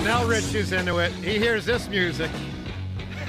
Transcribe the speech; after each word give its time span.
Now 0.00 0.24
Rich 0.24 0.54
is 0.54 0.72
into 0.72 0.98
it. 0.98 1.12
He 1.12 1.38
hears 1.38 1.64
this 1.64 1.88
music. 1.88 2.30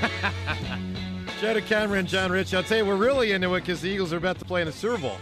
Joe 1.42 1.60
Cameron, 1.62 2.08
John 2.08 2.32
Rich. 2.32 2.54
I'll 2.54 2.64
tell 2.64 2.80
you, 2.80 2.86
we're 2.86 2.96
really 2.96 3.32
into 3.32 3.54
it 3.54 3.60
because 3.60 3.82
the 3.82 3.90
Eagles 3.90 4.12
are 4.12 4.18
about 4.18 4.40
to 4.40 4.46
play 4.46 4.62
in 4.62 4.68
the 4.68 4.74
Super 4.74 4.98
Bowl. 4.98 5.18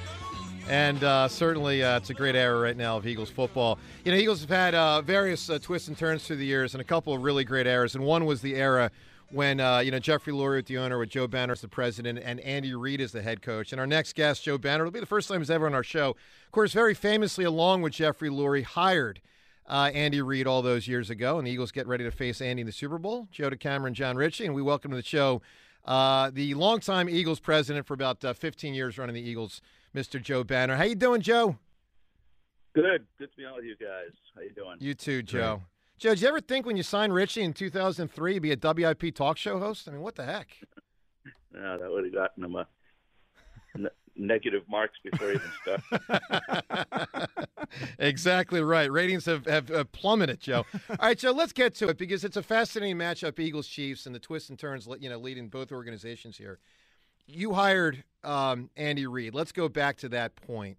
And 0.69 1.03
uh, 1.03 1.27
certainly, 1.27 1.83
uh, 1.83 1.97
it's 1.97 2.09
a 2.09 2.13
great 2.13 2.35
era 2.35 2.57
right 2.59 2.77
now 2.77 2.95
of 2.95 3.05
Eagles 3.05 3.29
football. 3.29 3.79
You 4.05 4.11
know, 4.11 4.17
Eagles 4.17 4.39
have 4.41 4.49
had 4.49 4.75
uh, 4.75 5.01
various 5.01 5.49
uh, 5.49 5.59
twists 5.59 5.89
and 5.89 5.97
turns 5.97 6.25
through 6.25 6.37
the 6.37 6.45
years, 6.45 6.73
and 6.73 6.81
a 6.81 6.85
couple 6.85 7.13
of 7.13 7.23
really 7.23 7.43
great 7.43 7.67
eras. 7.67 7.95
And 7.95 8.05
one 8.05 8.25
was 8.25 8.41
the 8.41 8.55
era 8.55 8.89
when 9.31 9.59
uh, 9.59 9.79
you 9.79 9.91
know 9.91 9.99
Jeffrey 9.99 10.31
Lurie 10.31 10.65
the 10.65 10.77
owner, 10.77 10.97
with 10.99 11.09
Joe 11.09 11.27
Banner 11.27 11.53
as 11.53 11.61
the 11.61 11.67
president, 11.67 12.19
and 12.23 12.39
Andy 12.39 12.73
Reid 12.73 13.01
as 13.01 13.11
the 13.11 13.21
head 13.21 13.41
coach. 13.41 13.73
And 13.73 13.81
our 13.81 13.87
next 13.87 14.15
guest, 14.15 14.43
Joe 14.43 14.57
Banner, 14.57 14.85
will 14.85 14.91
be 14.91 14.99
the 15.01 15.05
first 15.05 15.27
time 15.27 15.41
he's 15.41 15.51
ever 15.51 15.65
on 15.65 15.73
our 15.73 15.83
show. 15.83 16.11
Of 16.11 16.51
course, 16.51 16.71
very 16.71 16.93
famously, 16.93 17.43
along 17.43 17.81
with 17.81 17.93
Jeffrey 17.93 18.29
Lurie, 18.29 18.63
hired 18.63 19.21
uh, 19.71 19.89
Andy 19.93 20.21
Reid 20.21 20.47
all 20.47 20.61
those 20.61 20.87
years 20.87 21.09
ago, 21.09 21.37
and 21.37 21.47
the 21.47 21.51
Eagles 21.51 21.71
get 21.71 21.87
ready 21.87 22.03
to 22.03 22.11
face 22.11 22.41
Andy 22.41 22.61
in 22.61 22.65
the 22.67 22.73
Super 22.73 22.97
Bowl. 22.97 23.29
Joe 23.31 23.49
DeCamara, 23.49 23.93
John 23.93 24.17
Ritchie, 24.17 24.45
and 24.45 24.53
we 24.53 24.61
welcome 24.61 24.91
to 24.91 24.97
the 24.97 25.03
show 25.03 25.41
uh, 25.85 26.29
the 26.31 26.53
longtime 26.53 27.09
Eagles 27.09 27.39
president 27.39 27.87
for 27.87 27.93
about 27.93 28.23
uh, 28.23 28.33
15 28.33 28.73
years 28.73 28.97
running 28.97 29.15
the 29.15 29.21
Eagles, 29.21 29.61
Mr. 29.95 30.21
Joe 30.21 30.43
Banner. 30.43 30.75
How 30.75 30.83
you 30.83 30.95
doing, 30.95 31.21
Joe? 31.21 31.57
Good. 32.73 33.05
Good 33.17 33.31
to 33.31 33.37
be 33.37 33.45
on 33.45 33.55
with 33.55 33.65
you 33.65 33.75
guys. 33.77 34.11
How 34.35 34.41
you 34.41 34.51
doing? 34.51 34.75
You 34.79 34.93
too, 34.93 35.23
Joe. 35.23 35.55
Great. 35.55 35.67
Joe, 35.99 36.09
did 36.09 36.21
you 36.21 36.27
ever 36.27 36.41
think 36.41 36.65
when 36.65 36.75
you 36.75 36.83
signed 36.83 37.13
Richie 37.13 37.43
in 37.43 37.53
2003 37.53 38.33
to 38.33 38.39
be 38.39 38.51
a 38.51 38.57
WIP 38.57 39.15
talk 39.15 39.37
show 39.37 39.57
host? 39.57 39.87
I 39.87 39.91
mean, 39.91 40.01
what 40.01 40.15
the 40.15 40.25
heck? 40.25 40.49
no, 41.53 41.77
that 41.77 41.89
would 41.89 42.03
have 42.03 42.13
gotten 42.13 42.43
him 42.43 42.55
a 42.55 42.67
negative 44.15 44.63
marks 44.69 44.97
before 45.03 45.33
even 45.33 45.51
started. 45.61 47.27
exactly 47.99 48.61
right. 48.61 48.91
Ratings 48.91 49.25
have, 49.25 49.45
have, 49.45 49.69
have, 49.69 49.91
plummeted, 49.91 50.39
Joe. 50.39 50.65
All 50.89 50.95
right, 51.01 51.17
Joe, 51.17 51.31
let's 51.31 51.53
get 51.53 51.75
to 51.75 51.89
it 51.89 51.97
because 51.97 52.23
it's 52.23 52.37
a 52.37 52.43
fascinating 52.43 52.97
matchup, 52.97 53.39
Eagles 53.39 53.67
Chiefs, 53.67 54.05
and 54.05 54.13
the 54.13 54.19
twists 54.19 54.49
and 54.49 54.59
turns, 54.59 54.87
you 54.99 55.09
know, 55.09 55.17
leading 55.17 55.47
both 55.47 55.71
organizations 55.71 56.37
here. 56.37 56.59
You 57.27 57.53
hired 57.53 58.03
um, 58.23 58.69
Andy 58.75 59.07
Reid. 59.07 59.33
Let's 59.33 59.51
go 59.51 59.69
back 59.69 59.97
to 59.97 60.09
that 60.09 60.35
point. 60.35 60.77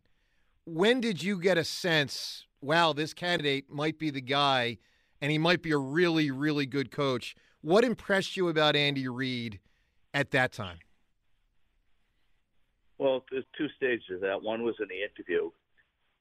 When 0.64 1.00
did 1.00 1.22
you 1.22 1.40
get 1.40 1.58
a 1.58 1.64
sense, 1.64 2.46
wow, 2.60 2.92
this 2.92 3.14
candidate 3.14 3.70
might 3.70 3.98
be 3.98 4.10
the 4.10 4.20
guy, 4.20 4.78
and 5.20 5.30
he 5.32 5.38
might 5.38 5.62
be 5.62 5.72
a 5.72 5.78
really, 5.78 6.30
really 6.30 6.66
good 6.66 6.90
coach? 6.90 7.34
What 7.62 7.84
impressed 7.84 8.36
you 8.36 8.48
about 8.48 8.76
Andy 8.76 9.08
Reid 9.08 9.60
at 10.14 10.30
that 10.32 10.52
time? 10.52 10.78
Well, 13.02 13.24
there's 13.32 13.44
two 13.58 13.66
stages 13.76 14.06
of 14.14 14.20
that. 14.20 14.40
One 14.40 14.62
was 14.62 14.76
in 14.78 14.86
the 14.86 15.02
interview 15.02 15.50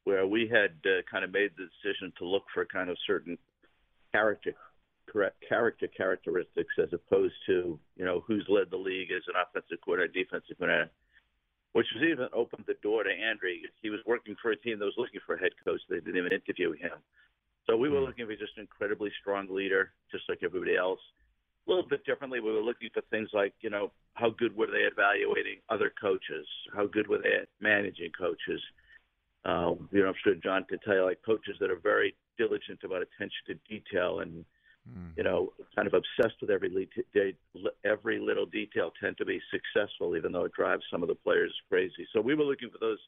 where 0.04 0.26
we 0.26 0.50
had 0.50 0.74
uh, 0.82 1.06
kind 1.06 1.24
of 1.24 1.32
made 1.32 1.52
the 1.54 1.70
decision 1.70 2.12
to 2.18 2.26
look 2.26 2.42
for 2.52 2.66
kind 2.66 2.90
of 2.90 2.98
certain 3.06 3.38
character 4.12 4.56
correct 5.08 5.38
character 5.48 5.88
characteristics 5.88 6.74
as 6.82 6.90
opposed 6.92 7.34
to 7.46 7.78
you 7.98 8.06
know 8.06 8.24
who's 8.26 8.46
led 8.50 8.72
the 8.72 8.78
league 8.78 9.12
as 9.12 9.22
an 9.28 9.36
offensive 9.38 9.78
coordinator, 9.86 10.12
defensive 10.12 10.58
coordinator, 10.58 10.90
which 11.74 11.86
was 11.94 12.02
even 12.02 12.28
opened 12.34 12.66
the 12.66 12.82
door 12.82 13.04
to 13.04 13.12
Andrew. 13.12 13.50
He 13.84 13.92
was 13.92 14.00
working 14.08 14.36
for 14.42 14.50
a 14.50 14.58
team 14.58 14.80
that 14.80 14.86
was 14.86 14.98
looking 14.98 15.22
for 15.24 15.36
a 15.36 15.40
head 15.40 15.54
coach. 15.64 15.82
They 15.88 16.02
didn't 16.02 16.18
even 16.18 16.34
interview 16.34 16.74
him. 16.74 16.98
So 17.70 17.78
we 17.78 17.90
were 17.90 18.00
hmm. 18.00 18.06
looking 18.10 18.26
for 18.26 18.34
just 18.34 18.58
an 18.58 18.66
incredibly 18.66 19.12
strong 19.22 19.54
leader, 19.54 19.94
just 20.10 20.24
like 20.28 20.40
everybody 20.42 20.78
else 20.78 21.02
a 21.68 21.70
little 21.70 21.88
bit 21.88 22.06
differently. 22.06 22.40
We 22.40 22.52
were 22.52 22.62
looking 22.62 22.90
for 22.94 23.02
things 23.10 23.30
like, 23.34 23.54
you 23.62 23.70
know, 23.70 23.92
how 24.16 24.30
good 24.30 24.56
were 24.56 24.68
they 24.68 24.88
evaluating 24.92 25.58
other 25.70 25.92
coaches? 26.00 26.48
How 26.76 26.88
good 26.88 27.08
were 27.08 27.20
they 27.20 27.34
at 27.34 27.48
managing 27.60 28.12
coaches? 28.18 28.62
Um, 29.46 29.90
you 29.92 30.02
know, 30.02 30.10
I'm 30.10 30.16
sure 30.24 30.36
John 30.36 30.66
could 30.68 30.82
tell 30.84 30.96
you, 30.96 31.06
like 31.06 31.20
coaches 31.26 31.56
that 31.60 31.72
are 31.72 31.80
very 31.82 32.16
diligent 32.38 32.80
about 32.84 33.02
attention 33.02 33.42
to 33.48 33.54
detail 33.70 34.20
and, 34.20 34.46
mm. 34.90 35.12
you 35.16 35.24
know, 35.24 35.54
kind 35.76 35.88
of 35.88 35.94
obsessed 35.94 36.40
with 36.42 36.50
every 36.50 36.70
le- 37.56 37.72
every 37.86 38.20
little 38.20 38.46
detail 38.46 38.92
tend 39.02 39.18
to 39.18 39.26
be 39.26 39.40
successful, 39.52 40.16
even 40.16 40.32
though 40.32 40.46
it 40.46 40.54
drives 40.54 40.84
some 40.92 41.02
of 41.02 41.10
the 41.10 41.16
players 41.16 41.54
crazy. 41.70 42.08
So 42.14 42.22
we 42.22 42.36
were 42.36 42.44
looking 42.44 42.70
for 42.70 42.80
those 42.80 43.00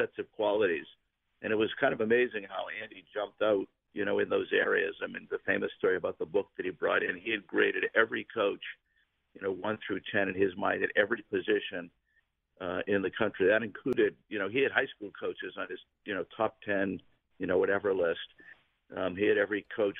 sets 0.00 0.18
of 0.18 0.30
qualities, 0.32 0.86
and 1.42 1.52
it 1.52 1.56
was 1.56 1.70
kind 1.80 1.92
of 1.92 2.00
amazing 2.00 2.44
how 2.48 2.66
Andy 2.82 3.04
jumped 3.14 3.42
out 3.42 3.66
you 3.96 4.04
know, 4.04 4.18
in 4.18 4.28
those 4.28 4.48
areas. 4.52 4.94
I 5.02 5.06
mean, 5.06 5.26
the 5.30 5.38
famous 5.46 5.70
story 5.78 5.96
about 5.96 6.18
the 6.18 6.26
book 6.26 6.48
that 6.56 6.66
he 6.66 6.70
brought 6.70 7.02
in, 7.02 7.16
he 7.16 7.30
had 7.30 7.46
graded 7.46 7.84
every 7.96 8.26
coach, 8.32 8.62
you 9.32 9.40
know, 9.40 9.50
one 9.50 9.78
through 9.84 10.00
10 10.12 10.28
in 10.28 10.34
his 10.34 10.54
mind 10.54 10.82
at 10.82 10.90
every 10.96 11.24
position 11.30 11.90
uh, 12.60 12.80
in 12.86 13.00
the 13.00 13.10
country. 13.10 13.46
That 13.46 13.62
included, 13.62 14.14
you 14.28 14.38
know, 14.38 14.50
he 14.50 14.60
had 14.60 14.70
high 14.70 14.86
school 14.94 15.10
coaches 15.18 15.54
on 15.58 15.68
his, 15.70 15.78
you 16.04 16.14
know, 16.14 16.26
top 16.36 16.58
10, 16.66 17.00
you 17.38 17.46
know, 17.46 17.56
whatever 17.56 17.94
list. 17.94 18.20
Um, 18.94 19.16
he 19.16 19.26
had 19.26 19.38
every 19.38 19.64
coach. 19.74 19.96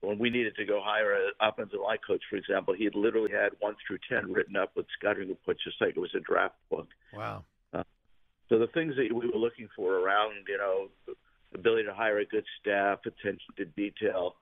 When 0.00 0.18
we 0.18 0.28
needed 0.28 0.56
to 0.56 0.64
go 0.64 0.82
hire 0.82 1.12
an 1.12 1.30
offensive 1.40 1.78
line 1.80 1.98
coach, 2.04 2.22
for 2.28 2.34
example, 2.34 2.74
he 2.74 2.82
had 2.82 2.96
literally 2.96 3.30
had 3.30 3.52
one 3.60 3.76
through 3.86 3.98
10 4.08 4.32
written 4.32 4.56
up 4.56 4.72
with 4.74 4.86
scouting 4.98 5.28
reports, 5.28 5.62
just 5.62 5.80
like 5.80 5.90
it 5.90 6.00
was 6.00 6.14
a 6.16 6.20
draft 6.20 6.56
book. 6.72 6.88
Wow. 7.14 7.44
Uh, 7.72 7.84
so 8.48 8.58
the 8.58 8.66
things 8.66 8.96
that 8.96 9.14
we 9.14 9.28
were 9.28 9.38
looking 9.38 9.68
for 9.76 10.00
around, 10.00 10.34
you 10.48 10.58
know, 10.58 10.88
ability 11.54 11.84
to 11.84 11.94
hire 11.94 12.18
a 12.18 12.26
good 12.26 12.44
staff, 12.60 13.00
attention 13.06 13.54
to 13.56 13.64
detail. 13.64 14.36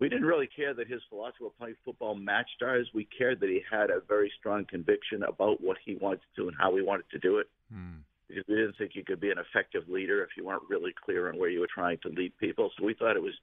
We 0.00 0.08
didn't 0.08 0.26
really 0.26 0.48
care 0.48 0.74
that 0.74 0.88
his 0.88 1.00
philosophy 1.08 1.44
of 1.46 1.56
playing 1.56 1.76
football 1.84 2.14
matched 2.14 2.62
ours. 2.62 2.88
We 2.92 3.06
cared 3.16 3.40
that 3.40 3.48
he 3.48 3.62
had 3.70 3.90
a 3.90 4.00
very 4.06 4.30
strong 4.38 4.66
conviction 4.68 5.22
about 5.22 5.60
what 5.60 5.76
he 5.84 5.96
wanted 5.96 6.20
to 6.20 6.42
do 6.42 6.48
and 6.48 6.56
how 6.58 6.74
he 6.76 6.82
wanted 6.82 7.08
to 7.12 7.18
do 7.18 7.38
it. 7.38 7.48
Hmm. 7.72 8.02
Because 8.28 8.44
we 8.48 8.56
didn't 8.56 8.76
think 8.76 8.92
you 8.94 9.04
could 9.04 9.20
be 9.20 9.30
an 9.30 9.38
effective 9.38 9.88
leader 9.88 10.22
if 10.22 10.30
you 10.36 10.44
weren't 10.44 10.62
really 10.68 10.92
clear 11.04 11.28
on 11.28 11.38
where 11.38 11.50
you 11.50 11.60
were 11.60 11.68
trying 11.72 11.98
to 12.02 12.08
lead 12.08 12.36
people. 12.38 12.70
So 12.76 12.84
we 12.84 12.94
thought 12.94 13.16
it 13.16 13.22
was 13.22 13.38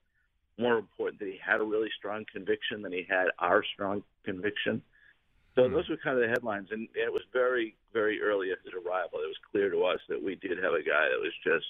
more 0.57 0.77
important 0.77 1.19
that 1.19 1.27
he 1.27 1.39
had 1.43 1.61
a 1.61 1.63
really 1.63 1.89
strong 1.97 2.25
conviction 2.31 2.81
than 2.81 2.91
he 2.91 3.05
had 3.09 3.27
our 3.39 3.63
strong 3.73 4.03
conviction. 4.25 4.81
So 5.55 5.67
hmm. 5.67 5.73
those 5.73 5.87
were 5.89 5.97
kind 5.97 6.17
of 6.17 6.23
the 6.23 6.29
headlines, 6.29 6.67
and 6.71 6.87
it 6.93 7.11
was 7.11 7.23
very, 7.31 7.75
very 7.93 8.21
early 8.21 8.51
at 8.51 8.59
his 8.63 8.73
arrival. 8.73 9.19
It 9.23 9.31
was 9.31 9.39
clear 9.51 9.69
to 9.69 9.83
us 9.83 9.99
that 10.09 10.21
we 10.21 10.35
did 10.35 10.57
have 10.57 10.73
a 10.73 10.83
guy 10.83 11.07
that 11.09 11.19
was 11.19 11.33
just 11.43 11.65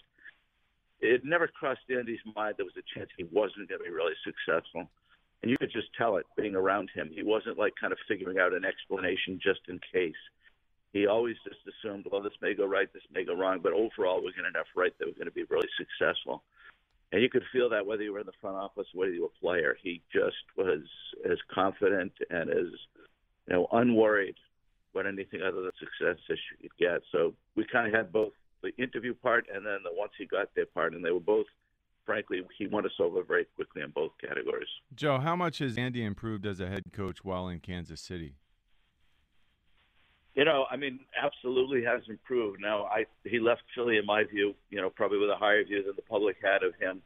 it 1.02 1.26
never 1.26 1.48
crossed 1.48 1.82
Andy's 1.90 2.20
mind 2.36 2.56
there 2.58 2.66
was 2.66 2.78
a 2.78 3.00
chance 3.00 3.10
he 3.18 3.26
wasn't 3.32 3.70
going 3.70 3.80
to 3.80 3.86
be 3.86 3.90
really 3.90 4.14
successful. 4.24 4.90
And 5.42 5.50
you 5.50 5.58
could 5.58 5.72
just 5.72 5.88
tell 5.98 6.18
it 6.18 6.26
being 6.38 6.56
around 6.56 6.90
him. 6.94 7.10
He 7.12 7.24
wasn't 7.24 7.58
like 7.58 7.74
kind 7.80 7.92
of 7.92 8.00
figuring 8.08 8.38
out 8.38 8.54
an 8.54 8.64
explanation 8.64 9.40
just 9.42 9.62
in 9.68 9.80
case. 9.92 10.22
He 10.94 11.08
always 11.08 11.36
just 11.44 11.60
assumed, 11.66 12.06
well, 12.12 12.22
this 12.22 12.34
may 12.42 12.54
go 12.54 12.66
right, 12.66 12.92
this 12.94 13.04
may 13.12 13.24
go 13.24 13.36
wrong, 13.36 13.60
but 13.64 13.74
overall 13.74 14.18
we're 14.18 14.36
going 14.38 14.44
to 14.44 14.50
enough 14.50 14.68
right 14.76 14.94
that 15.00 15.08
we're 15.08 15.14
going 15.14 15.26
to 15.26 15.32
be 15.32 15.46
really 15.50 15.70
successful. 15.78 16.44
And 17.12 17.22
you 17.22 17.30
could 17.30 17.44
feel 17.52 17.70
that 17.70 17.86
whether 17.86 18.04
you 18.04 18.14
were 18.14 18.20
in 18.20 18.26
the 18.26 18.40
front 18.40 18.58
office, 18.58 18.88
whether 18.94 19.12
you 19.12 19.24
were 19.24 19.28
a 19.28 19.40
player. 19.40 19.78
He 19.82 20.02
just 20.14 20.38
was 20.56 20.82
as 21.30 21.38
confident 21.54 22.14
and 22.30 22.50
as 22.50 22.68
you 23.48 23.54
know 23.54 23.68
unworried 23.72 24.36
about 24.94 25.08
anything 25.08 25.42
other 25.42 25.62
than 25.62 25.72
success 25.80 26.18
as 26.30 26.38
you 26.52 26.70
could 26.70 26.78
get. 26.78 27.02
So 27.12 27.34
we 27.56 27.66
kind 27.66 27.88
of 27.88 27.94
had 27.94 28.12
both 28.12 28.34
the 28.62 28.76
interview 28.82 29.14
part 29.14 29.48
and 29.54 29.66
then 29.66 29.80
the 29.84 29.92
once 29.94 30.12
he 30.18 30.26
got 30.26 30.50
there 30.56 30.66
part, 30.66 30.94
and 30.94 31.04
they 31.04 31.12
were 31.12 31.20
both. 31.20 31.48
Frankly, 32.04 32.42
he 32.58 32.66
won 32.66 32.84
us 32.86 32.92
over 33.00 33.22
very 33.22 33.46
quickly 33.56 33.84
in 33.84 33.92
both 33.92 34.12
categories. 34.20 34.68
Joe, 34.96 35.20
how 35.20 35.36
much 35.36 35.60
has 35.60 35.78
Andy 35.78 36.04
improved 36.04 36.48
as 36.48 36.60
a 36.60 36.68
head 36.68 36.84
coach 36.92 37.24
while 37.24 37.48
in 37.48 37.60
Kansas 37.60 38.02
City? 38.02 38.34
You 40.34 40.46
know, 40.46 40.66
I 40.72 40.78
mean, 40.78 41.02
absolutely 41.22 41.84
has 41.84 42.02
improved. 42.08 42.60
Now, 42.62 42.86
I 42.86 43.06
he 43.24 43.40
left 43.40 43.64
Philly, 43.76 43.98
in 43.98 44.06
my 44.06 44.24
view, 44.24 44.56
you 44.70 44.82
know, 44.82 44.90
probably 44.90 45.20
with 45.20 45.30
a 45.30 45.36
higher 45.36 45.64
view 45.64 45.84
than 45.84 45.94
the 45.96 46.02
public 46.02 46.38
had 46.42 46.64
of 46.64 46.74
him, 46.80 47.02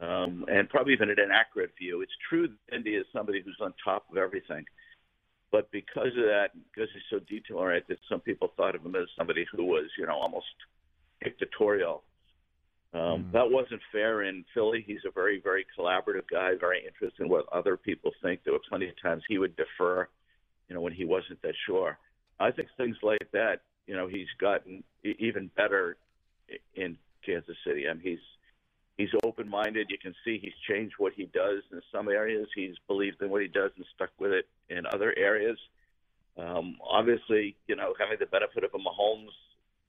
um, 0.00 0.44
and 0.48 0.68
probably 0.68 0.92
even 0.92 1.10
an 1.10 1.20
inaccurate 1.20 1.72
view. 1.78 2.02
It's 2.02 2.12
true 2.28 2.48
that 2.48 2.74
Andy 2.74 2.96
is 2.96 3.06
somebody 3.12 3.40
who's 3.40 3.58
on 3.60 3.72
top 3.82 4.04
of 4.10 4.16
everything. 4.16 4.64
But 5.52 5.70
because 5.72 6.08
of 6.16 6.24
that, 6.24 6.50
because 6.72 6.88
he's 6.92 7.02
so 7.10 7.18
detail 7.18 7.58
oriented, 7.58 7.98
some 8.08 8.20
people 8.20 8.52
thought 8.56 8.74
of 8.76 8.84
him 8.84 8.94
as 8.94 9.08
somebody 9.18 9.44
who 9.52 9.64
was, 9.64 9.86
you 9.98 10.06
know, 10.06 10.14
almost 10.14 10.46
dictatorial. 11.22 12.02
Um, 12.92 13.00
mm. 13.00 13.32
That 13.32 13.50
wasn't 13.50 13.80
fair 13.92 14.22
in 14.22 14.44
Philly. 14.54 14.84
He's 14.86 15.04
a 15.06 15.12
very, 15.12 15.40
very 15.42 15.66
collaborative 15.76 16.28
guy, 16.30 16.52
very 16.58 16.84
interested 16.86 17.22
in 17.22 17.28
what 17.28 17.46
other 17.52 17.76
people 17.76 18.12
think. 18.22 18.40
There 18.44 18.52
were 18.52 18.60
plenty 18.68 18.88
of 18.88 19.00
times 19.02 19.22
he 19.28 19.38
would 19.38 19.56
defer, 19.56 20.08
you 20.68 20.74
know, 20.74 20.80
when 20.80 20.92
he 20.92 21.04
wasn't 21.04 21.42
that 21.42 21.54
sure. 21.66 21.98
I 22.38 22.50
think 22.50 22.68
things 22.76 22.96
like 23.02 23.28
that, 23.32 23.62
you 23.86 23.96
know, 23.96 24.06
he's 24.06 24.28
gotten 24.40 24.82
even 25.04 25.50
better 25.56 25.96
in 26.74 26.96
Kansas 27.24 27.56
City. 27.66 27.86
I 27.88 27.94
mean, 27.94 28.02
he's 28.02 28.18
he's 28.96 29.08
open-minded. 29.24 29.88
You 29.90 29.98
can 29.98 30.14
see 30.24 30.38
he's 30.40 30.52
changed 30.68 30.94
what 30.98 31.12
he 31.14 31.24
does 31.26 31.62
in 31.72 31.80
some 31.92 32.08
areas. 32.08 32.46
He's 32.54 32.74
believed 32.88 33.22
in 33.22 33.30
what 33.30 33.42
he 33.42 33.48
does 33.48 33.70
and 33.76 33.84
stuck 33.94 34.10
with 34.18 34.32
it 34.32 34.46
in 34.68 34.84
other 34.86 35.14
areas. 35.16 35.58
Um, 36.38 36.76
obviously, 36.88 37.56
you 37.66 37.76
know, 37.76 37.94
having 37.98 38.18
the 38.18 38.26
benefit 38.26 38.64
of 38.64 38.70
a 38.74 38.78
Mahomes, 38.78 39.28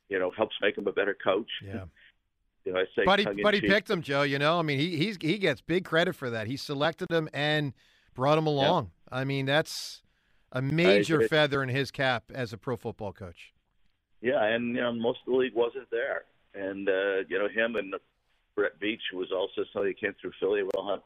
you 0.09 0.19
know, 0.19 0.31
helps 0.35 0.55
make 0.61 0.77
him 0.77 0.87
a 0.87 0.91
better 0.91 1.15
coach. 1.23 1.49
Yeah. 1.65 1.85
you 2.65 2.73
know, 2.73 2.79
I 2.79 2.85
say 2.95 3.05
but 3.05 3.19
he, 3.19 3.25
but 3.41 3.53
he 3.53 3.61
picked 3.61 3.89
him, 3.89 4.01
Joe. 4.01 4.23
You 4.23 4.39
know, 4.39 4.59
I 4.59 4.61
mean, 4.61 4.79
he 4.79 4.97
he's 4.97 5.17
he 5.19 5.37
gets 5.37 5.61
big 5.61 5.85
credit 5.85 6.15
for 6.15 6.29
that. 6.29 6.47
He 6.47 6.57
selected 6.57 7.09
him 7.11 7.29
and 7.33 7.73
brought 8.13 8.37
him 8.37 8.47
along. 8.47 8.91
Yeah. 9.11 9.19
I 9.19 9.23
mean, 9.23 9.45
that's 9.45 10.01
a 10.51 10.61
major 10.61 11.27
feather 11.27 11.63
in 11.63 11.69
his 11.69 11.91
cap 11.91 12.25
as 12.33 12.53
a 12.53 12.57
pro 12.57 12.75
football 12.75 13.13
coach. 13.13 13.53
Yeah, 14.21 14.43
and 14.43 14.75
you 14.75 14.81
know, 14.81 14.91
most 14.93 15.19
of 15.25 15.31
the 15.31 15.37
league 15.37 15.55
wasn't 15.55 15.89
there, 15.89 16.25
and 16.53 16.87
uh, 16.87 17.23
you 17.27 17.39
know, 17.39 17.47
him 17.47 17.75
and 17.75 17.93
Brett 18.61 18.99
who 19.11 19.17
was 19.17 19.31
also 19.31 19.67
somebody 19.73 19.95
who 19.99 20.07
came 20.07 20.15
through 20.21 20.33
Philly. 20.39 20.61
We'll 20.61 20.89
have 20.89 21.01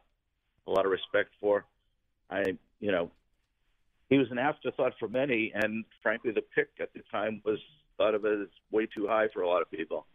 a 0.68 0.72
lot 0.72 0.86
of 0.86 0.92
respect 0.92 1.30
for. 1.40 1.66
I, 2.30 2.58
you 2.80 2.92
know, 2.92 3.12
he 4.10 4.18
was 4.18 4.28
an 4.32 4.40
afterthought 4.40 4.94
for 5.00 5.08
many, 5.08 5.52
and 5.56 5.86
frankly, 6.04 6.32
the 6.32 6.42
pick 6.42 6.70
at 6.82 6.94
the 6.94 7.02
time 7.12 7.42
was 7.46 7.60
thought 7.98 8.14
of 8.14 8.26
as 8.26 8.48
way 8.72 8.88
too 8.88 9.08
high 9.08 9.28
for 9.34 9.42
a 9.42 9.48
lot 9.48 9.62
of 9.62 9.72
people. 9.72 10.06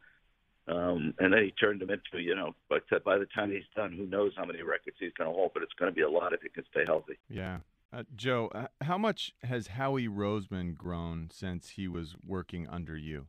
Um, 0.68 1.14
and 1.18 1.32
then 1.32 1.42
he 1.42 1.50
turned 1.52 1.80
him 1.80 1.90
into, 1.90 2.22
you 2.22 2.34
know, 2.34 2.54
but 2.68 2.82
by 3.04 3.16
the 3.16 3.26
time 3.34 3.50
he's 3.50 3.62
done, 3.74 3.92
who 3.92 4.06
knows 4.06 4.32
how 4.36 4.44
many 4.44 4.62
records 4.62 4.96
he's 5.00 5.12
going 5.16 5.28
to 5.28 5.34
hold, 5.34 5.52
but 5.54 5.62
it's 5.62 5.72
going 5.78 5.90
to 5.90 5.94
be 5.94 6.02
a 6.02 6.10
lot 6.10 6.32
if 6.32 6.42
he 6.42 6.48
can 6.50 6.64
stay 6.70 6.84
healthy. 6.86 7.18
Yeah. 7.28 7.60
Uh, 7.92 8.04
Joe, 8.14 8.50
uh, 8.54 8.66
how 8.82 8.98
much 8.98 9.32
has 9.42 9.68
Howie 9.68 10.06
Roseman 10.06 10.76
grown 10.76 11.28
since 11.32 11.70
he 11.70 11.88
was 11.88 12.14
working 12.24 12.68
under 12.68 12.96
you? 12.96 13.26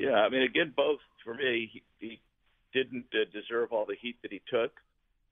Yeah, 0.00 0.14
I 0.14 0.30
mean, 0.30 0.40
again, 0.40 0.72
both 0.74 1.00
for 1.22 1.34
me, 1.34 1.68
he, 1.70 1.82
he 1.98 2.20
didn't 2.72 3.04
uh, 3.12 3.28
deserve 3.34 3.70
all 3.70 3.84
the 3.84 3.96
heat 4.00 4.16
that 4.22 4.32
he 4.32 4.40
took, 4.50 4.72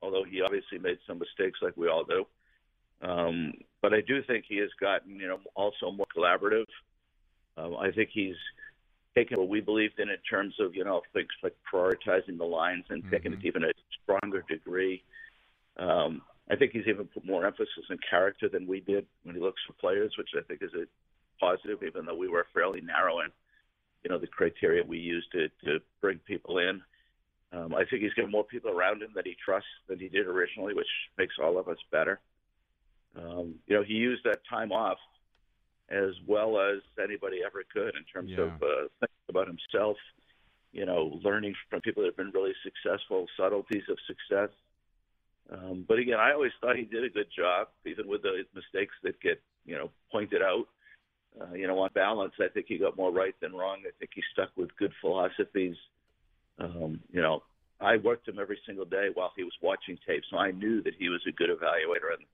although 0.03 0.25
he 0.25 0.43
obviously 0.43 0.79
made 0.79 0.99
some 1.07 1.19
mistakes 1.19 1.61
like 1.63 1.75
we 1.75 1.89
all 1.89 2.05
do. 2.05 2.27
Um, 3.01 3.55
but 3.81 3.95
I 3.95 4.03
do 4.03 4.23
think 4.23 4.45
he 4.47 4.59
has 4.59 4.69
gotten, 4.79 5.17
you 5.17 5.27
know, 5.27 5.39
also 5.55 5.91
more 5.91 6.07
collaborative. 6.15 6.67
Um, 7.57 7.77
I 7.77 7.93
think 7.93 8.11
he's 8.13 8.37
taken 9.15 9.39
what 9.39 9.49
we 9.49 9.63
believed 9.63 9.99
in 10.01 10.11
in 10.11 10.19
terms 10.29 10.55
of, 10.61 10.75
you 10.75 10.85
know, 10.85 11.01
things 11.15 11.29
like 11.43 11.57
prioritizing 11.73 12.37
the 12.37 12.45
lines 12.45 12.85
and 12.91 13.03
mm-hmm. 13.03 13.11
taking 13.11 13.33
it 13.33 13.39
even 13.45 13.65
a 13.65 13.73
stronger 14.03 14.45
degree. 14.51 15.03
Um, 15.79 16.21
I 16.51 16.57
think 16.57 16.73
he's 16.73 16.87
even 16.89 17.07
put 17.07 17.25
more 17.25 17.47
emphasis 17.47 17.85
on 17.91 17.99
character 18.11 18.51
than 18.51 18.67
we 18.67 18.81
did 18.81 19.07
when 19.23 19.35
he 19.35 19.41
looks 19.41 19.63
for 19.67 19.73
players, 19.75 20.13
which 20.19 20.31
I 20.37 20.43
think 20.43 20.63
is 20.63 20.75
a 20.75 20.85
positive, 21.41 21.83
even 21.83 22.05
though 22.05 22.17
we 22.17 22.29
were 22.29 22.47
fairly 22.53 22.83
narrow 22.83 23.21
in, 23.21 23.31
you 24.05 24.11
know, 24.11 24.19
the 24.19 24.27
criteria 24.27 24.83
we 24.85 24.99
use 24.99 25.27
to, 25.33 25.49
to 25.65 25.79
bring 26.01 26.19
people 26.19 26.59
in. 26.59 26.81
Um, 27.53 27.75
I 27.75 27.85
think 27.85 28.03
he's 28.03 28.13
got 28.15 28.31
more 28.31 28.45
people 28.45 28.71
around 28.71 29.03
him 29.03 29.11
that 29.15 29.27
he 29.27 29.35
trusts 29.43 29.69
than 29.89 29.99
he 29.99 30.09
did 30.09 30.27
originally, 30.27 30.75
which 30.75 30.87
makes 31.17 31.35
all 31.43 31.59
of 31.59 31.69
us 31.69 31.79
better. 31.91 32.21
Um, 33.17 33.55
you 33.67 33.77
know, 33.77 33.83
he 33.83 33.95
used 33.95 34.25
that 34.25 34.41
time 34.49 34.71
off 34.71 34.99
as 35.91 36.11
well 36.27 36.61
as 36.61 36.81
anybody 37.03 37.39
ever 37.45 37.65
could 37.73 37.97
in 37.97 38.05
terms 38.13 38.31
yeah. 38.31 38.45
of 38.45 38.51
uh, 38.63 38.89
thinking 39.01 39.29
about 39.31 39.47
himself, 39.47 39.97
you 40.73 40.85
know, 40.85 41.19
learning 41.25 41.55
from 41.71 41.81
people 41.81 42.03
that 42.03 42.09
have 42.09 42.17
been 42.17 42.31
really 42.31 42.53
successful, 42.63 43.27
subtleties 43.39 43.85
of 43.89 43.97
success. 44.07 44.51
Um, 45.51 45.87
but 45.89 45.99
again, 45.99 46.19
I 46.21 46.33
always 46.33 46.53
thought 46.61 46.77
he 46.77 46.85
did 46.85 47.05
a 47.05 47.09
good 47.09 47.29
job, 47.35 47.69
even 47.87 48.07
with 48.07 48.21
the 48.21 48.45
mistakes 48.55 48.95
that 49.03 49.19
get, 49.23 49.41
you 49.65 49.77
know, 49.77 49.91
pointed 50.13 50.43
out. 50.43 50.67
Uh, 51.41 51.55
you 51.55 51.67
know, 51.67 51.79
on 51.79 51.91
balance, 51.95 52.33
I 52.41 52.49
think 52.49 52.67
he 52.69 52.79
got 52.79 52.97
more 52.97 53.13
right 53.13 53.35
than 53.41 53.53
wrong. 53.53 53.79
I 53.87 53.91
think 53.99 54.11
he 54.15 54.23
stuck 54.33 54.51
with 54.57 54.75
good 54.77 54.93
philosophies. 55.01 55.77
Um, 56.59 57.01
you 57.13 57.23
know, 57.23 57.43
I 57.81 57.97
worked 57.97 58.27
him 58.27 58.39
every 58.41 58.59
single 58.67 58.85
day 58.85 59.09
while 59.15 59.31
he 59.37 59.45
was 59.45 59.53
watching 59.63 59.99
tape, 60.07 60.25
so 60.31 60.37
I 60.37 60.51
knew 60.51 60.83
that 60.83 60.95
he 60.99 61.09
was 61.09 61.21
a 61.29 61.33
good 61.33 61.51
evaluator. 61.51 62.13
And 62.17 62.27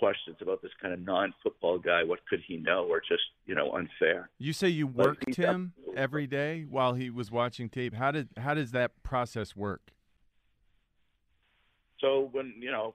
questions 0.00 0.36
about 0.40 0.62
this 0.62 0.72
kind 0.80 0.94
of 0.94 1.00
non-football 1.00 1.78
guy. 1.78 2.02
What 2.02 2.20
could 2.26 2.40
he 2.48 2.56
know, 2.56 2.86
or 2.88 3.00
just 3.00 3.22
you 3.46 3.54
know 3.54 3.72
unfair? 3.72 4.30
You 4.38 4.52
say 4.52 4.68
you 4.68 4.86
worked 4.86 5.36
him 5.36 5.74
every 5.94 6.26
day 6.26 6.64
while 6.68 6.94
he 6.94 7.10
was 7.10 7.30
watching 7.30 7.68
tape. 7.68 7.94
How 7.94 8.10
did 8.10 8.28
how 8.38 8.54
does 8.54 8.72
that 8.72 9.02
process 9.02 9.54
work? 9.54 9.92
So 12.00 12.30
when 12.32 12.54
you 12.58 12.72
know 12.72 12.94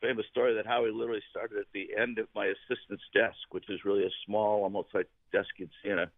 famous 0.00 0.26
story 0.30 0.54
that 0.54 0.66
Howie 0.66 0.90
literally 0.90 1.22
started 1.30 1.58
at 1.58 1.66
the 1.72 1.88
end 2.00 2.18
of 2.18 2.26
my 2.34 2.46
assistant's 2.46 3.04
desk, 3.14 3.36
which 3.50 3.68
is 3.68 3.84
really 3.84 4.04
a 4.04 4.10
small, 4.26 4.62
almost 4.62 4.88
like 4.94 5.08
desk 5.32 5.48
you'd 5.56 5.70
see 5.82 5.90
in 5.90 5.98
a 5.98 6.10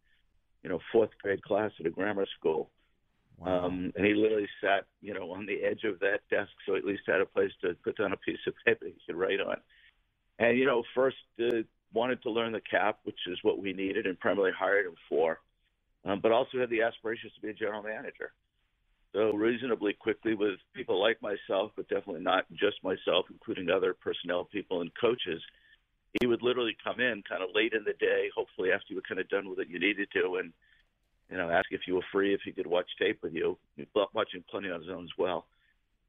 you 0.62 0.69
know 0.69 0.81
fourth 0.93 1.11
grade 1.23 1.43
class 1.43 1.71
at 1.81 1.87
a 1.87 1.91
grammar 1.91 2.27
school. 2.38 2.71
Wow. 3.38 3.67
Um, 3.67 3.93
and 3.97 4.05
he 4.05 4.12
literally 4.12 4.49
sat, 4.62 4.85
you 5.00 5.15
know, 5.15 5.32
on 5.32 5.47
the 5.47 5.65
edge 5.65 5.85
of 5.85 5.99
that 6.00 6.21
desk, 6.31 6.50
so 6.67 6.77
at 6.77 6.85
least 6.85 7.03
had 7.06 7.23
a 7.23 7.27
place 7.27 7.53
to 7.62 7.75
put 7.82 7.97
down 7.97 8.12
a 8.12 8.17
piece 8.19 8.38
of 8.47 8.53
paper 8.67 8.85
he 8.85 8.94
could 9.06 9.17
write 9.17 9.41
on. 9.41 9.56
And 10.38 10.59
you 10.59 10.67
know, 10.67 10.83
first 10.94 11.17
uh, 11.41 11.62
wanted 11.93 12.23
to 12.23 12.31
learn 12.31 12.53
the 12.53 12.61
cap, 12.61 12.99
which 13.05 13.19
is 13.26 13.38
what 13.43 13.59
we 13.59 13.73
needed, 13.73 14.06
and 14.06 14.19
primarily 14.19 14.53
hired 14.56 14.87
him 14.87 14.94
for. 15.09 15.41
Um, 16.05 16.21
but 16.23 16.33
also 16.33 16.59
had 16.59 16.71
the 16.71 16.83
aspirations 16.83 17.33
to 17.35 17.41
be 17.43 17.50
a 17.50 17.55
general 17.55 17.83
manager. 17.83 18.33
So 19.12 19.33
reasonably 19.33 19.93
quickly, 19.93 20.35
with 20.35 20.59
people 20.75 21.01
like 21.01 21.21
myself, 21.21 21.73
but 21.75 21.89
definitely 21.89 22.23
not 22.23 22.45
just 22.53 22.83
myself, 22.85 23.27
including 23.31 23.69
other 23.69 23.95
personnel 23.95 24.45
people 24.45 24.83
and 24.83 24.91
coaches, 25.01 25.43
he 26.21 26.27
would 26.27 26.43
literally 26.43 26.77
come 26.83 27.01
in 27.01 27.23
kind 27.29 27.43
of 27.43 27.51
late 27.55 27.73
in 27.73 27.85
the 27.85 27.95
day, 27.95 28.31
hopefully 28.35 28.71
after 28.73 28.87
you 28.89 28.97
were 28.97 29.03
kind 29.09 29.21
of 29.21 29.29
done 29.29 29.49
with 29.49 29.59
what 29.59 29.69
you 29.69 29.81
needed 29.81 30.09
to, 30.12 30.37
and 30.37 30.53
you 31.31 31.37
know, 31.37 31.51
ask 31.51 31.67
if 31.71 31.83
you 31.87 31.95
were 31.95 32.05
free, 32.12 32.35
if 32.35 32.41
he 32.45 32.53
could 32.53 32.67
watch 32.67 32.89
tape 32.99 33.21
with 33.23 33.33
you. 33.33 33.57
Watching 33.95 34.45
plenty 34.51 34.71
on 34.71 34.81
his 34.81 34.91
own 34.91 35.05
as 35.05 35.11
well. 35.17 35.47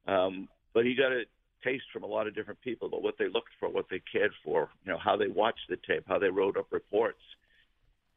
Um, 0.07 0.47
but 0.73 0.85
he 0.85 0.95
got 0.95 1.11
a 1.11 1.23
taste 1.63 1.83
from 1.93 2.03
a 2.03 2.07
lot 2.07 2.25
of 2.25 2.33
different 2.33 2.59
people 2.61 2.87
about 2.87 3.03
what 3.03 3.15
they 3.19 3.27
looked 3.27 3.51
for, 3.59 3.69
what 3.69 3.85
they 3.89 4.01
cared 4.11 4.31
for, 4.43 4.69
you 4.83 4.91
know, 4.91 4.97
how 4.97 5.15
they 5.15 5.27
watched 5.27 5.69
the 5.69 5.77
tape, 5.87 6.03
how 6.07 6.17
they 6.17 6.29
wrote 6.29 6.57
up 6.57 6.71
reports. 6.71 7.21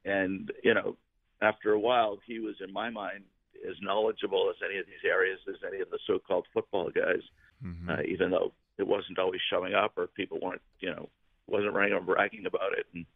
And, 0.06 0.50
you 0.62 0.72
know, 0.72 0.96
after 1.42 1.72
a 1.72 1.78
while, 1.78 2.18
he 2.26 2.38
was, 2.38 2.54
in 2.66 2.72
my 2.72 2.88
mind, 2.88 3.24
as 3.68 3.76
knowledgeable 3.80 4.50
as 4.50 4.56
any 4.64 4.78
of 4.78 4.86
these 4.86 5.08
areas 5.08 5.38
as 5.48 5.56
any 5.66 5.80
of 5.80 5.90
the 5.90 5.98
so 6.06 6.18
called 6.18 6.46
football 6.52 6.90
guys, 6.90 7.22
mm-hmm. 7.64 7.88
uh, 7.88 8.02
even 8.06 8.30
though 8.30 8.52
it 8.78 8.86
wasn't 8.86 9.18
always 9.18 9.40
showing 9.50 9.74
up 9.74 9.92
or 9.96 10.06
people 10.08 10.38
weren't, 10.42 10.62
you 10.80 10.90
know, 10.90 11.08
wasn't 11.46 11.72
running 11.72 11.92
around 11.92 12.06
bragging 12.06 12.46
about 12.46 12.72
it. 12.76 12.86
And 12.94 13.06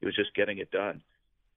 he 0.00 0.06
was 0.06 0.16
just 0.16 0.34
getting 0.34 0.58
it 0.58 0.70
done. 0.70 1.02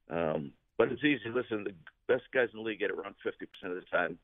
Um, 0.10 0.52
but 0.78 0.92
it's 0.92 1.04
easy. 1.04 1.30
Listen, 1.34 1.64
the 1.64 1.74
best 2.08 2.24
guys 2.34 2.50
in 2.54 2.60
the 2.60 2.66
league 2.66 2.80
get 2.80 2.92
it 2.92 2.98
around 2.98 3.16
50% 3.26 3.70
of 3.70 3.76
the 3.76 3.82
time. 3.92 4.18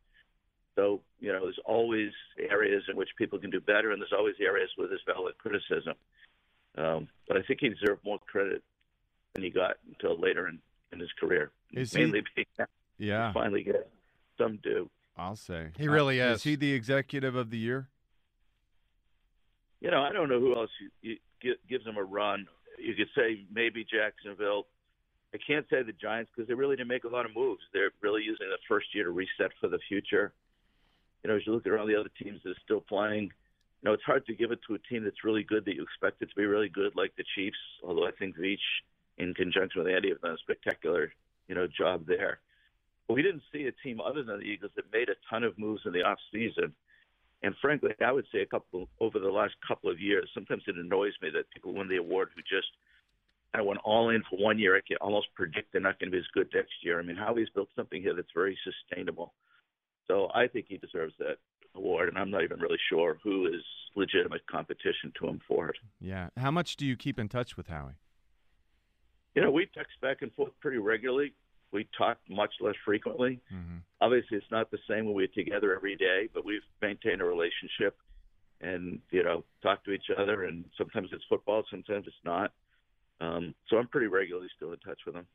So, 0.76 1.02
you 1.20 1.32
know, 1.32 1.42
there's 1.44 1.60
always 1.66 2.12
areas 2.38 2.84
in 2.90 2.96
which 2.96 3.10
people 3.18 3.40
can 3.40 3.50
do 3.50 3.60
better, 3.60 3.92
and 3.92 4.02
there's 4.02 4.14
always 4.18 4.36
areas 4.40 4.70
where 4.76 4.88
there's 4.88 5.04
valid 5.06 5.38
criticism. 5.38 5.96
Um, 6.78 7.08
but 7.28 7.38
I 7.38 7.42
think 7.42 7.60
he 7.60 7.70
deserved 7.70 8.06
more 8.06 8.20
credit 8.20 8.64
than 9.34 9.44
he 9.44 9.50
got 9.50 9.78
until 9.88 10.18
later 10.18 10.48
in, 10.48 10.60
in 10.94 11.00
his 11.00 11.12
career. 11.20 11.52
Is 11.74 11.94
Mainly 11.94 12.24
he? 12.36 12.46
Being, 12.58 12.68
yeah. 12.98 13.34
Finally 13.34 13.64
get 13.64 13.90
some 14.42 14.60
due. 14.64 14.90
I'll 15.18 15.36
say. 15.36 15.70
He 15.78 15.88
really 15.88 16.22
uh, 16.22 16.32
is. 16.32 16.38
Is 16.38 16.44
he 16.44 16.56
the 16.56 16.74
executive 16.74 17.36
of 17.36 17.50
the 17.50 17.58
year? 17.58 17.90
You 19.82 19.92
know, 19.92 20.02
I 20.02 20.12
don't 20.12 20.30
know 20.30 20.40
who 20.40 20.56
else 20.56 20.70
you, 21.02 21.18
you, 21.42 21.56
gives 21.70 21.86
him 21.86 21.98
a 21.98 22.04
run. 22.04 22.48
You 22.78 22.94
could 22.96 23.10
say 23.16 23.46
maybe 23.52 23.86
Jacksonville. 23.86 24.68
I 25.34 25.38
can't 25.46 25.66
say 25.70 25.82
the 25.82 25.94
Giants 25.94 26.32
because 26.36 26.48
they 26.48 26.54
really 26.54 26.76
didn't 26.76 26.90
make 26.90 27.04
a 27.04 27.10
lot 27.10 27.26
of 27.26 27.36
moves. 27.36 27.62
They're 27.74 27.92
really 28.02 28.22
using 28.22 28.48
the 28.50 28.58
first 28.68 28.88
year 28.94 29.06
to 29.06 29.12
reset 29.12 29.52
for 29.60 29.70
the 29.70 29.80
future 29.88 30.34
you 31.24 31.30
know, 31.30 31.36
as 31.36 31.46
you 31.46 31.54
look 31.54 31.66
at 31.66 31.74
all 31.74 31.88
the 31.88 31.96
other 31.96 32.10
teams 32.22 32.42
that 32.44 32.52
are 32.52 32.64
still 32.64 32.82
playing, 32.82 33.24
you 33.24 33.86
know, 33.86 33.94
it's 33.94 34.04
hard 34.04 34.26
to 34.26 34.34
give 34.34 34.52
it 34.52 34.60
to 34.68 34.76
a 34.76 34.80
team 34.80 35.04
that's 35.04 35.24
really 35.24 35.44
good 35.44 35.66
that 35.66 35.76
you 35.76 35.84
expect 35.84 36.22
it 36.22 36.30
to 36.30 36.36
be 36.36 36.46
really 36.46 36.70
good, 36.70 36.94
like 36.96 37.14
the 37.18 37.24
Chiefs. 37.36 37.58
Although 37.84 38.08
I 38.08 38.12
think 38.12 38.38
Veach, 38.38 38.58
in 39.18 39.34
conjunction 39.34 39.84
with 39.84 39.94
Andy, 39.94 40.10
have 40.10 40.22
done 40.22 40.34
a 40.34 40.38
spectacular, 40.38 41.14
you 41.48 41.56
know, 41.56 41.68
job 41.68 42.06
there. 42.08 42.40
We 43.10 43.22
didn't 43.22 43.44
see 43.52 43.68
a 43.68 43.72
team 43.84 44.00
other 44.00 44.24
than 44.24 44.40
the 44.40 44.46
Eagles 44.46 44.72
that 44.76 44.86
made 44.92 45.10
a 45.10 45.16
ton 45.30 45.44
of 45.44 45.58
moves 45.58 45.82
in 45.86 45.92
the 45.92 46.04
off 46.04 46.20
season. 46.32 46.74
And 47.44 47.56
frankly, 47.62 47.92
I 48.06 48.12
would 48.12 48.28
say 48.32 48.42
a 48.42 48.46
couple 48.46 48.88
over 49.00 49.20
the 49.20 49.30
last 49.30 49.56
couple 49.68 49.90
of 49.90 50.00
years. 50.00 50.30
Sometimes 50.34 50.64
it 50.68 50.76
annoys 50.76 51.14
me 51.22 51.30
that 51.34 51.50
people 51.50 51.74
win 51.74 51.90
the 51.90 51.98
award 51.98 52.30
who 52.36 52.42
just 52.42 52.68
I 53.54 53.62
went 53.62 53.82
all 53.84 54.10
in 54.10 54.24
for 54.30 54.38
one 54.38 54.60
year. 54.60 54.78
I 54.78 54.82
can 54.88 54.98
almost 55.02 55.28
predict 55.36 55.74
they're 55.74 55.82
not 55.82 56.00
going 56.00 56.10
to 56.10 56.16
be 56.16 56.20
as 56.20 56.28
good 56.34 56.48
next 56.54 56.72
year. 56.84 57.00
I 57.00 57.04
mean, 57.04 57.18
Howie's 57.18 57.50
built 57.50 57.68
something 57.76 58.02
here 58.02 58.16
that's 58.16 58.32
very 58.34 58.58
sustainable. 58.64 59.34
So 60.08 60.30
I 60.34 60.48
think 60.48 60.68
he 60.70 60.78
deserves 60.78 61.14
that 61.20 61.38
award, 61.76 62.10
and 62.10 62.18
I'm 62.18 62.32
not 62.32 62.44
even 62.44 62.60
really 62.60 62.80
sure 62.90 63.18
who 63.24 63.48
is 63.48 63.62
legitimate 63.96 64.46
competition 64.48 65.12
to 65.20 65.28
him 65.28 65.42
for 65.48 65.70
it. 65.70 65.76
Yeah. 66.00 66.30
How 66.38 66.52
much 66.52 66.78
do 66.78 66.86
you 66.86 66.96
keep 66.96 67.20
in 67.20 67.28
touch 67.28 67.58
with 67.58 67.68
Howie? 67.68 67.98
You 69.36 69.42
know, 69.42 69.52
we 69.52 69.66
text 69.74 70.00
back 70.02 70.22
and 70.22 70.34
forth 70.34 70.52
pretty 70.62 70.78
regularly. 70.78 71.34
We 71.72 71.88
talk 71.98 72.18
much 72.30 72.54
less 72.60 72.76
frequently. 72.84 73.40
Mm-hmm. 73.54 73.78
Obviously, 74.02 74.38
it's 74.38 74.52
not 74.52 74.72
the 74.72 74.80
same 74.90 75.06
when 75.06 75.16
we're 75.16 75.28
together 75.28 75.76
every 75.76 75.96
day, 75.96 76.28
but 76.34 76.46
we've 76.46 76.62
maintained 76.82 77.22
a 77.22 77.26
relationship 77.26 77.98
and, 78.60 79.00
you 79.12 79.24
know, 79.24 79.44
talk 79.64 79.84
to 79.86 79.92
each 79.92 80.08
other. 80.18 80.44
And 80.44 80.66
sometimes 80.78 81.10
it's 81.12 81.24
football, 81.30 81.64
sometimes 81.70 82.06
it's 82.08 82.16
not. 82.26 82.52
Um, 83.22 83.54
so 83.70 83.78
I'm 83.78 83.88
pretty 83.88 84.08
regularly 84.08 84.50
still 84.56 84.74
in 84.74 84.80
touch 84.80 85.00
with 85.06 85.16
him. 85.16 85.26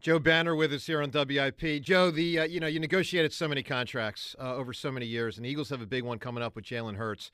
Joe 0.00 0.18
Banner 0.18 0.54
with 0.54 0.72
us 0.72 0.86
here 0.86 1.00
on 1.00 1.10
WIP. 1.10 1.82
Joe, 1.82 2.10
the 2.10 2.40
uh, 2.40 2.44
you 2.44 2.60
know 2.60 2.66
you 2.66 2.78
negotiated 2.78 3.32
so 3.32 3.48
many 3.48 3.62
contracts 3.62 4.36
uh, 4.38 4.54
over 4.54 4.74
so 4.74 4.92
many 4.92 5.06
years, 5.06 5.38
and 5.38 5.46
the 5.46 5.48
Eagles 5.48 5.70
have 5.70 5.80
a 5.80 5.86
big 5.86 6.04
one 6.04 6.18
coming 6.18 6.42
up 6.42 6.54
with 6.54 6.66
Jalen 6.66 6.96
Hurts. 6.96 7.30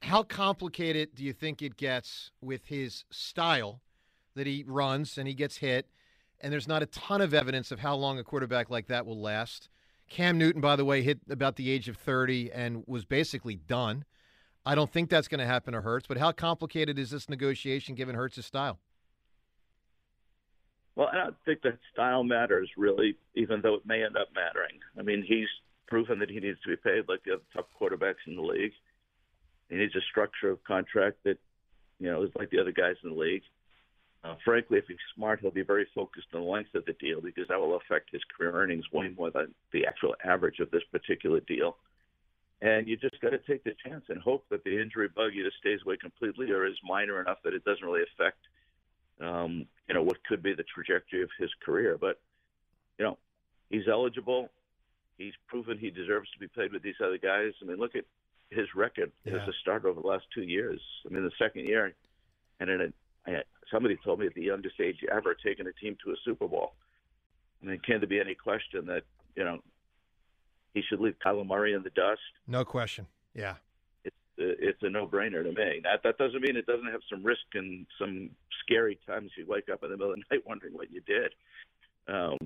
How 0.00 0.22
complicated 0.22 1.14
do 1.14 1.22
you 1.22 1.34
think 1.34 1.60
it 1.60 1.76
gets 1.76 2.30
with 2.40 2.66
his 2.66 3.04
style 3.10 3.82
that 4.34 4.46
he 4.46 4.64
runs 4.66 5.18
and 5.18 5.28
he 5.28 5.34
gets 5.34 5.58
hit? 5.58 5.90
And 6.40 6.52
there's 6.52 6.68
not 6.68 6.82
a 6.82 6.86
ton 6.86 7.20
of 7.20 7.32
evidence 7.34 7.72
of 7.72 7.80
how 7.80 7.96
long 7.96 8.18
a 8.18 8.24
quarterback 8.24 8.70
like 8.70 8.86
that 8.88 9.06
will 9.06 9.20
last. 9.20 9.68
Cam 10.08 10.38
Newton, 10.38 10.60
by 10.60 10.76
the 10.76 10.84
way, 10.84 11.02
hit 11.02 11.18
about 11.28 11.56
the 11.56 11.70
age 11.70 11.88
of 11.88 11.96
30 11.96 12.52
and 12.52 12.84
was 12.86 13.04
basically 13.04 13.56
done. 13.56 14.04
I 14.64 14.74
don't 14.74 14.92
think 14.92 15.10
that's 15.10 15.28
going 15.28 15.40
to 15.40 15.46
happen 15.46 15.74
to 15.74 15.80
Hurts, 15.80 16.06
but 16.06 16.18
how 16.18 16.32
complicated 16.32 16.98
is 16.98 17.10
this 17.10 17.28
negotiation 17.28 17.94
given 17.94 18.14
Hurts' 18.14 18.44
style? 18.44 18.78
Well, 20.96 21.08
I 21.12 21.16
don't 21.16 21.36
think 21.44 21.62
that 21.62 21.78
style 21.92 22.24
matters 22.24 22.70
really, 22.76 23.16
even 23.34 23.60
though 23.60 23.74
it 23.74 23.86
may 23.86 24.02
end 24.02 24.16
up 24.16 24.28
mattering. 24.34 24.80
I 24.98 25.02
mean, 25.02 25.24
he's 25.26 25.48
proven 25.86 26.18
that 26.18 26.30
he 26.30 26.40
needs 26.40 26.58
to 26.62 26.70
be 26.70 26.76
paid 26.76 27.04
like 27.08 27.22
the 27.24 27.34
other 27.34 27.42
top 27.52 27.68
quarterbacks 27.80 28.26
in 28.26 28.34
the 28.34 28.42
league. 28.42 28.72
He 29.68 29.76
needs 29.76 29.94
a 29.94 30.00
structure 30.10 30.50
of 30.50 30.62
contract 30.64 31.18
that, 31.24 31.38
you 32.00 32.10
know, 32.10 32.22
is 32.22 32.30
like 32.36 32.50
the 32.50 32.60
other 32.60 32.72
guys 32.72 32.96
in 33.04 33.10
the 33.10 33.16
league. 33.16 33.42
Uh, 34.26 34.34
frankly, 34.44 34.78
if 34.78 34.84
he's 34.88 34.96
smart, 35.14 35.40
he'll 35.40 35.50
be 35.50 35.62
very 35.62 35.86
focused 35.94 36.26
on 36.34 36.40
the 36.40 36.46
length 36.46 36.74
of 36.74 36.84
the 36.84 36.94
deal 36.94 37.20
because 37.20 37.46
that 37.48 37.60
will 37.60 37.76
affect 37.76 38.10
his 38.10 38.22
career 38.36 38.52
earnings 38.52 38.84
way 38.92 39.08
more 39.16 39.30
than 39.30 39.54
the 39.72 39.86
actual 39.86 40.14
average 40.24 40.58
of 40.58 40.70
this 40.70 40.82
particular 40.90 41.40
deal. 41.40 41.76
And 42.60 42.88
you 42.88 42.96
just 42.96 43.20
got 43.20 43.30
to 43.30 43.38
take 43.38 43.62
the 43.64 43.74
chance 43.86 44.04
and 44.08 44.20
hope 44.20 44.44
that 44.50 44.64
the 44.64 44.80
injury 44.80 45.08
bug 45.14 45.32
either 45.34 45.52
stays 45.60 45.80
away 45.84 45.96
completely 45.96 46.50
or 46.50 46.66
is 46.66 46.74
minor 46.82 47.20
enough 47.20 47.38
that 47.44 47.54
it 47.54 47.64
doesn't 47.64 47.84
really 47.84 48.02
affect, 48.02 48.38
um, 49.20 49.66
you 49.88 49.94
know, 49.94 50.02
what 50.02 50.24
could 50.24 50.42
be 50.42 50.54
the 50.54 50.64
trajectory 50.74 51.22
of 51.22 51.28
his 51.38 51.50
career. 51.64 51.96
But, 52.00 52.18
you 52.98 53.04
know, 53.04 53.18
he's 53.70 53.86
eligible. 53.88 54.50
He's 55.18 55.34
proven 55.46 55.78
he 55.78 55.90
deserves 55.90 56.30
to 56.32 56.38
be 56.38 56.48
played 56.48 56.72
with 56.72 56.82
these 56.82 57.00
other 57.04 57.18
guys. 57.18 57.52
I 57.62 57.66
mean, 57.66 57.76
look 57.76 57.94
at 57.94 58.04
his 58.50 58.66
record 58.74 59.12
Yeah. 59.24 59.34
as 59.42 59.48
a 59.48 59.52
starter 59.60 59.88
over 59.88 60.00
the 60.00 60.06
last 60.06 60.24
two 60.34 60.42
years. 60.42 60.80
I 61.04 61.12
mean, 61.12 61.24
the 61.24 61.30
second 61.38 61.66
year, 61.66 61.94
and 62.58 62.70
in 62.70 62.80
a, 62.80 62.92
somebody 63.72 63.98
told 64.04 64.20
me 64.20 64.26
at 64.26 64.34
the 64.34 64.42
youngest 64.42 64.80
age 64.80 64.96
ever 65.12 65.34
taking 65.34 65.66
a 65.66 65.72
team 65.72 65.96
to 66.04 66.12
a 66.12 66.14
Super 66.24 66.48
Bowl. 66.48 66.72
I 67.62 67.66
mean, 67.66 67.80
can 67.80 68.00
there 68.00 68.08
be 68.08 68.20
any 68.20 68.34
question 68.34 68.86
that 68.86 69.02
you 69.34 69.44
know 69.44 69.58
he 70.74 70.82
should 70.88 71.00
leave 71.00 71.14
Kyler 71.24 71.46
Murray 71.46 71.72
in 71.74 71.82
the 71.82 71.90
dust? 71.90 72.20
No 72.46 72.64
question. 72.64 73.06
Yeah. 73.34 73.54
It's 74.04 74.16
uh, 74.38 74.54
it's 74.58 74.82
a 74.82 74.90
no-brainer 74.90 75.42
to 75.42 75.52
me. 75.52 75.80
That 75.82 76.02
that 76.04 76.18
doesn't 76.18 76.42
mean 76.42 76.56
it 76.56 76.66
doesn't 76.66 76.90
have 76.90 77.00
some 77.10 77.24
risk 77.24 77.46
and 77.54 77.86
some 77.98 78.30
scary 78.62 78.98
times 79.06 79.30
you 79.36 79.46
wake 79.46 79.68
up 79.72 79.82
in 79.82 79.90
the 79.90 79.96
middle 79.96 80.12
of 80.12 80.18
the 80.18 80.24
night 80.34 80.44
wondering 80.46 80.74
what 80.74 80.90
you 80.90 81.00
did. 81.00 81.32
Um, 82.08 82.38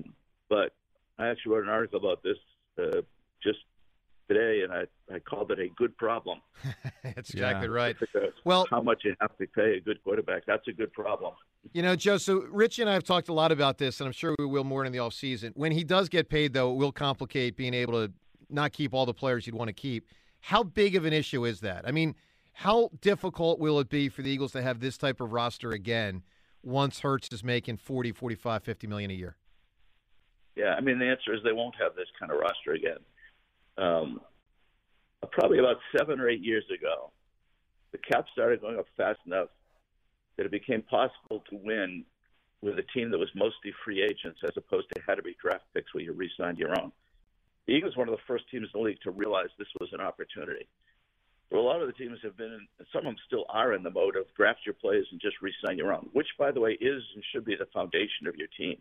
but 0.49 0.73
I 1.19 1.27
actually 1.27 1.53
wrote 1.53 1.63
an 1.63 1.69
article 1.69 1.99
about 1.99 2.23
this 2.23 2.37
uh, 2.79 3.01
just 3.43 3.59
today, 4.31 4.61
and 4.63 4.71
I 4.73 4.83
I 5.13 5.19
called 5.19 5.51
it 5.51 5.59
a 5.59 5.67
good 5.75 5.97
problem. 5.97 6.39
That's 7.03 7.33
Yeah. 7.33 7.49
exactly 7.49 7.69
right. 7.69 7.95
Well, 8.45 8.65
how 8.69 8.81
much 8.81 9.01
you 9.03 9.15
have 9.19 9.35
to 9.37 9.47
pay 9.47 9.77
a 9.77 9.81
good 9.81 10.03
quarterback. 10.03 10.43
That's 10.45 10.67
a 10.67 10.71
good 10.73 10.91
problem. 10.93 11.33
You 11.73 11.81
know, 11.81 11.95
Joe, 11.95 12.17
so 12.17 12.43
Rich 12.49 12.79
and 12.79 12.89
I 12.89 12.93
have 12.93 13.03
talked 13.03 13.29
a 13.29 13.33
lot 13.33 13.51
about 13.51 13.77
this, 13.77 13.99
and 13.99 14.07
I'm 14.07 14.13
sure 14.13 14.35
we 14.39 14.45
will 14.45 14.63
more 14.63 14.83
in 14.85 14.91
the 14.91 14.97
offseason. 14.99 15.51
When 15.55 15.71
he 15.71 15.83
does 15.83 16.09
get 16.09 16.29
paid, 16.29 16.53
though, 16.53 16.71
it 16.71 16.75
will 16.75 16.91
complicate 16.91 17.55
being 17.55 17.73
able 17.73 17.93
to 18.07 18.11
not 18.49 18.73
keep 18.73 18.93
all 18.93 19.05
the 19.05 19.13
players 19.13 19.45
you'd 19.45 19.55
want 19.55 19.67
to 19.69 19.73
keep. 19.73 20.07
How 20.41 20.63
big 20.63 20.95
of 20.95 21.05
an 21.05 21.13
issue 21.13 21.45
is 21.45 21.59
that? 21.59 21.87
I 21.87 21.91
mean, 21.91 22.15
how 22.53 22.89
difficult 22.99 23.59
will 23.59 23.79
it 23.79 23.89
be 23.89 24.09
for 24.09 24.23
the 24.23 24.29
Eagles 24.31 24.51
to 24.53 24.61
have 24.61 24.79
this 24.79 24.97
type 24.97 25.21
of 25.21 25.31
roster 25.31 25.71
again 25.71 26.23
once 26.63 26.99
Hurts 27.01 27.29
is 27.31 27.43
making 27.43 27.77
40, 27.77 28.11
45, 28.11 28.63
50 28.63 28.87
million 28.87 29.11
a 29.11 29.13
year? 29.13 29.35
Yeah, 30.55 30.73
I 30.77 30.81
mean 30.81 30.99
the 30.99 31.05
answer 31.05 31.33
is 31.33 31.39
they 31.43 31.53
won't 31.53 31.75
have 31.79 31.95
this 31.95 32.07
kind 32.19 32.31
of 32.31 32.39
roster 32.39 32.73
again. 32.73 32.97
Um, 33.81 34.21
probably 35.31 35.57
about 35.57 35.77
seven 35.97 36.19
or 36.19 36.29
eight 36.29 36.43
years 36.43 36.65
ago, 36.73 37.11
the 37.91 37.97
cap 37.97 38.25
started 38.31 38.61
going 38.61 38.77
up 38.77 38.85
fast 38.95 39.19
enough 39.25 39.49
that 40.37 40.45
it 40.45 40.51
became 40.51 40.83
possible 40.83 41.43
to 41.49 41.59
win 41.63 42.05
with 42.61 42.77
a 42.77 42.83
team 42.93 43.09
that 43.09 43.17
was 43.17 43.29
mostly 43.35 43.73
free 43.83 44.03
agents 44.03 44.39
as 44.43 44.51
opposed 44.55 44.87
to 44.93 45.01
had 45.07 45.15
to 45.15 45.23
be 45.23 45.35
draft 45.41 45.63
picks 45.73 45.93
where 45.93 46.03
you 46.03 46.13
re-signed 46.13 46.59
your 46.59 46.79
own. 46.79 46.91
The 47.65 47.73
Eagles 47.73 47.95
were 47.95 48.01
one 48.01 48.09
of 48.09 48.15
the 48.15 48.23
first 48.27 48.45
teams 48.51 48.69
in 48.73 48.79
the 48.79 48.85
league 48.85 49.01
to 49.03 49.11
realize 49.11 49.47
this 49.57 49.67
was 49.79 49.89
an 49.93 50.01
opportunity. 50.01 50.67
Well, 51.49 51.61
a 51.61 51.63
lot 51.63 51.81
of 51.81 51.87
the 51.87 51.93
teams 51.93 52.19
have 52.23 52.37
been, 52.37 52.53
in, 52.53 52.67
some 52.93 52.99
of 52.99 53.05
them 53.05 53.15
still 53.25 53.45
are 53.49 53.73
in 53.73 53.83
the 53.83 53.89
mode 53.89 54.15
of 54.15 54.25
draft 54.37 54.59
your 54.65 54.75
players 54.75 55.07
and 55.11 55.19
just 55.19 55.41
re-sign 55.41 55.77
your 55.77 55.91
own, 55.91 56.07
which, 56.13 56.27
by 56.37 56.51
the 56.51 56.61
way, 56.61 56.77
is 56.79 57.03
and 57.15 57.23
should 57.31 57.45
be 57.45 57.55
the 57.55 57.67
foundation 57.73 58.27
of 58.27 58.35
your 58.35 58.47
team. 58.57 58.77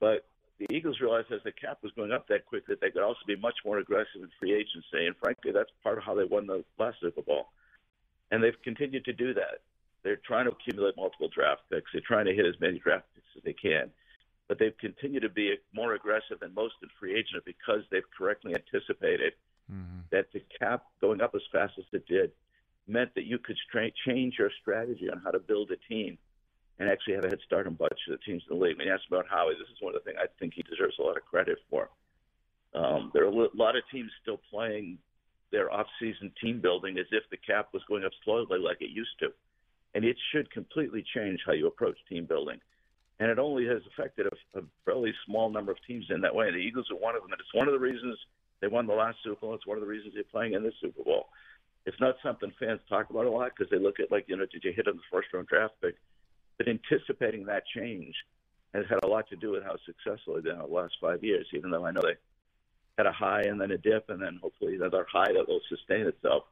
But 0.00 0.26
the 0.58 0.66
Eagles 0.74 1.00
realized 1.00 1.30
as 1.32 1.42
the 1.44 1.52
cap 1.52 1.78
was 1.82 1.92
going 1.92 2.12
up 2.12 2.28
that 2.28 2.46
quick 2.46 2.66
that 2.66 2.80
they 2.80 2.90
could 2.90 3.02
also 3.02 3.20
be 3.26 3.36
much 3.36 3.56
more 3.64 3.78
aggressive 3.78 4.22
in 4.22 4.28
free 4.40 4.54
agency, 4.54 5.06
and 5.06 5.14
frankly, 5.16 5.52
that's 5.52 5.70
part 5.82 5.98
of 5.98 6.04
how 6.04 6.14
they 6.14 6.24
won 6.24 6.46
the 6.46 6.64
last 6.78 6.98
Super 7.00 7.22
Bowl. 7.22 7.48
And 8.30 8.42
they've 8.42 8.60
continued 8.64 9.04
to 9.04 9.12
do 9.12 9.34
that. 9.34 9.60
They're 10.02 10.20
trying 10.24 10.46
to 10.46 10.52
accumulate 10.52 10.96
multiple 10.96 11.28
draft 11.28 11.62
picks. 11.70 11.90
They're 11.92 12.02
trying 12.06 12.26
to 12.26 12.34
hit 12.34 12.46
as 12.46 12.58
many 12.60 12.78
draft 12.78 13.06
picks 13.14 13.28
as 13.36 13.42
they 13.44 13.52
can, 13.52 13.90
but 14.48 14.58
they've 14.58 14.76
continued 14.78 15.22
to 15.22 15.28
be 15.28 15.56
more 15.74 15.94
aggressive 15.94 16.40
than 16.40 16.54
most 16.54 16.74
in 16.82 16.88
free 16.98 17.12
agent 17.12 17.44
because 17.44 17.82
they've 17.90 18.10
correctly 18.16 18.54
anticipated 18.54 19.34
Mm-hmm. 19.72 20.02
that 20.12 20.26
the 20.32 20.40
cap 20.60 20.84
going 21.00 21.20
up 21.20 21.34
as 21.34 21.42
fast 21.50 21.72
as 21.76 21.84
it 21.92 22.06
did 22.06 22.30
meant 22.86 23.12
that 23.16 23.24
you 23.24 23.36
could 23.36 23.56
stra- 23.68 23.90
change 24.06 24.34
your 24.38 24.50
strategy 24.62 25.10
on 25.10 25.20
how 25.24 25.32
to 25.32 25.40
build 25.40 25.72
a 25.72 25.92
team 25.92 26.18
and 26.78 26.88
actually 26.88 27.14
have 27.14 27.24
a 27.24 27.28
head 27.28 27.38
start 27.44 27.66
on 27.66 27.74
bunch 27.74 27.98
of 28.08 28.18
the 28.18 28.24
teams 28.24 28.42
in 28.50 28.58
the 28.58 28.62
league. 28.62 28.76
When 28.76 28.86
you 28.86 28.92
asked 28.92 29.08
about 29.08 29.26
Howie, 29.28 29.54
this 29.54 29.68
is 29.68 29.80
one 29.80 29.94
of 29.94 30.02
the 30.02 30.10
things 30.10 30.18
I 30.20 30.26
think 30.38 30.54
he 30.54 30.62
deserves 30.62 30.96
a 30.98 31.02
lot 31.02 31.16
of 31.16 31.24
credit 31.24 31.58
for. 31.70 31.88
Um, 32.74 33.10
there 33.14 33.24
are 33.24 33.28
a 33.28 33.56
lot 33.56 33.76
of 33.76 33.82
teams 33.90 34.10
still 34.22 34.40
playing 34.50 34.98
their 35.52 35.72
off-season 35.72 36.32
team 36.42 36.60
building 36.60 36.98
as 36.98 37.06
if 37.12 37.22
the 37.30 37.38
cap 37.38 37.68
was 37.72 37.82
going 37.88 38.04
up 38.04 38.12
slowly 38.24 38.58
like 38.58 38.78
it 38.80 38.90
used 38.90 39.18
to, 39.20 39.28
and 39.94 40.04
it 40.04 40.16
should 40.32 40.50
completely 40.50 41.04
change 41.14 41.40
how 41.46 41.52
you 41.52 41.66
approach 41.66 41.96
team 42.08 42.26
building. 42.26 42.60
And 43.18 43.30
it 43.30 43.38
only 43.38 43.66
has 43.66 43.80
affected 43.92 44.26
a, 44.26 44.58
a 44.58 44.62
fairly 44.84 45.14
small 45.24 45.48
number 45.48 45.72
of 45.72 45.78
teams 45.86 46.04
in 46.10 46.20
that 46.20 46.34
way. 46.34 46.50
The 46.50 46.58
Eagles 46.58 46.90
are 46.90 46.96
one 46.96 47.16
of 47.16 47.22
them, 47.22 47.32
and 47.32 47.40
it's 47.40 47.54
one 47.54 47.68
of 47.68 47.72
the 47.72 47.80
reasons 47.80 48.18
they 48.60 48.66
won 48.66 48.86
the 48.86 48.92
last 48.92 49.18
Super 49.22 49.40
Bowl. 49.40 49.54
It's 49.54 49.66
one 49.66 49.78
of 49.78 49.82
the 49.82 49.88
reasons 49.88 50.12
they're 50.14 50.24
playing 50.24 50.52
in 50.52 50.62
this 50.62 50.74
Super 50.80 51.02
Bowl. 51.02 51.28
It's 51.86 52.00
not 52.00 52.16
something 52.22 52.52
fans 52.58 52.80
talk 52.88 53.08
about 53.08 53.26
a 53.26 53.30
lot 53.30 53.52
because 53.56 53.70
they 53.70 53.78
look 53.78 54.00
at 54.00 54.10
like, 54.10 54.24
you 54.28 54.36
know, 54.36 54.46
did 54.52 54.64
you 54.64 54.72
hit 54.74 54.88
on 54.88 54.96
the 54.96 55.02
first 55.10 55.28
round 55.32 55.46
draft 55.46 55.74
pick? 55.80 55.94
But 56.58 56.68
anticipating 56.68 57.46
that 57.46 57.64
change 57.74 58.14
has 58.74 58.84
had 58.88 59.02
a 59.02 59.06
lot 59.06 59.28
to 59.28 59.36
do 59.36 59.52
with 59.52 59.62
how 59.62 59.76
successful 59.84 60.34
they've 60.34 60.44
been 60.44 60.54
in 60.54 60.58
the 60.58 60.66
last 60.66 60.94
five 61.00 61.22
years. 61.22 61.46
Even 61.54 61.70
though 61.70 61.84
I 61.84 61.90
know 61.90 62.02
they 62.02 62.16
had 62.98 63.06
a 63.06 63.12
high 63.12 63.42
and 63.42 63.60
then 63.60 63.70
a 63.70 63.78
dip, 63.78 64.08
and 64.08 64.20
then 64.20 64.38
hopefully 64.42 64.76
another 64.76 65.06
high 65.10 65.32
that 65.32 65.48
will 65.48 65.60
sustain 65.68 66.06
itself. 66.06 66.44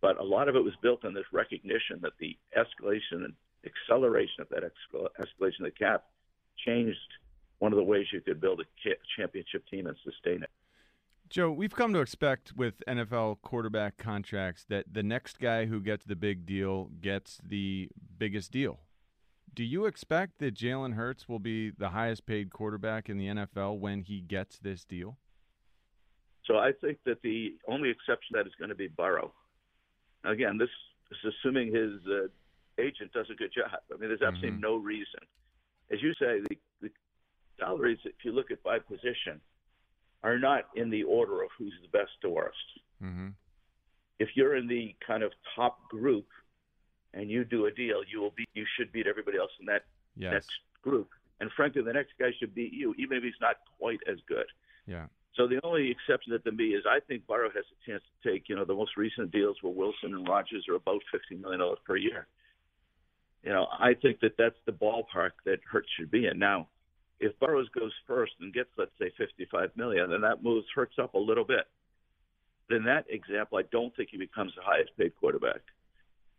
But 0.00 0.18
a 0.18 0.24
lot 0.24 0.48
of 0.48 0.56
it 0.56 0.64
was 0.64 0.74
built 0.82 1.04
on 1.04 1.14
this 1.14 1.24
recognition 1.32 2.00
that 2.02 2.12
the 2.18 2.36
escalation 2.56 3.24
and 3.24 3.32
acceleration 3.64 4.40
of 4.40 4.48
that 4.50 4.62
escalation 4.62 5.60
of 5.60 5.64
the 5.64 5.70
cap 5.70 6.04
changed 6.64 6.98
one 7.58 7.72
of 7.72 7.76
the 7.76 7.82
ways 7.82 8.06
you 8.12 8.20
could 8.20 8.40
build 8.40 8.60
a 8.60 8.64
championship 9.16 9.66
team 9.68 9.86
and 9.86 9.96
sustain 10.04 10.42
it. 10.42 10.50
Joe, 11.28 11.50
we've 11.50 11.74
come 11.74 11.92
to 11.92 12.00
expect 12.00 12.52
with 12.54 12.82
NFL 12.86 13.40
quarterback 13.42 13.96
contracts 13.96 14.64
that 14.68 14.92
the 14.92 15.02
next 15.02 15.40
guy 15.40 15.66
who 15.66 15.80
gets 15.80 16.04
the 16.04 16.14
big 16.14 16.46
deal 16.46 16.90
gets 17.00 17.40
the 17.44 17.88
biggest 18.18 18.52
deal. 18.52 18.78
Do 19.56 19.64
you 19.64 19.86
expect 19.86 20.38
that 20.40 20.54
Jalen 20.54 20.92
Hurts 20.94 21.28
will 21.30 21.38
be 21.38 21.70
the 21.70 21.88
highest 21.88 22.26
paid 22.26 22.50
quarterback 22.50 23.08
in 23.08 23.16
the 23.16 23.28
NFL 23.28 23.78
when 23.78 24.02
he 24.02 24.20
gets 24.20 24.58
this 24.58 24.84
deal? 24.84 25.16
So 26.44 26.58
I 26.58 26.72
think 26.80 26.98
that 27.06 27.22
the 27.22 27.56
only 27.66 27.88
exception 27.88 28.34
to 28.36 28.38
that 28.42 28.46
is 28.46 28.52
going 28.58 28.68
to 28.68 28.74
be 28.76 28.88
Burrow. 28.88 29.32
Again, 30.24 30.58
this 30.58 30.68
is 31.10 31.32
assuming 31.42 31.74
his 31.74 31.92
uh, 32.06 32.28
agent 32.78 33.12
does 33.14 33.26
a 33.32 33.34
good 33.34 33.50
job. 33.52 33.70
I 33.90 33.96
mean, 33.96 34.10
there's 34.10 34.20
absolutely 34.20 34.58
Mhm. 34.58 34.60
no 34.60 34.76
reason. 34.76 35.20
As 35.90 36.02
you 36.02 36.12
say, 36.14 36.40
the, 36.40 36.58
the 36.82 36.90
salaries, 37.58 37.98
if 38.04 38.24
you 38.24 38.32
look 38.32 38.50
at 38.50 38.62
by 38.62 38.78
position, 38.78 39.40
are 40.22 40.38
not 40.38 40.64
in 40.76 40.90
the 40.90 41.02
order 41.04 41.42
of 41.42 41.48
who's 41.56 41.74
the 41.80 41.88
best 41.88 42.10
to 42.20 42.28
worst. 42.28 42.80
Mm-hmm. 43.02 43.28
If 44.18 44.36
you're 44.36 44.56
in 44.56 44.66
the 44.66 44.94
kind 45.06 45.22
of 45.22 45.32
top 45.54 45.88
group 45.88 46.26
and 47.16 47.30
you 47.30 47.44
do 47.44 47.66
a 47.66 47.70
deal, 47.72 48.02
you 48.06 48.20
will 48.20 48.34
be 48.36 48.46
you 48.54 48.66
should 48.76 48.92
beat 48.92 49.06
everybody 49.06 49.38
else 49.38 49.50
in 49.58 49.66
that 49.66 49.84
Yes. 50.18 50.32
next 50.32 50.60
group. 50.82 51.10
And 51.40 51.50
frankly, 51.52 51.82
the 51.82 51.92
next 51.92 52.12
guy 52.18 52.32
should 52.38 52.54
beat 52.54 52.72
you, 52.72 52.94
even 52.96 53.18
if 53.18 53.24
he's 53.24 53.40
not 53.40 53.56
quite 53.78 54.00
as 54.06 54.18
good. 54.26 54.46
Yeah. 54.86 55.06
So 55.34 55.46
the 55.46 55.60
only 55.62 55.90
exception 55.90 56.32
that 56.32 56.44
to 56.44 56.52
me 56.52 56.68
is 56.74 56.84
I 56.88 57.00
think 57.00 57.26
Burrow 57.26 57.50
has 57.50 57.64
a 57.70 57.90
chance 57.90 58.02
to 58.02 58.30
take, 58.30 58.48
you 58.48 58.56
know, 58.56 58.64
the 58.64 58.74
most 58.74 58.96
recent 58.96 59.30
deals 59.30 59.56
where 59.60 59.72
Wilson 59.72 60.14
and 60.14 60.26
Rodgers 60.26 60.66
are 60.70 60.76
about 60.76 61.02
fifty 61.12 61.36
million 61.36 61.60
dollars 61.60 61.78
per 61.84 61.96
year. 61.96 62.26
You 63.42 63.52
know, 63.52 63.66
I 63.70 63.92
think 63.94 64.20
that 64.20 64.36
that's 64.38 64.56
the 64.64 64.72
ballpark 64.72 65.32
that 65.44 65.58
Hurts 65.70 65.90
should 65.98 66.10
be 66.10 66.26
in. 66.26 66.38
Now, 66.38 66.68
if 67.20 67.38
Burrows 67.38 67.68
goes 67.68 67.92
first 68.06 68.32
and 68.40 68.52
gets, 68.52 68.70
let's 68.78 68.96
say, 68.98 69.10
fifty-five 69.18 69.76
million, 69.76 70.10
then 70.10 70.22
that 70.22 70.42
moves 70.42 70.66
Hurts 70.74 70.98
up 70.98 71.12
a 71.12 71.18
little 71.18 71.44
bit. 71.44 71.66
But 72.68 72.76
in 72.76 72.84
that 72.84 73.04
example, 73.10 73.58
I 73.58 73.62
don't 73.70 73.94
think 73.94 74.08
he 74.10 74.16
becomes 74.16 74.54
the 74.56 74.62
highest 74.62 74.96
paid 74.96 75.14
quarterback. 75.16 75.60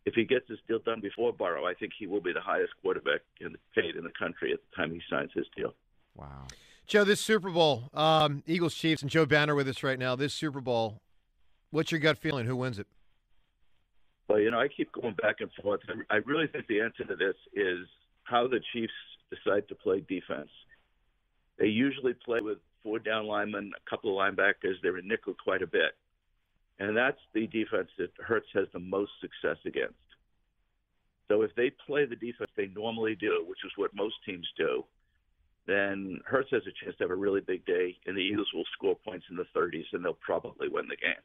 If 0.07 0.13
he 0.13 0.23
gets 0.23 0.47
his 0.47 0.57
deal 0.69 0.79
done 0.79 1.01
before 1.01 1.33
Burrow, 1.33 1.65
I 1.65 1.73
think 1.73 1.91
he 1.99 2.07
will 2.07 2.21
be 2.21 2.31
the 2.31 2.39
highest 2.39 2.71
quarterback 2.81 3.19
in 3.41 3.57
paid 3.75 3.97
in 3.97 4.05
the 4.05 4.11
country 4.17 4.53
at 4.53 4.59
the 4.61 4.73
time 4.73 4.93
he 4.93 5.01
signs 5.09 5.31
his 5.33 5.45
deal. 5.53 5.73
Wow. 6.15 6.47
Joe, 6.85 7.03
this 7.03 7.19
Super 7.19 7.49
Bowl, 7.49 7.89
um, 7.93 8.41
Eagles 8.47 8.73
Chiefs, 8.73 9.01
and 9.01 9.11
Joe 9.11 9.25
Banner 9.25 9.53
with 9.53 9.67
us 9.67 9.83
right 9.83 9.99
now. 9.99 10.15
This 10.15 10.33
Super 10.33 10.61
Bowl, 10.61 11.01
what's 11.71 11.91
your 11.91 11.99
gut 11.99 12.17
feeling? 12.17 12.45
Who 12.45 12.55
wins 12.55 12.79
it? 12.79 12.87
Well, 14.29 14.39
you 14.39 14.49
know, 14.49 14.61
I 14.61 14.69
keep 14.69 14.93
going 14.93 15.13
back 15.21 15.41
and 15.41 15.51
forth. 15.61 15.81
I 15.89 16.15
I 16.15 16.19
really 16.25 16.47
think 16.47 16.67
the 16.67 16.79
answer 16.79 17.03
to 17.03 17.17
this 17.17 17.35
is 17.53 17.85
how 18.23 18.47
the 18.47 18.61
Chiefs 18.71 18.93
decide 19.29 19.67
to 19.67 19.75
play 19.75 19.99
defense. 20.07 20.49
They 21.59 21.67
usually 21.67 22.13
play 22.13 22.39
with 22.39 22.59
four 22.81 22.99
down 22.99 23.27
linemen, 23.27 23.73
a 23.75 23.89
couple 23.89 24.17
of 24.17 24.23
linebackers. 24.23 24.75
They're 24.81 24.99
in 24.99 25.09
nickel 25.09 25.35
quite 25.43 25.61
a 25.61 25.67
bit. 25.67 25.97
And 26.79 26.95
that's 26.95 27.19
the 27.33 27.47
defense 27.47 27.89
that 27.97 28.11
Hurts 28.19 28.47
has 28.53 28.67
the 28.71 28.79
most 28.79 29.11
success 29.19 29.57
against. 29.65 29.95
So 31.27 31.41
if 31.41 31.53
they 31.55 31.71
play 31.85 32.05
the 32.05 32.15
defense 32.15 32.51
they 32.55 32.67
normally 32.67 33.15
do, 33.15 33.43
which 33.47 33.65
is 33.65 33.71
what 33.75 33.95
most 33.95 34.15
teams 34.25 34.47
do, 34.57 34.85
then 35.65 36.21
Hurts 36.25 36.49
has 36.51 36.63
a 36.63 36.85
chance 36.85 36.95
to 36.97 37.03
have 37.03 37.11
a 37.11 37.15
really 37.15 37.41
big 37.41 37.65
day, 37.65 37.97
and 38.05 38.15
the 38.15 38.21
Eagles 38.21 38.47
will 38.53 38.63
score 38.73 38.95
points 38.95 39.25
in 39.29 39.35
the 39.35 39.45
30s, 39.55 39.83
and 39.91 40.03
they'll 40.03 40.13
probably 40.13 40.69
win 40.69 40.87
the 40.87 40.95
game. 40.95 41.21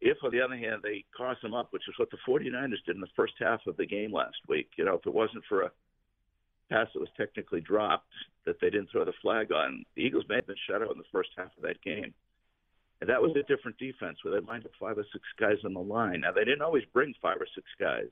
if, 0.00 0.18
on 0.22 0.30
the 0.30 0.40
other 0.40 0.56
hand, 0.56 0.82
they 0.82 1.04
cross 1.12 1.38
them 1.42 1.54
up, 1.54 1.72
which 1.72 1.88
is 1.88 1.94
what 1.98 2.10
the 2.10 2.18
49ers 2.28 2.84
did 2.84 2.94
in 2.94 3.00
the 3.00 3.08
first 3.16 3.32
half 3.40 3.66
of 3.66 3.76
the 3.78 3.86
game 3.86 4.12
last 4.12 4.36
week, 4.48 4.68
you 4.76 4.84
know, 4.84 4.94
if 4.94 5.06
it 5.06 5.14
wasn't 5.14 5.44
for 5.48 5.62
a 5.62 5.70
pass 6.70 6.86
that 6.92 7.00
was 7.00 7.08
technically 7.16 7.60
dropped 7.60 8.12
that 8.44 8.60
they 8.60 8.70
didn't 8.70 8.90
throw 8.90 9.04
the 9.04 9.12
flag 9.22 9.50
on, 9.50 9.84
the 9.96 10.02
Eagles 10.02 10.24
may 10.28 10.36
have 10.36 10.46
been 10.46 10.56
shut 10.68 10.82
out 10.82 10.92
in 10.92 10.98
the 10.98 11.04
first 11.10 11.30
half 11.36 11.50
of 11.56 11.62
that 11.62 11.82
game. 11.82 12.12
And 13.00 13.08
that 13.08 13.22
was 13.22 13.36
a 13.36 13.42
different 13.44 13.78
defense 13.78 14.18
where 14.22 14.40
they 14.40 14.46
lined 14.46 14.64
up 14.64 14.72
five 14.80 14.98
or 14.98 15.06
six 15.12 15.24
guys 15.38 15.58
on 15.64 15.72
the 15.72 15.80
line. 15.80 16.22
Now, 16.22 16.32
they 16.32 16.44
didn't 16.44 16.62
always 16.62 16.84
bring 16.92 17.14
five 17.22 17.36
or 17.36 17.46
six 17.54 17.66
guys, 17.78 18.08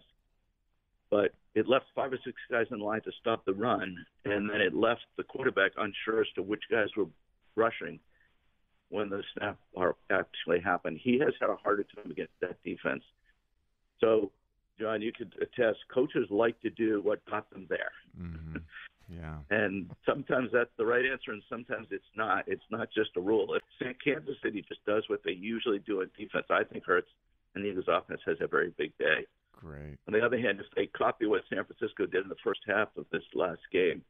but 1.11 1.33
it 1.55 1.69
left 1.69 1.87
five 1.95 2.13
or 2.13 2.19
six 2.25 2.37
guys 2.51 2.67
in 2.71 2.79
line 2.79 3.01
to 3.03 3.11
stop 3.21 3.45
the 3.45 3.55
run, 3.55 3.97
and 4.25 4.49
then 4.49 4.61
it 4.61 4.75
left 4.75 5.03
the 5.17 5.25
quarterback 5.25 5.73
unsure 5.77 6.21
as 6.21 6.27
to 6.37 6.43
which 6.43 6.63
guys 6.71 6.89
were 6.97 7.07
rushing 7.57 7.99
when 8.91 9.09
the 9.09 9.23
snap 9.35 9.59
actually 10.11 10.61
happened. 10.61 11.01
He 11.03 11.19
has 11.19 11.35
had 11.41 11.51
a 11.51 11.57
harder 11.57 11.85
time 11.95 12.11
against 12.11 12.35
that 12.41 12.63
defense. 12.63 13.03
So, 14.01 14.31
John, 14.79 15.03
you 15.03 15.11
could 15.13 15.35
attest, 15.41 15.79
coaches 15.93 16.29
like 16.31 16.61
to 16.61 16.71
do 16.71 17.01
what 17.03 17.25
got 17.29 17.51
them 17.51 17.67
there. 17.69 17.93
Mm-hmm. 18.21 18.59
Yeah. 19.09 19.39
And 19.51 19.91
sometimes 20.05 20.51
that's 20.53 20.71
the 20.77 20.87
right 20.87 21.05
answer, 21.05 21.33
and 21.33 21.43
sometimes 21.49 21.87
it's 21.91 22.05
not. 22.17 22.45
It's 22.47 22.65
not 22.71 22.89
just 22.93 23.11
a 23.17 23.21
rule. 23.21 23.55
If 23.55 23.97
Kansas 24.03 24.37
City 24.43 24.65
just 24.67 24.85
does 24.85 25.05
what 25.09 25.23
they 25.25 25.33
usually 25.33 25.79
do 25.79 26.01
in 26.01 26.11
defense, 26.19 26.47
I 26.51 26.65
think 26.65 26.85
Hurts 26.85 27.11
and 27.55 27.65
the 27.65 27.69
Eagles' 27.69 27.87
offense 27.89 28.21
has 28.27 28.39
a 28.41 28.47
very 28.47 28.73
big 28.77 28.97
day. 28.99 29.27
Great. 29.53 29.97
On 30.07 30.13
the 30.13 30.21
other 30.21 30.39
hand, 30.39 30.61
if 30.61 30.67
they 30.75 30.87
copy 30.87 31.27
what 31.27 31.43
San 31.49 31.65
Francisco 31.65 32.07
did 32.07 32.25
in 32.25 32.29
the 32.29 32.37
first 32.45 32.61
half 32.67 32.89
of 32.97 33.07
this 33.11 33.23
last 33.35 33.63
game, 33.73 34.03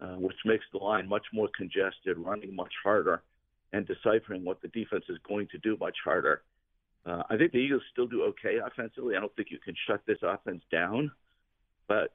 uh, 0.00 0.16
which 0.16 0.36
makes 0.44 0.64
the 0.72 0.78
line 0.78 1.08
much 1.08 1.24
more 1.32 1.48
congested, 1.56 2.18
running 2.18 2.54
much 2.54 2.72
harder, 2.84 3.22
and 3.72 3.86
deciphering 3.86 4.44
what 4.44 4.60
the 4.62 4.68
defense 4.68 5.04
is 5.08 5.18
going 5.26 5.48
to 5.48 5.58
do 5.58 5.76
much 5.80 5.96
harder. 6.04 6.42
Uh, 7.04 7.22
I 7.30 7.36
think 7.36 7.52
the 7.52 7.58
Eagles 7.58 7.82
still 7.92 8.06
do 8.06 8.22
okay 8.24 8.58
offensively. 8.64 9.16
I 9.16 9.20
don't 9.20 9.34
think 9.36 9.50
you 9.50 9.58
can 9.58 9.74
shut 9.86 10.02
this 10.06 10.18
offense 10.22 10.62
down, 10.70 11.10
but 11.88 12.12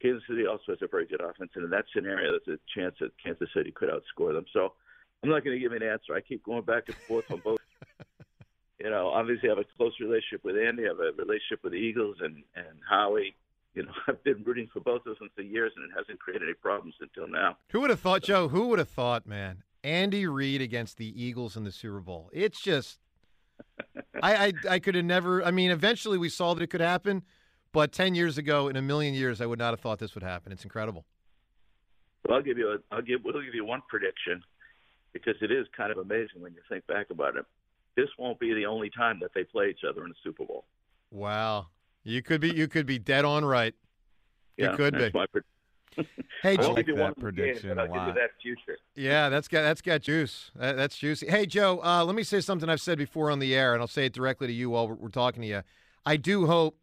Kansas 0.00 0.22
City 0.28 0.46
also 0.46 0.64
has 0.68 0.78
a 0.82 0.86
very 0.86 1.06
good 1.06 1.20
offense, 1.20 1.50
and 1.54 1.64
in 1.64 1.70
that 1.70 1.84
scenario, 1.94 2.38
there's 2.44 2.58
a 2.58 2.78
chance 2.80 2.94
that 3.00 3.10
Kansas 3.22 3.48
City 3.54 3.72
could 3.72 3.88
outscore 3.90 4.32
them. 4.32 4.44
So 4.52 4.72
I'm 5.22 5.30
not 5.30 5.44
going 5.44 5.56
to 5.56 5.60
give 5.60 5.72
an 5.72 5.82
answer. 5.82 6.14
I 6.14 6.20
keep 6.20 6.44
going 6.44 6.62
back 6.62 6.84
and 6.86 6.96
forth 6.96 7.30
on 7.30 7.40
both. 7.44 7.58
you 8.78 8.90
know, 8.90 9.08
obviously, 9.08 9.48
I 9.48 9.52
have 9.52 9.58
a 9.58 9.64
close 9.76 9.94
relationship 10.00 10.44
with 10.44 10.56
Andy. 10.56 10.84
I 10.84 10.88
have 10.88 11.00
a 11.00 11.12
relationship 11.16 11.64
with 11.64 11.72
the 11.72 11.78
Eagles 11.78 12.16
and 12.20 12.42
and 12.54 12.78
Howie. 12.88 13.34
You 13.74 13.84
know, 13.84 13.92
I've 14.08 14.22
been 14.24 14.42
rooting 14.44 14.68
for 14.72 14.80
both 14.80 15.06
of 15.06 15.18
them 15.18 15.30
for 15.34 15.42
years, 15.42 15.72
and 15.76 15.84
it 15.84 15.90
hasn't 15.96 16.20
created 16.20 16.44
any 16.44 16.54
problems 16.54 16.94
until 17.00 17.28
now. 17.28 17.56
Who 17.70 17.80
would 17.80 17.90
have 17.90 18.00
thought, 18.00 18.22
Joe? 18.22 18.48
Who 18.48 18.68
would 18.68 18.78
have 18.78 18.88
thought, 18.88 19.26
man? 19.26 19.62
Andy 19.84 20.26
Reid 20.26 20.60
against 20.60 20.96
the 20.96 21.22
Eagles 21.22 21.56
in 21.56 21.64
the 21.64 21.72
Super 21.72 22.00
Bowl. 22.00 22.30
It's 22.32 22.60
just, 22.60 22.98
I, 24.22 24.46
I, 24.46 24.52
I 24.70 24.78
could 24.78 24.94
have 24.94 25.04
never. 25.04 25.42
I 25.44 25.50
mean, 25.50 25.70
eventually 25.70 26.18
we 26.18 26.28
saw 26.28 26.54
that 26.54 26.62
it 26.62 26.68
could 26.68 26.80
happen, 26.80 27.22
but 27.72 27.92
ten 27.92 28.14
years 28.14 28.38
ago, 28.38 28.68
in 28.68 28.76
a 28.76 28.82
million 28.82 29.14
years, 29.14 29.40
I 29.40 29.46
would 29.46 29.58
not 29.58 29.70
have 29.70 29.80
thought 29.80 29.98
this 29.98 30.14
would 30.14 30.22
happen. 30.24 30.52
It's 30.52 30.64
incredible. 30.64 31.04
Well, 32.26 32.36
I'll 32.38 32.42
give 32.42 32.58
you 32.58 32.72
a, 32.72 32.94
I'll 32.94 33.02
give, 33.02 33.20
we'll 33.24 33.42
give 33.42 33.54
you 33.54 33.64
one 33.64 33.82
prediction 33.88 34.42
because 35.12 35.36
it 35.40 35.50
is 35.50 35.66
kind 35.76 35.90
of 35.92 35.98
amazing 35.98 36.40
when 36.40 36.52
you 36.52 36.60
think 36.68 36.86
back 36.86 37.06
about 37.10 37.36
it. 37.36 37.44
This 37.96 38.08
won't 38.18 38.38
be 38.38 38.54
the 38.54 38.66
only 38.66 38.90
time 38.90 39.18
that 39.22 39.30
they 39.34 39.44
play 39.44 39.70
each 39.70 39.80
other 39.88 40.02
in 40.04 40.10
the 40.10 40.14
Super 40.22 40.44
Bowl. 40.44 40.64
Wow, 41.10 41.68
you 42.04 42.22
could 42.22 42.40
be, 42.40 42.50
you 42.50 42.68
could 42.68 42.86
be 42.86 42.98
dead 42.98 43.24
on 43.24 43.44
right. 43.44 43.74
Yeah, 44.56 44.72
you 44.72 44.76
could 44.76 44.94
that's 44.94 45.12
be. 45.12 45.18
My 45.18 45.26
pre- 45.26 45.42
Hey, 46.42 46.52
I 46.52 46.56
Joe, 46.56 46.62
won't 46.62 46.76
like 46.76 46.86
give 46.86 46.88
you 46.88 46.96
that 46.96 47.02
one 47.02 47.12
game, 47.14 47.22
prediction 47.22 47.68
but 47.70 47.78
a 47.78 47.80
I'll 47.82 47.86
give 47.88 47.96
lot. 47.96 48.08
you 48.08 48.14
that 48.14 48.30
future. 48.40 48.78
Yeah, 48.94 49.28
that's 49.28 49.48
got 49.48 49.62
that's 49.62 49.80
got 49.80 50.02
juice. 50.02 50.50
That, 50.54 50.76
that's 50.76 50.96
juicy. 50.96 51.28
Hey, 51.28 51.46
Joe, 51.46 51.80
uh, 51.82 52.04
let 52.04 52.14
me 52.14 52.22
say 52.22 52.40
something 52.40 52.68
I've 52.68 52.80
said 52.80 52.98
before 52.98 53.30
on 53.30 53.38
the 53.38 53.54
air, 53.54 53.72
and 53.72 53.80
I'll 53.82 53.88
say 53.88 54.06
it 54.06 54.12
directly 54.12 54.46
to 54.46 54.52
you 54.52 54.70
while 54.70 54.86
we're, 54.88 54.94
we're 54.94 55.08
talking 55.08 55.42
to 55.42 55.48
you. 55.48 55.62
I 56.06 56.16
do 56.16 56.46
hope, 56.46 56.76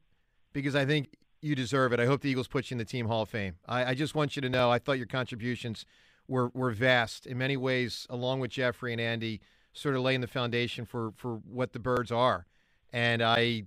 because 0.56 0.74
I 0.74 0.86
think 0.86 1.10
you 1.42 1.54
deserve 1.54 1.92
it. 1.92 2.00
I 2.00 2.06
hope 2.06 2.22
the 2.22 2.30
Eagles 2.30 2.48
put 2.48 2.72
you 2.72 2.76
in 2.76 2.78
the 2.80 2.86
Team 2.86 3.08
Hall 3.08 3.24
of 3.24 3.30
Fame. 3.30 3.56
I, 3.68 3.92
I 3.92 3.94
just 3.94 4.16
want 4.16 4.36
you 4.36 4.42
to 4.42 4.50
know 4.50 4.72
I 4.72 4.80
thought 4.80 4.94
your 4.94 5.06
contributions 5.06 5.86
were 6.28 6.50
were 6.56 6.72
vast 6.72 7.28
in 7.28 7.38
many 7.38 7.58
ways, 7.58 8.08
along 8.10 8.40
with 8.40 8.52
Jeffrey 8.52 8.94
and 8.94 9.00
Andy, 9.00 9.42
sort 9.74 9.96
of 9.96 10.02
laying 10.02 10.22
the 10.22 10.28
foundation 10.28 10.86
for 10.86 11.12
for 11.18 11.36
what 11.36 11.74
the 11.74 11.80
Birds 11.80 12.12
are. 12.12 12.48
And 12.94 13.22
I 13.22 13.66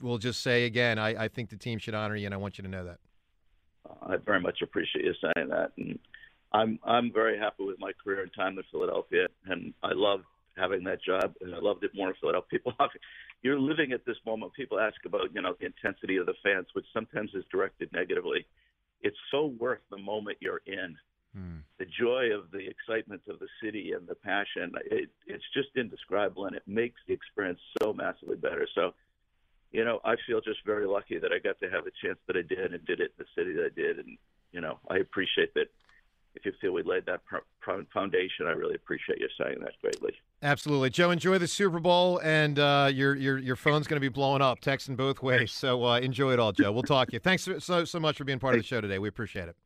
will 0.00 0.18
just 0.18 0.40
say 0.40 0.64
again, 0.64 0.98
I, 0.98 1.24
I 1.24 1.28
think 1.28 1.50
the 1.50 1.56
team 1.56 1.78
should 1.80 1.94
honor 1.94 2.14
you, 2.14 2.26
and 2.26 2.32
I 2.32 2.38
want 2.38 2.56
you 2.56 2.62
to 2.62 2.70
know 2.70 2.84
that. 2.84 2.98
I 4.02 4.16
very 4.16 4.40
much 4.40 4.62
appreciate 4.62 5.04
you 5.04 5.14
saying 5.20 5.48
that, 5.48 5.72
and 5.76 5.98
I'm 6.52 6.78
I'm 6.84 7.12
very 7.12 7.36
happy 7.36 7.64
with 7.64 7.80
my 7.80 7.90
career 8.02 8.22
and 8.22 8.32
time 8.32 8.56
in 8.56 8.64
Philadelphia, 8.70 9.26
and 9.46 9.74
I 9.82 9.90
love 9.92 10.20
having 10.58 10.84
that 10.84 11.02
job, 11.02 11.34
and 11.40 11.54
I 11.54 11.58
loved 11.58 11.84
it 11.84 11.92
more 11.94 12.08
in 12.08 12.14
Philadelphia. 12.20 12.48
People, 12.50 12.74
you're 13.42 13.58
living 13.58 13.92
at 13.92 14.04
this 14.04 14.16
moment. 14.26 14.52
People 14.54 14.80
ask 14.80 14.96
about 15.06 15.34
you 15.34 15.42
know 15.42 15.54
the 15.58 15.66
intensity 15.66 16.16
of 16.16 16.26
the 16.26 16.34
fans, 16.42 16.66
which 16.72 16.86
sometimes 16.92 17.30
is 17.34 17.44
directed 17.50 17.92
negatively. 17.92 18.46
It's 19.00 19.16
so 19.30 19.46
worth 19.46 19.80
the 19.90 19.98
moment 19.98 20.38
you're 20.40 20.62
in. 20.66 20.96
Hmm. 21.34 21.58
The 21.78 21.86
joy 21.86 22.30
of 22.34 22.50
the 22.50 22.66
excitement 22.66 23.22
of 23.28 23.38
the 23.38 23.48
city 23.62 23.92
and 23.92 24.06
the 24.06 24.14
passion, 24.14 24.72
it, 24.90 25.10
it's 25.26 25.44
just 25.54 25.68
indescribable, 25.76 26.46
and 26.46 26.56
it 26.56 26.62
makes 26.66 27.00
the 27.06 27.14
experience 27.14 27.60
so 27.80 27.92
massively 27.92 28.36
better. 28.36 28.66
So, 28.74 28.94
you 29.70 29.84
know, 29.84 30.00
I 30.04 30.16
feel 30.26 30.40
just 30.40 30.64
very 30.64 30.86
lucky 30.86 31.18
that 31.18 31.30
I 31.32 31.38
got 31.38 31.60
to 31.60 31.70
have 31.70 31.84
the 31.84 31.92
chance 32.02 32.18
that 32.26 32.36
I 32.36 32.42
did 32.42 32.72
and 32.72 32.84
did 32.86 33.00
it 33.00 33.12
in 33.16 33.24
the 33.24 33.26
city 33.36 33.52
that 33.54 33.66
I 33.66 33.80
did. 33.80 33.98
And, 33.98 34.18
you 34.52 34.60
know, 34.60 34.78
I 34.88 34.96
appreciate 34.96 35.54
that. 35.54 35.68
If 36.38 36.46
you 36.46 36.52
feel 36.60 36.72
we 36.72 36.82
laid 36.84 37.04
that 37.06 37.20
foundation, 37.92 38.46
I 38.46 38.50
really 38.52 38.74
appreciate 38.74 39.18
you 39.18 39.28
saying 39.42 39.56
that 39.60 39.72
greatly. 39.82 40.12
Absolutely, 40.42 40.90
Joe. 40.90 41.10
Enjoy 41.10 41.36
the 41.38 41.48
Super 41.48 41.80
Bowl, 41.80 42.18
and 42.22 42.58
uh, 42.58 42.90
your 42.92 43.16
your 43.16 43.38
your 43.38 43.56
phone's 43.56 43.86
going 43.88 43.96
to 43.96 44.00
be 44.00 44.08
blowing 44.08 44.40
up, 44.40 44.60
texting 44.60 44.96
both 44.96 45.20
ways. 45.22 45.50
So 45.52 45.84
uh, 45.84 45.98
enjoy 45.98 46.32
it 46.32 46.38
all, 46.38 46.52
Joe. 46.52 46.70
We'll 46.70 46.84
talk 46.84 47.08
to 47.08 47.14
you. 47.14 47.18
Thanks 47.20 47.48
so- 47.58 47.84
so 47.84 48.00
much 48.00 48.16
for 48.18 48.24
being 48.24 48.38
part 48.38 48.54
of 48.54 48.60
the 48.60 48.66
show 48.66 48.80
today. 48.80 48.98
We 48.98 49.08
appreciate 49.08 49.48
it. 49.48 49.56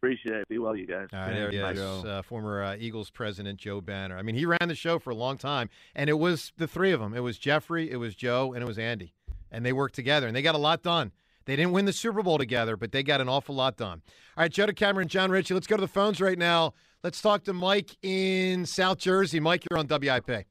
Appreciate 0.00 0.34
it. 0.36 0.48
Be 0.48 0.58
well, 0.58 0.76
you 0.76 0.86
guys. 0.86 1.08
All 1.12 1.20
right, 1.20 1.32
there 1.50 1.72
is, 1.72 1.78
uh, 2.04 2.22
former 2.22 2.62
uh, 2.62 2.76
Eagles 2.78 3.08
president 3.10 3.58
Joe 3.60 3.80
Banner. 3.80 4.18
I 4.18 4.22
mean, 4.22 4.34
he 4.34 4.44
ran 4.44 4.66
the 4.66 4.74
show 4.74 4.98
for 4.98 5.10
a 5.10 5.14
long 5.14 5.38
time, 5.38 5.70
and 5.94 6.10
it 6.10 6.18
was 6.18 6.52
the 6.58 6.66
three 6.66 6.90
of 6.92 7.00
them. 7.00 7.14
It 7.14 7.20
was 7.20 7.38
Jeffrey, 7.38 7.90
it 7.90 7.96
was 7.96 8.14
Joe, 8.16 8.52
and 8.52 8.62
it 8.62 8.66
was 8.66 8.78
Andy, 8.78 9.14
and 9.50 9.64
they 9.64 9.72
worked 9.72 9.94
together, 9.94 10.26
and 10.26 10.34
they 10.36 10.42
got 10.42 10.56
a 10.56 10.58
lot 10.58 10.82
done. 10.82 11.12
They 11.44 11.56
didn't 11.56 11.72
win 11.72 11.84
the 11.84 11.92
Super 11.92 12.22
Bowl 12.22 12.38
together, 12.38 12.76
but 12.76 12.92
they 12.92 13.02
got 13.02 13.20
an 13.20 13.28
awful 13.28 13.54
lot 13.54 13.76
done. 13.76 14.02
All 14.36 14.42
right, 14.42 14.50
Joe 14.52 14.66
DeCamara 14.66 15.02
and 15.02 15.10
John 15.10 15.30
Ritchie, 15.30 15.54
let's 15.54 15.66
go 15.66 15.76
to 15.76 15.80
the 15.80 15.88
phones 15.88 16.20
right 16.20 16.38
now. 16.38 16.74
Let's 17.02 17.20
talk 17.20 17.44
to 17.44 17.52
Mike 17.52 17.96
in 18.02 18.64
South 18.66 18.98
Jersey. 18.98 19.40
Mike, 19.40 19.64
you're 19.70 19.78
on 19.78 19.86
WIP. 19.88 20.46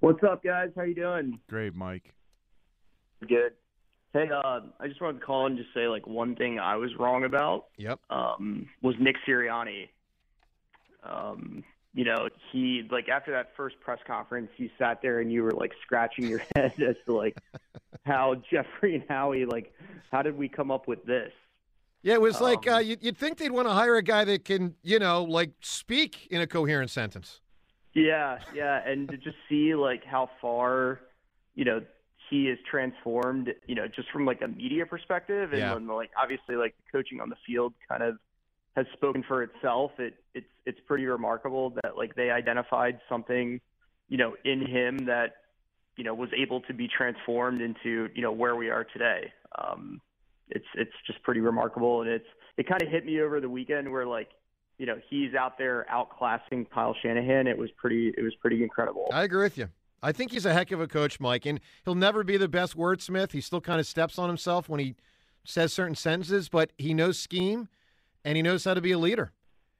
What's 0.00 0.22
up, 0.24 0.42
guys? 0.42 0.70
How 0.76 0.82
you 0.82 0.94
doing? 0.94 1.38
Great, 1.48 1.74
Mike. 1.74 2.12
Good. 3.20 3.52
Hey, 4.12 4.28
uh, 4.32 4.60
I 4.80 4.88
just 4.88 5.00
wanted 5.00 5.20
to 5.20 5.26
call 5.26 5.46
and 5.46 5.56
just 5.56 5.68
say 5.74 5.86
like 5.86 6.06
one 6.06 6.34
thing 6.34 6.58
I 6.58 6.76
was 6.76 6.90
wrong 6.98 7.24
about 7.24 7.66
Yep. 7.76 8.00
um, 8.10 8.68
was 8.82 8.94
Nick 9.00 9.16
Sirianni. 9.28 9.88
Um, 11.04 11.62
you 11.94 12.04
know, 12.04 12.28
he 12.52 12.86
like 12.90 13.08
after 13.08 13.32
that 13.32 13.50
first 13.56 13.80
press 13.80 13.98
conference, 14.06 14.50
you 14.56 14.70
sat 14.78 15.00
there 15.02 15.20
and 15.20 15.32
you 15.32 15.42
were 15.42 15.52
like 15.52 15.72
scratching 15.82 16.26
your 16.28 16.42
head 16.56 16.72
as 16.80 16.96
to 17.06 17.12
like 17.14 17.36
how 18.04 18.36
Jeffrey 18.50 18.94
and 18.94 19.04
Howie 19.08 19.44
like 19.44 19.72
how 20.10 20.22
did 20.22 20.36
we 20.36 20.48
come 20.48 20.70
up 20.70 20.86
with 20.88 21.04
this? 21.04 21.32
Yeah, 22.02 22.14
it 22.14 22.20
was 22.20 22.40
like 22.40 22.68
Um, 22.68 22.74
uh, 22.74 22.78
you'd, 22.78 23.02
you'd 23.02 23.18
think 23.18 23.38
they'd 23.38 23.50
want 23.50 23.66
to 23.66 23.72
hire 23.74 23.96
a 23.96 24.02
guy 24.02 24.24
that 24.24 24.44
can, 24.44 24.76
you 24.82 24.98
know, 25.00 25.24
like 25.24 25.50
speak 25.60 26.28
in 26.30 26.40
a 26.40 26.46
coherent 26.46 26.90
sentence. 26.90 27.40
Yeah, 27.94 28.38
yeah, 28.54 28.80
and 28.86 29.08
to 29.08 29.16
just 29.16 29.36
see 29.48 29.74
like 29.74 30.04
how 30.04 30.30
far, 30.40 31.00
you 31.56 31.64
know, 31.64 31.80
he 32.30 32.48
is 32.48 32.58
transformed, 32.70 33.52
you 33.66 33.74
know, 33.74 33.88
just 33.88 34.10
from 34.10 34.24
like 34.26 34.40
a 34.42 34.48
media 34.48 34.86
perspective, 34.86 35.50
and 35.52 35.60
Yeah. 35.60 35.74
when 35.74 35.88
like 35.88 36.10
obviously 36.16 36.54
like 36.54 36.76
the 36.76 36.96
coaching 36.96 37.20
on 37.20 37.30
the 37.30 37.36
field 37.44 37.74
kind 37.88 38.02
of 38.04 38.18
has 38.78 38.86
spoken 38.92 39.24
for 39.26 39.42
itself. 39.42 39.90
It 39.98 40.14
it's 40.34 40.46
it's 40.64 40.78
pretty 40.86 41.06
remarkable 41.06 41.70
that 41.82 41.96
like 41.96 42.14
they 42.14 42.30
identified 42.30 43.00
something, 43.08 43.60
you 44.08 44.16
know, 44.16 44.34
in 44.44 44.64
him 44.64 45.06
that, 45.06 45.36
you 45.96 46.04
know, 46.04 46.14
was 46.14 46.30
able 46.36 46.60
to 46.62 46.74
be 46.74 46.88
transformed 46.88 47.60
into 47.60 48.08
you 48.14 48.22
know 48.22 48.32
where 48.32 48.54
we 48.54 48.70
are 48.70 48.84
today. 48.84 49.32
Um, 49.58 50.00
it's 50.48 50.66
it's 50.74 50.92
just 51.06 51.20
pretty 51.24 51.40
remarkable, 51.40 52.02
and 52.02 52.10
it's 52.10 52.28
it 52.56 52.68
kind 52.68 52.80
of 52.80 52.88
hit 52.88 53.04
me 53.04 53.20
over 53.20 53.40
the 53.40 53.48
weekend 53.48 53.90
where 53.90 54.06
like 54.06 54.28
you 54.78 54.86
know 54.86 54.98
he's 55.10 55.34
out 55.34 55.58
there 55.58 55.84
outclassing 55.92 56.70
Kyle 56.70 56.94
Shanahan. 57.02 57.48
It 57.48 57.58
was 57.58 57.70
pretty 57.76 58.14
it 58.16 58.22
was 58.22 58.34
pretty 58.40 58.62
incredible. 58.62 59.08
I 59.12 59.24
agree 59.24 59.42
with 59.42 59.58
you. 59.58 59.68
I 60.00 60.12
think 60.12 60.30
he's 60.30 60.46
a 60.46 60.54
heck 60.54 60.70
of 60.70 60.80
a 60.80 60.86
coach, 60.86 61.18
Mike, 61.18 61.44
and 61.44 61.58
he'll 61.84 61.96
never 61.96 62.22
be 62.22 62.36
the 62.36 62.46
best 62.46 62.76
wordsmith. 62.76 63.32
He 63.32 63.40
still 63.40 63.60
kind 63.60 63.80
of 63.80 63.86
steps 63.86 64.16
on 64.16 64.28
himself 64.28 64.68
when 64.68 64.78
he 64.78 64.94
says 65.42 65.72
certain 65.72 65.96
sentences, 65.96 66.48
but 66.48 66.70
he 66.78 66.94
knows 66.94 67.18
scheme 67.18 67.68
and 68.28 68.36
he 68.36 68.42
knows 68.42 68.62
how 68.62 68.74
to 68.74 68.82
be 68.82 68.92
a 68.92 68.98
leader. 68.98 69.32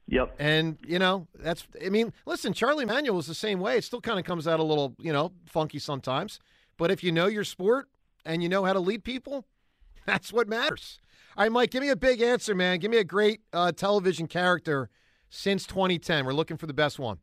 Yep. 0.07 0.37
And, 0.39 0.79
you 0.87 0.99
know, 0.99 1.29
that's, 1.39 1.67
I 1.85 1.91
mean, 1.91 2.15
listen, 2.25 2.55
Charlie 2.55 2.87
Manuel 2.87 3.15
was 3.15 3.27
the 3.27 3.35
same 3.35 3.61
way. 3.61 3.77
It 3.77 3.85
still 3.85 4.01
kind 4.01 4.19
of 4.19 4.25
comes 4.25 4.49
out 4.49 4.59
a 4.59 4.63
little, 4.63 4.97
you 4.99 5.13
know, 5.13 5.33
funky 5.45 5.79
sometimes. 5.79 6.41
But 6.79 6.91
if 6.91 7.05
you 7.05 7.13
know 7.13 7.27
your 7.27 7.45
sport 7.45 7.91
and 8.25 8.43
you 8.43 8.49
know 8.49 8.65
how 8.65 8.73
to 8.73 8.81
lead 8.81 9.05
people, 9.05 9.45
that's 10.07 10.33
what 10.33 10.49
matters. 10.49 10.99
All 11.37 11.45
right, 11.45 11.53
Mike, 11.53 11.71
give 11.71 11.83
me 11.83 11.91
a 11.91 11.97
big 11.97 12.23
answer, 12.23 12.55
man. 12.55 12.79
Give 12.79 12.91
me 12.91 12.97
a 12.97 13.05
great 13.05 13.43
uh, 13.53 13.71
television 13.73 14.27
character 14.27 14.89
since 15.29 15.67
2010. 15.67 16.25
We're 16.25 16.33
looking 16.33 16.57
for 16.57 16.67
the 16.67 16.73
best 16.73 16.99
one. 16.99 17.19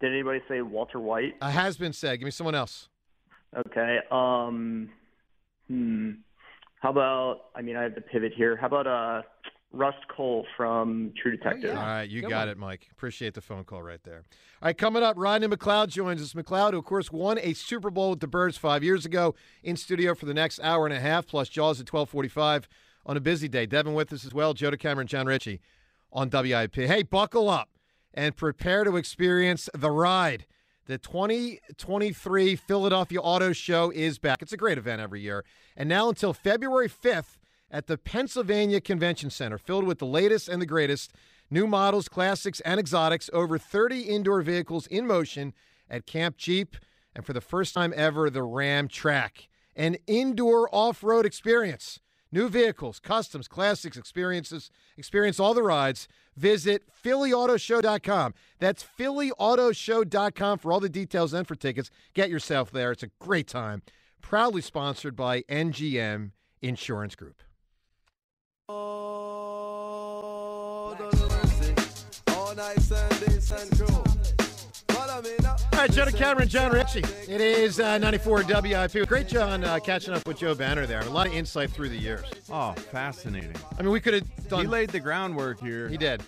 Did 0.00 0.12
anybody 0.12 0.40
say 0.46 0.60
Walter 0.60 1.00
White? 1.00 1.36
Uh, 1.40 1.48
has 1.48 1.78
been 1.78 1.94
said. 1.94 2.18
Give 2.18 2.26
me 2.26 2.30
someone 2.30 2.54
else. 2.54 2.90
Okay. 3.56 4.00
Um. 4.10 4.90
Hmm. 5.68 6.10
How 6.82 6.90
about? 6.90 7.46
I 7.54 7.62
mean, 7.62 7.76
I 7.76 7.84
have 7.84 7.94
to 7.94 8.02
pivot 8.02 8.34
here. 8.36 8.56
How 8.56 8.66
about 8.66 8.86
uh, 8.86 9.22
Rust 9.76 9.98
Cohle 10.08 10.44
from 10.56 11.12
True 11.20 11.32
oh, 11.34 11.36
Detective? 11.36 11.76
All 11.76 11.84
right, 11.84 12.08
you 12.08 12.22
Good 12.22 12.30
got 12.30 12.40
one. 12.40 12.48
it, 12.48 12.58
Mike. 12.58 12.88
Appreciate 12.90 13.34
the 13.34 13.40
phone 13.40 13.64
call 13.64 13.82
right 13.82 14.02
there. 14.02 14.24
All 14.62 14.66
right, 14.66 14.76
coming 14.76 15.02
up, 15.02 15.16
Rodney 15.18 15.48
McLeod 15.48 15.88
joins 15.88 16.22
us. 16.22 16.32
McLeod, 16.32 16.72
who 16.72 16.78
of 16.78 16.84
course 16.84 17.12
won 17.12 17.38
a 17.40 17.52
Super 17.52 17.90
Bowl 17.90 18.10
with 18.10 18.20
the 18.20 18.26
Birds 18.26 18.56
five 18.56 18.82
years 18.82 19.04
ago, 19.04 19.34
in 19.62 19.76
studio 19.76 20.14
for 20.14 20.26
the 20.26 20.34
next 20.34 20.60
hour 20.60 20.86
and 20.86 20.94
a 20.94 21.00
half, 21.00 21.26
plus 21.26 21.48
Jaws 21.48 21.80
at 21.80 21.86
twelve 21.86 22.08
forty-five 22.08 22.68
on 23.04 23.16
a 23.16 23.20
busy 23.20 23.48
day. 23.48 23.66
Devin 23.66 23.94
with 23.94 24.12
us 24.12 24.24
as 24.24 24.34
well. 24.34 24.54
Joe 24.54 24.70
DeCamara, 24.70 25.06
John 25.06 25.26
Ritchie 25.26 25.60
on 26.12 26.30
WIP. 26.30 26.74
Hey, 26.74 27.02
buckle 27.02 27.48
up 27.48 27.70
and 28.12 28.36
prepare 28.36 28.84
to 28.84 28.96
experience 28.96 29.68
the 29.74 29.90
ride. 29.90 30.46
The 30.86 30.98
2023 30.98 32.54
Philadelphia 32.54 33.20
Auto 33.20 33.52
Show 33.52 33.90
is 33.90 34.18
back. 34.20 34.40
It's 34.40 34.52
a 34.52 34.56
great 34.56 34.78
event 34.78 35.00
every 35.00 35.20
year. 35.20 35.44
And 35.76 35.88
now 35.88 36.08
until 36.08 36.32
February 36.32 36.88
5th 36.88 37.38
at 37.70 37.86
the 37.86 37.98
Pennsylvania 37.98 38.80
Convention 38.80 39.30
Center, 39.30 39.58
filled 39.58 39.84
with 39.84 39.98
the 39.98 40.06
latest 40.06 40.48
and 40.48 40.60
the 40.60 40.66
greatest 40.66 41.12
new 41.50 41.66
models, 41.66 42.08
classics, 42.08 42.60
and 42.60 42.80
exotics, 42.80 43.30
over 43.32 43.58
30 43.58 44.02
indoor 44.02 44.42
vehicles 44.42 44.86
in 44.86 45.06
motion 45.06 45.52
at 45.88 46.06
Camp 46.06 46.36
Jeep, 46.36 46.76
and 47.14 47.24
for 47.24 47.32
the 47.32 47.40
first 47.40 47.74
time 47.74 47.92
ever, 47.96 48.28
the 48.28 48.42
Ram 48.42 48.88
Track. 48.88 49.48
An 49.74 49.96
indoor 50.06 50.68
off 50.74 51.02
road 51.02 51.26
experience. 51.26 52.00
New 52.32 52.48
vehicles, 52.48 52.98
customs, 52.98 53.46
classics, 53.48 53.96
experiences. 53.96 54.70
Experience 54.96 55.38
all 55.38 55.54
the 55.54 55.62
rides. 55.62 56.08
Visit 56.36 56.82
PhillyAutoShow.com. 57.04 58.34
That's 58.58 58.84
PhillyAutoShow.com 58.98 60.58
for 60.58 60.72
all 60.72 60.80
the 60.80 60.88
details 60.88 61.32
and 61.32 61.46
for 61.46 61.54
tickets. 61.54 61.90
Get 62.14 62.28
yourself 62.28 62.70
there. 62.70 62.92
It's 62.92 63.02
a 63.02 63.10
great 63.20 63.46
time. 63.46 63.82
Proudly 64.20 64.60
sponsored 64.60 65.14
by 65.14 65.42
NGM 65.42 66.32
Insurance 66.60 67.14
Group. 67.14 67.42
All 75.76 75.82
right, 75.82 75.90
Joe 75.90 76.06
Cameron, 76.06 76.48
John 76.48 76.72
Ritchie. 76.72 77.04
It 77.28 77.40
is 77.40 77.78
uh, 77.80 77.98
94 77.98 78.44
WIP. 78.44 79.06
Great, 79.06 79.28
John, 79.28 79.62
uh, 79.62 79.78
catching 79.78 80.14
up 80.14 80.26
with 80.26 80.38
Joe 80.38 80.54
Banner 80.54 80.86
there. 80.86 81.00
A 81.00 81.10
lot 81.10 81.26
of 81.26 81.32
insight 81.34 81.70
through 81.70 81.90
the 81.90 81.96
years. 81.96 82.24
Oh, 82.50 82.72
fascinating. 82.72 83.54
I 83.78 83.82
mean, 83.82 83.92
we 83.92 84.00
could 84.00 84.14
have 84.14 84.48
done. 84.48 84.62
He 84.62 84.66
laid 84.66 84.90
the 84.90 85.00
groundwork 85.00 85.60
here. 85.60 85.88
He 85.88 85.96
did. 85.96 86.22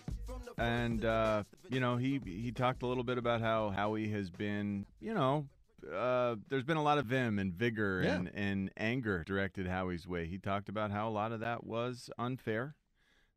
and 0.59 1.05
uh, 1.05 1.43
you 1.71 1.81
know 1.81 1.97
he 1.97 2.21
he 2.25 2.53
talked 2.53 2.83
a 2.83 2.87
little 2.87 3.05
bit 3.05 3.19
about 3.19 3.41
how 3.41 3.71
Howie 3.71 4.09
has 4.11 4.31
been 4.31 4.87
you 5.01 5.15
know 5.15 5.47
uh, 5.95 6.37
there's 6.49 6.65
been 6.65 6.77
a 6.77 6.83
lot 6.83 6.99
of 6.99 7.07
vim 7.07 7.39
and 7.39 7.53
vigor 7.53 8.03
Yeah. 8.05 8.15
and, 8.17 8.31
and 8.35 8.71
anger 8.77 9.25
directed 9.27 9.67
Howie's 9.67 10.07
way. 10.07 10.27
He 10.27 10.39
talked 10.39 10.69
about 10.69 10.91
how 10.91 11.09
a 11.09 11.11
lot 11.11 11.33
of 11.33 11.41
that 11.41 11.65
was 11.65 12.11
unfair. 12.19 12.75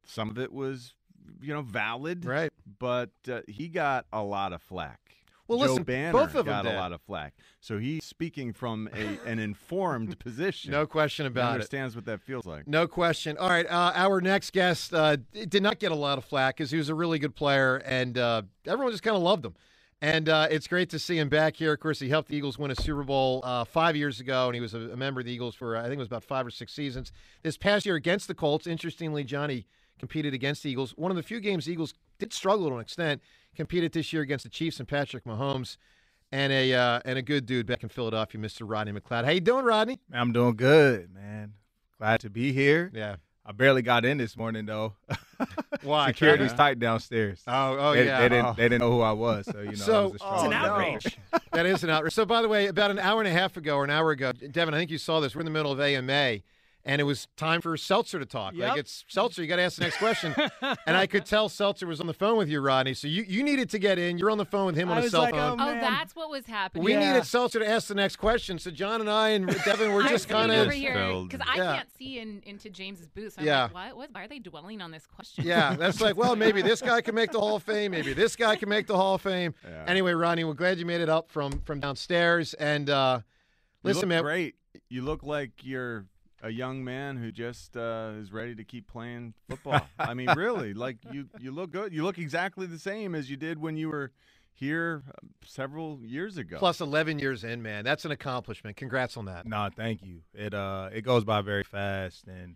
Some 0.06 0.30
of 0.30 0.38
it 0.40 0.52
was 0.52 0.94
you 1.42 1.54
know 1.54 1.62
valid, 1.62 2.26
Right. 2.26 2.52
But 2.80 3.12
uh, 3.32 3.42
he 3.48 3.68
got 3.68 4.06
a 4.12 4.24
lot 4.24 4.54
of 4.54 4.62
flack. 4.62 5.00
Well, 5.48 5.60
Joe 5.60 5.66
listen, 5.66 5.84
Banner 5.84 6.14
both 6.14 6.30
of 6.36 6.46
them 6.46 6.54
got 6.54 6.64
did. 6.64 6.74
a 6.74 6.78
lot 6.78 6.94
of 6.94 7.02
flack. 7.02 7.34
So 7.60 7.78
he's 7.78 8.06
speaking 8.06 8.54
from 8.54 8.88
a, 8.96 9.20
an 9.30 9.38
informed 9.38 10.18
position. 10.20 10.72
No 10.72 10.86
question 10.88 11.26
he 11.26 11.28
about 11.28 11.50
it. 11.50 11.54
understands 11.56 11.94
what 11.96 12.06
that 12.06 12.22
feels 12.22 12.46
like. 12.46 12.68
No 12.68 12.88
question. 12.88 13.38
All 13.38 13.50
right, 13.50 13.66
uh, 13.70 13.92
our 13.94 14.22
next 14.22 14.54
guest 14.54 14.94
uh, 14.94 15.18
did 15.34 15.62
not 15.62 15.80
get 15.80 15.92
a 15.92 15.96
lot 15.96 16.18
of 16.18 16.24
flack 16.24 16.56
because 16.56 16.72
he 16.72 16.78
was 16.78 16.88
a 16.90 16.96
really 16.96 17.20
good 17.20 17.36
player, 17.36 17.78
and 17.78 18.18
uh, 18.18 18.44
everyone 18.66 18.92
just 18.94 19.04
kind 19.04 19.18
of 19.18 19.22
loved 19.24 19.46
him. 19.46 19.54
And 20.02 20.30
uh, 20.30 20.48
it's 20.50 20.68
great 20.68 20.90
to 20.90 21.00
see 21.00 21.20
him 21.20 21.30
back 21.30 21.56
here. 21.56 21.74
Of 21.74 21.80
course, 21.80 22.00
he 22.00 22.10
helped 22.10 22.30
the 22.30 22.36
Eagles 22.36 22.58
win 22.58 22.72
a 22.72 22.76
Super 22.76 23.04
Bowl 23.04 23.42
uh, 23.44 23.64
five 23.66 23.96
years 23.96 24.20
ago, 24.20 24.48
and 24.48 24.56
he 24.56 24.62
was 24.62 24.74
a, 24.74 24.80
a 24.80 24.98
member 24.98 25.20
of 25.20 25.28
the 25.28 25.32
Eagles 25.32 25.54
for 25.54 25.78
I 25.78 25.84
think 25.84 25.94
it 25.94 26.00
was 26.00 26.08
about 26.08 26.24
five 26.24 26.46
or 26.46 26.50
six 26.50 26.74
seasons. 26.74 27.12
This 27.44 27.56
past 27.56 27.86
year 27.86 27.96
against 27.96 28.28
the 28.28 28.34
Colts, 28.34 28.66
interestingly, 28.66 29.24
Johnny 29.24 29.68
competed 30.00 30.34
against 30.34 30.64
the 30.64 30.72
Eagles. 30.72 30.92
One 30.98 31.12
of 31.12 31.18
the 31.18 31.24
few 31.24 31.40
games 31.40 31.66
the 31.66 31.74
Eagles 31.74 31.94
did 32.18 32.34
struggle 32.34 32.70
to 32.70 32.76
an 32.76 32.82
extent. 32.82 33.22
Competed 33.56 33.92
this 33.92 34.12
year 34.12 34.24
against 34.24 34.44
the 34.44 34.50
Chiefs 34.50 34.80
and 34.80 34.88
Patrick 34.88 35.26
Mahomes, 35.26 35.78
and 36.32 36.52
a 36.52 36.74
uh, 36.74 37.02
and 37.06 37.20
a 37.20 37.22
good 37.22 37.46
dude 37.46 37.68
back 37.68 37.84
in 37.84 37.90
Philadelphia, 37.90 38.42
Mr. 38.42 38.62
Rodney 38.62 38.94
McLeod. 38.94 39.26
How 39.26 39.32
you 39.32 39.42
doing, 39.42 39.66
Rodney? 39.66 40.00
I'm 40.12 40.32
doing 40.32 40.56
good, 40.56 41.14
man. 41.14 41.54
Glad 42.00 42.22
to 42.22 42.30
be 42.32 42.54
here. 42.54 42.90
Yeah. 42.92 43.18
I 43.46 43.54
barely 43.54 43.82
got 43.82 44.06
in 44.06 44.18
this 44.18 44.38
morning 44.38 44.66
though. 44.66 44.94
Why? 45.82 46.08
Security's 46.08 46.54
tight 46.54 46.80
downstairs. 46.80 47.42
Oh, 47.48 47.78
oh 47.80 47.94
they, 47.94 48.06
yeah. 48.06 48.22
they 48.22 48.30
didn't. 48.30 48.46
Oh. 48.46 48.54
They 48.56 48.64
didn't 48.64 48.82
know 48.82 48.92
who 48.92 49.02
I 49.02 49.12
was, 49.14 49.46
so 49.52 49.60
you 49.62 49.72
know. 49.72 49.76
So- 49.76 50.06
it 50.08 50.14
was 50.14 50.22
a 50.22 50.26
Oh, 50.26 50.50
no. 50.50 50.56
outrage. 50.56 51.18
That 51.54 51.66
is 51.66 51.84
an 51.84 51.90
outrage. 51.90 52.14
So, 52.14 52.26
by 52.26 52.42
the 52.42 52.48
way, 52.48 52.68
about 52.68 52.92
an 52.92 53.00
hour 53.00 53.20
and 53.20 53.28
a 53.28 53.32
half 53.32 53.58
ago 53.58 53.76
or 53.76 53.84
an 53.84 53.90
hour 53.90 54.12
ago, 54.12 54.32
Devin, 54.32 54.74
I 54.74 54.78
think 54.78 54.90
you 54.90 54.98
saw 54.98 55.20
this. 55.20 55.36
We're 55.36 55.42
in 55.42 55.46
the 55.46 55.52
middle 55.52 55.74
of 55.74 55.82
AMA, 55.82 56.38
and 56.86 57.00
it 57.00 57.04
was 57.04 57.28
time 57.38 57.62
for 57.62 57.76
Seltzer 57.78 58.20
to 58.20 58.26
talk. 58.26 58.54
Like, 58.56 58.78
it's 58.78 59.06
Seltzer, 59.08 59.42
you 59.42 59.48
got 59.48 59.58
to 59.58 59.62
ask 59.62 59.78
the 59.78 59.84
next 59.84 59.98
question. 59.98 60.34
and 60.62 60.98
I 60.98 61.06
could 61.08 61.26
tell 61.26 61.48
Seltzer 61.50 61.86
was 61.88 62.00
on 62.02 62.08
the 62.08 62.14
phone 62.14 62.38
with 62.38 62.50
you, 62.50 62.60
Rodney. 62.62 62.94
So, 62.94 63.08
you, 63.08 63.24
you 63.28 63.44
needed 63.44 63.70
to 63.72 63.80
get 63.80 64.00
in. 64.00 64.18
You're 64.18 64.32
on 64.32 64.38
the 64.38 64.46
phone 64.46 64.66
with 64.68 64.76
him 64.76 64.90
on 64.90 64.98
I 64.98 65.00
a 65.02 65.04
was 65.04 65.12
cell 65.12 65.22
like, 65.22 65.34
phone. 65.36 65.60
oh, 65.60 65.70
Oh, 65.70 65.74
that's 65.74 66.16
what 66.16 66.30
was 66.30 66.46
happening. 66.46 66.84
we 66.84 66.94
Yeah. 66.94 67.14
needed 67.14 67.26
Seltzer 67.28 67.60
to 67.60 67.68
ask 67.70 67.88
the 67.88 67.96
next 67.96 68.16
question. 68.16 68.58
So, 68.60 68.72
John 68.72 69.00
and 69.02 69.10
I 69.10 69.30
and 69.30 69.48
Devin 69.64 69.92
were 69.94 70.02
I'm 70.04 70.10
just 70.10 70.24
sitting 70.28 70.38
kind 70.38 70.52
over 70.52 70.70
of. 70.70 70.76
here 70.76 70.94
because 71.24 71.42
I 71.48 71.58
Yeah. 71.58 71.76
can't 71.76 71.90
see 71.98 72.20
in, 72.20 72.42
into 72.46 72.70
James's 72.70 73.10
booth. 73.10 73.34
So 73.34 73.42
I'm 73.42 73.48
Yeah. 73.48 73.64
like, 73.64 73.74
what? 73.74 73.98
what? 73.98 74.10
Why 74.14 74.24
are 74.24 74.28
they 74.28 74.40
dwelling 74.40 74.82
on 74.82 74.92
this 74.92 75.06
question? 75.06 75.46
Yeah, 75.46 75.76
that's 75.80 76.02
like, 76.02 76.16
well, 76.18 76.36
maybe 76.36 76.62
this 76.62 76.82
guy 76.82 77.02
can 77.02 77.16
make 77.16 77.32
the 77.32 77.40
Hall 77.40 77.56
of 77.58 77.64
Fame. 77.64 77.92
Maybe 77.92 78.14
this 78.14 78.36
guy 78.36 78.56
can 78.56 78.70
make 78.70 78.88
the 78.88 78.96
Hall 78.96 79.16
of 79.16 79.22
Fame. 79.22 79.54
Yeah. 79.64 79.84
Anyway, 79.88 80.14
Rodney, 80.14 80.44
we're 80.44 80.54
glad 80.54 80.80
you 80.80 80.86
made 80.86 81.02
it 81.02 81.10
up 81.10 81.32
from 81.32 81.60
from 81.62 81.80
downstairs. 81.80 82.54
And 82.56 82.90
uh, 82.90 83.20
You 83.84 83.88
listen, 83.90 84.02
look 84.02 84.10
man, 84.10 84.24
great. 84.24 84.56
You 84.90 85.02
look 85.04 85.24
like 85.24 85.52
you're 85.64 86.06
a 86.42 86.50
young 86.50 86.84
man 86.84 87.18
who 87.18 87.32
just 87.32 87.78
uh, 87.78 88.12
is 88.20 88.32
ready 88.32 88.56
to 88.56 88.64
keep 88.64 88.88
playing 88.88 89.34
football. 89.50 89.88
I 90.00 90.14
mean, 90.14 90.30
really, 90.36 90.74
like 90.74 90.98
you, 91.12 91.28
you 91.40 91.52
look 91.52 91.72
good. 91.72 91.94
You 91.94 92.04
look 92.04 92.18
exactly 92.18 92.66
the 92.66 92.80
same 92.80 93.16
as 93.16 93.30
you 93.30 93.38
did 93.38 93.60
when 93.60 93.78
you 93.78 93.90
were 93.90 94.12
here 94.54 95.04
uh, 95.08 95.28
several 95.46 96.00
years 96.04 96.38
ago. 96.38 96.58
plus 96.58 96.82
11 96.82 97.20
years 97.20 97.44
in, 97.44 97.62
man. 97.62 97.84
That's 97.84 98.06
an 98.06 98.12
accomplishment. 98.12 98.78
Congrats 98.78 99.18
on 99.18 99.26
that. 99.26 99.46
No, 99.46 99.70
thank 99.76 100.04
you. 100.04 100.22
It 100.34 100.54
uh, 100.54 100.90
it 100.94 101.02
goes 101.02 101.24
by 101.24 101.42
very 101.42 101.64
fast, 101.64 102.28
and 102.28 102.56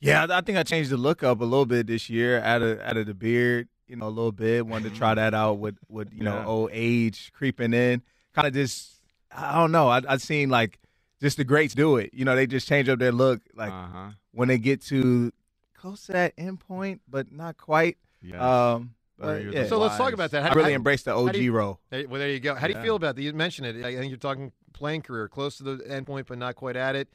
yeah, 0.00 0.26
I 0.28 0.38
I 0.38 0.40
think 0.40 0.58
I 0.58 0.62
changed 0.62 0.90
the 0.90 0.96
look 0.96 1.22
up 1.22 1.40
a 1.40 1.44
little 1.44 1.66
bit 1.66 1.86
this 1.86 2.08
year. 2.10 2.38
Added 2.38 2.80
added 2.80 3.06
the 3.06 3.14
beard, 3.14 3.68
you 3.86 3.96
know, 3.96 4.06
a 4.06 4.10
little 4.10 4.32
bit. 4.32 4.66
Wanted 4.66 4.92
to 4.92 4.98
try 4.98 5.14
that 5.14 5.34
out 5.34 5.58
with 5.58 5.76
with 5.88 6.12
you 6.12 6.22
know 6.22 6.44
old 6.46 6.70
age 6.72 7.32
creeping 7.34 7.72
in. 7.72 8.02
Kind 8.34 8.46
of 8.46 8.54
just, 8.54 8.92
I 9.34 9.54
don't 9.54 9.72
know. 9.72 9.88
I 9.88 10.02
I 10.08 10.16
seen 10.18 10.50
like 10.50 10.78
just 11.20 11.36
the 11.36 11.44
greats 11.44 11.74
do 11.74 11.96
it. 11.96 12.10
You 12.12 12.24
know, 12.24 12.34
they 12.36 12.46
just 12.46 12.68
change 12.68 12.88
up 12.88 12.98
their 12.98 13.12
look 13.12 13.40
like 13.54 13.72
uh 13.72 13.86
huh. 13.86 14.10
when 14.32 14.48
they 14.48 14.58
get 14.58 14.82
to 14.86 15.32
close 15.74 16.06
to 16.06 16.12
that 16.12 16.34
end 16.36 16.60
point, 16.60 17.00
but 17.08 17.32
not 17.32 17.56
quite. 17.56 17.98
Yes. 18.22 18.40
Um, 18.40 18.94
but 19.18 19.44
yeah. 19.52 19.66
So 19.66 19.78
let's 19.78 19.96
talk 19.96 20.12
about 20.12 20.30
that. 20.30 20.42
How 20.42 20.50
I 20.50 20.54
really 20.54 20.72
how- 20.72 20.76
embraced 20.76 21.04
the 21.06 21.14
OG 21.14 21.36
you- 21.36 21.52
role. 21.52 21.80
There, 21.90 22.06
well, 22.08 22.18
there 22.18 22.30
you 22.30 22.40
go. 22.40 22.54
How 22.54 22.66
do 22.66 22.74
you 22.74 22.82
feel 22.82 22.96
about 22.96 23.16
that? 23.16 23.22
You 23.22 23.32
mentioned 23.32 23.66
it. 23.66 23.84
I 23.84 23.96
think 23.96 24.10
you're 24.10 24.18
talking 24.18 24.52
playing 24.72 25.02
career, 25.02 25.28
close 25.28 25.58
to 25.58 25.64
the 25.64 25.90
end 25.90 26.06
point, 26.06 26.26
but 26.26 26.38
not 26.38 26.54
quite 26.56 26.76
at 26.76 26.94
it. 26.94 27.08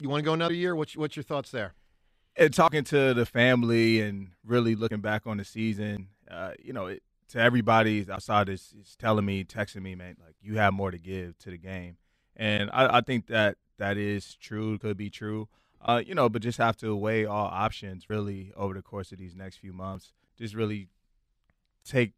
You 0.00 0.08
want 0.08 0.20
to 0.20 0.24
go 0.24 0.34
another 0.34 0.54
year? 0.54 0.74
What's, 0.74 0.96
what's 0.96 1.16
your 1.16 1.22
thoughts 1.22 1.50
there? 1.50 1.74
and 2.36 2.52
talking 2.52 2.84
to 2.84 3.14
the 3.14 3.26
family 3.26 4.00
and 4.00 4.28
really 4.44 4.74
looking 4.74 5.00
back 5.00 5.26
on 5.26 5.36
the 5.36 5.44
season, 5.44 6.08
uh, 6.30 6.52
you 6.62 6.72
know, 6.72 6.86
it, 6.86 7.02
to 7.28 7.38
everybody 7.38 8.06
outside 8.10 8.48
is, 8.48 8.74
is 8.80 8.96
telling 8.96 9.24
me, 9.24 9.44
texting 9.44 9.82
me, 9.82 9.94
man, 9.94 10.16
like 10.24 10.34
you 10.40 10.56
have 10.56 10.72
more 10.72 10.90
to 10.90 10.98
give 10.98 11.38
to 11.38 11.50
the 11.50 11.58
game, 11.58 11.96
and 12.36 12.70
I, 12.72 12.98
I 12.98 13.00
think 13.00 13.26
that 13.26 13.56
that 13.78 13.96
is 13.96 14.36
true, 14.36 14.78
could 14.78 14.96
be 14.96 15.10
true, 15.10 15.48
uh, 15.80 16.02
you 16.04 16.14
know, 16.14 16.28
but 16.28 16.42
just 16.42 16.58
have 16.58 16.76
to 16.78 16.94
weigh 16.94 17.24
all 17.24 17.46
options 17.46 18.08
really 18.08 18.52
over 18.56 18.74
the 18.74 18.82
course 18.82 19.12
of 19.12 19.18
these 19.18 19.34
next 19.34 19.56
few 19.56 19.72
months. 19.72 20.12
Just 20.38 20.54
really 20.54 20.88
take 21.84 22.12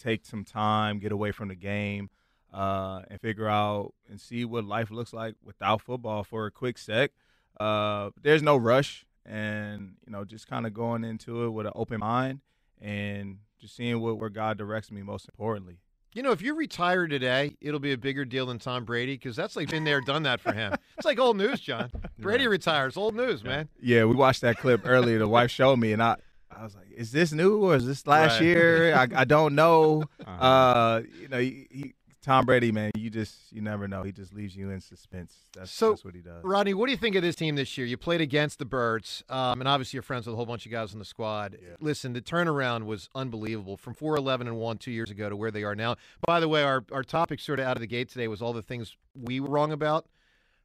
take 0.00 0.24
some 0.24 0.44
time, 0.44 0.98
get 0.98 1.12
away 1.12 1.30
from 1.30 1.48
the 1.48 1.54
game, 1.54 2.08
uh, 2.52 3.02
and 3.08 3.20
figure 3.20 3.48
out 3.48 3.92
and 4.08 4.20
see 4.20 4.44
what 4.44 4.64
life 4.64 4.90
looks 4.90 5.12
like 5.12 5.34
without 5.44 5.82
football 5.82 6.24
for 6.24 6.46
a 6.46 6.50
quick 6.50 6.78
sec. 6.78 7.12
Uh, 7.58 8.10
there's 8.20 8.42
no 8.42 8.56
rush, 8.56 9.04
and 9.26 9.96
you 10.06 10.12
know, 10.12 10.24
just 10.24 10.48
kind 10.48 10.66
of 10.66 10.72
going 10.72 11.04
into 11.04 11.44
it 11.44 11.50
with 11.50 11.66
an 11.66 11.72
open 11.74 12.00
mind 12.00 12.40
and 12.80 13.38
just 13.60 13.76
seeing 13.76 14.00
what 14.00 14.18
where 14.18 14.30
God 14.30 14.56
directs 14.56 14.90
me. 14.90 15.02
Most 15.02 15.28
importantly, 15.28 15.78
You 16.12 16.22
know, 16.24 16.32
if 16.32 16.42
you 16.42 16.54
retire 16.54 17.06
today, 17.06 17.56
it'll 17.60 17.78
be 17.78 17.92
a 17.92 17.98
bigger 17.98 18.24
deal 18.24 18.46
than 18.46 18.58
Tom 18.58 18.84
Brady 18.84 19.14
because 19.14 19.36
that's 19.36 19.54
like 19.54 19.70
been 19.70 19.84
there, 19.84 20.00
done 20.00 20.24
that 20.24 20.40
for 20.40 20.52
him. 20.52 20.74
It's 20.96 21.04
like 21.06 21.20
old 21.20 21.36
news, 21.36 21.60
John. 21.60 21.90
Brady 22.18 22.48
retires, 22.48 22.96
old 22.96 23.14
news, 23.14 23.44
man. 23.44 23.68
yeah, 23.80 24.04
we 24.04 24.14
watched 24.16 24.40
that 24.40 24.58
clip 24.58 24.80
earlier. 24.84 25.18
The 25.20 25.28
wife 25.28 25.50
showed 25.50 25.76
me, 25.76 25.92
and 25.92 26.02
I. 26.02 26.16
I 26.50 26.64
was 26.64 26.74
like, 26.74 26.90
"Is 26.94 27.12
this 27.12 27.30
new 27.32 27.58
or 27.64 27.76
is 27.76 27.86
this 27.86 28.06
last 28.08 28.32
Right. 28.40 28.42
year? 28.42 28.94
I, 28.94 29.06
I 29.14 29.24
don't 29.24 29.54
know." 29.54 30.02
Uh-huh. 30.26 30.44
Uh, 30.44 31.02
you 31.20 31.28
know, 31.28 31.38
he, 31.38 31.66
he, 31.70 31.94
Tom 32.22 32.44
Brady, 32.44 32.70
man, 32.70 32.90
you 32.96 33.08
just 33.08 33.50
you 33.50 33.62
never 33.62 33.88
know. 33.88 34.02
He 34.02 34.12
just 34.12 34.34
leaves 34.34 34.54
you 34.54 34.70
in 34.70 34.80
suspense. 34.80 35.34
That's, 35.54 35.70
So, 35.70 35.90
that's 35.90 36.04
what 36.04 36.14
he 36.14 36.20
does. 36.20 36.44
Rodney, 36.44 36.74
what 36.74 36.86
do 36.86 36.92
you 36.92 36.98
think 36.98 37.16
of 37.16 37.22
this 37.22 37.34
team 37.34 37.56
this 37.56 37.78
year? 37.78 37.86
You 37.86 37.96
played 37.96 38.20
against 38.20 38.58
the 38.58 38.66
Birds, 38.66 39.24
um, 39.30 39.60
and 39.60 39.68
obviously 39.68 39.96
you're 39.96 40.02
friends 40.02 40.26
with 40.26 40.34
a 40.34 40.36
whole 40.36 40.44
bunch 40.44 40.66
of 40.66 40.72
guys 40.72 40.92
on 40.92 40.98
the 40.98 41.04
squad. 41.04 41.56
Listen, 41.80 42.12
the 42.12 42.20
turnaround 42.20 42.84
was 42.84 43.08
unbelievable 43.14 43.78
from 43.78 43.94
4 43.94 44.16
11 44.16 44.48
and 44.48 44.58
1 44.58 44.78
two 44.78 44.90
years 44.90 45.10
ago 45.10 45.30
to 45.30 45.36
where 45.36 45.50
they 45.50 45.64
are 45.64 45.74
now. 45.74 45.96
By 46.26 46.40
the 46.40 46.48
way, 46.48 46.62
our, 46.62 46.84
our 46.92 47.02
topic 47.02 47.40
sort 47.40 47.58
of 47.58 47.66
out 47.66 47.76
of 47.76 47.80
the 47.80 47.86
gate 47.86 48.10
today 48.10 48.28
was 48.28 48.42
all 48.42 48.52
the 48.52 48.62
things 48.62 48.96
we 49.14 49.40
were 49.40 49.48
wrong 49.48 49.72
about 49.72 50.06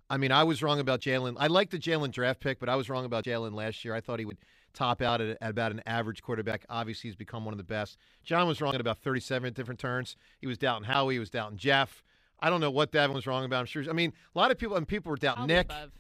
I 0.09 0.17
mean, 0.17 0.31
I 0.31 0.43
was 0.43 0.61
wrong 0.61 0.79
about 0.79 1.01
Jalen. 1.01 1.35
I 1.39 1.47
like 1.47 1.71
the 1.71 1.79
Jalen 1.79 2.11
draft 2.11 2.39
pick, 2.39 2.59
but 2.59 2.69
I 2.69 2.75
was 2.75 2.89
wrong 2.89 3.05
about 3.05 3.23
Jalen 3.23 3.53
last 3.53 3.83
year. 3.83 3.95
I 3.95 4.01
thought 4.01 4.19
he 4.19 4.25
would 4.25 4.37
top 4.75 5.01
out 5.01 5.21
at, 5.21 5.37
at, 5.41 5.49
about 5.49 5.71
an 5.71 5.81
average 5.85 6.21
quarterback. 6.21 6.65
Obviously, 6.69 7.09
he's 7.09 7.15
become 7.15 7.45
one 7.45 7.53
of 7.53 7.57
the 7.57 7.63
best. 7.63 7.97
John 8.23 8.47
was 8.47 8.61
wrong 8.61 8.75
at 8.75 8.81
about 8.81 8.99
37 8.99 9.53
different 9.53 9.79
turns. 9.79 10.15
He 10.39 10.47
was 10.47 10.57
doubting 10.57 10.85
Howie. 10.85 11.15
He 11.15 11.19
was 11.19 11.29
doubting 11.29 11.57
Jeff. 11.57 12.03
I 12.39 12.49
don't 12.49 12.61
know 12.61 12.71
what 12.71 12.91
Devin 12.91 13.15
was 13.15 13.25
wrong 13.25 13.45
about. 13.45 13.61
I'm 13.61 13.65
sure. 13.65 13.83
I 13.89 13.93
mean, 13.93 14.13
a 14.35 14.37
lot 14.37 14.51
of 14.51 14.57
people 14.57 14.75
and 14.75 14.87
people 14.87 15.09
were 15.09 15.17
doubting 15.17 15.41
All 15.41 15.47
Nick. 15.47 15.65
above. 15.65 15.91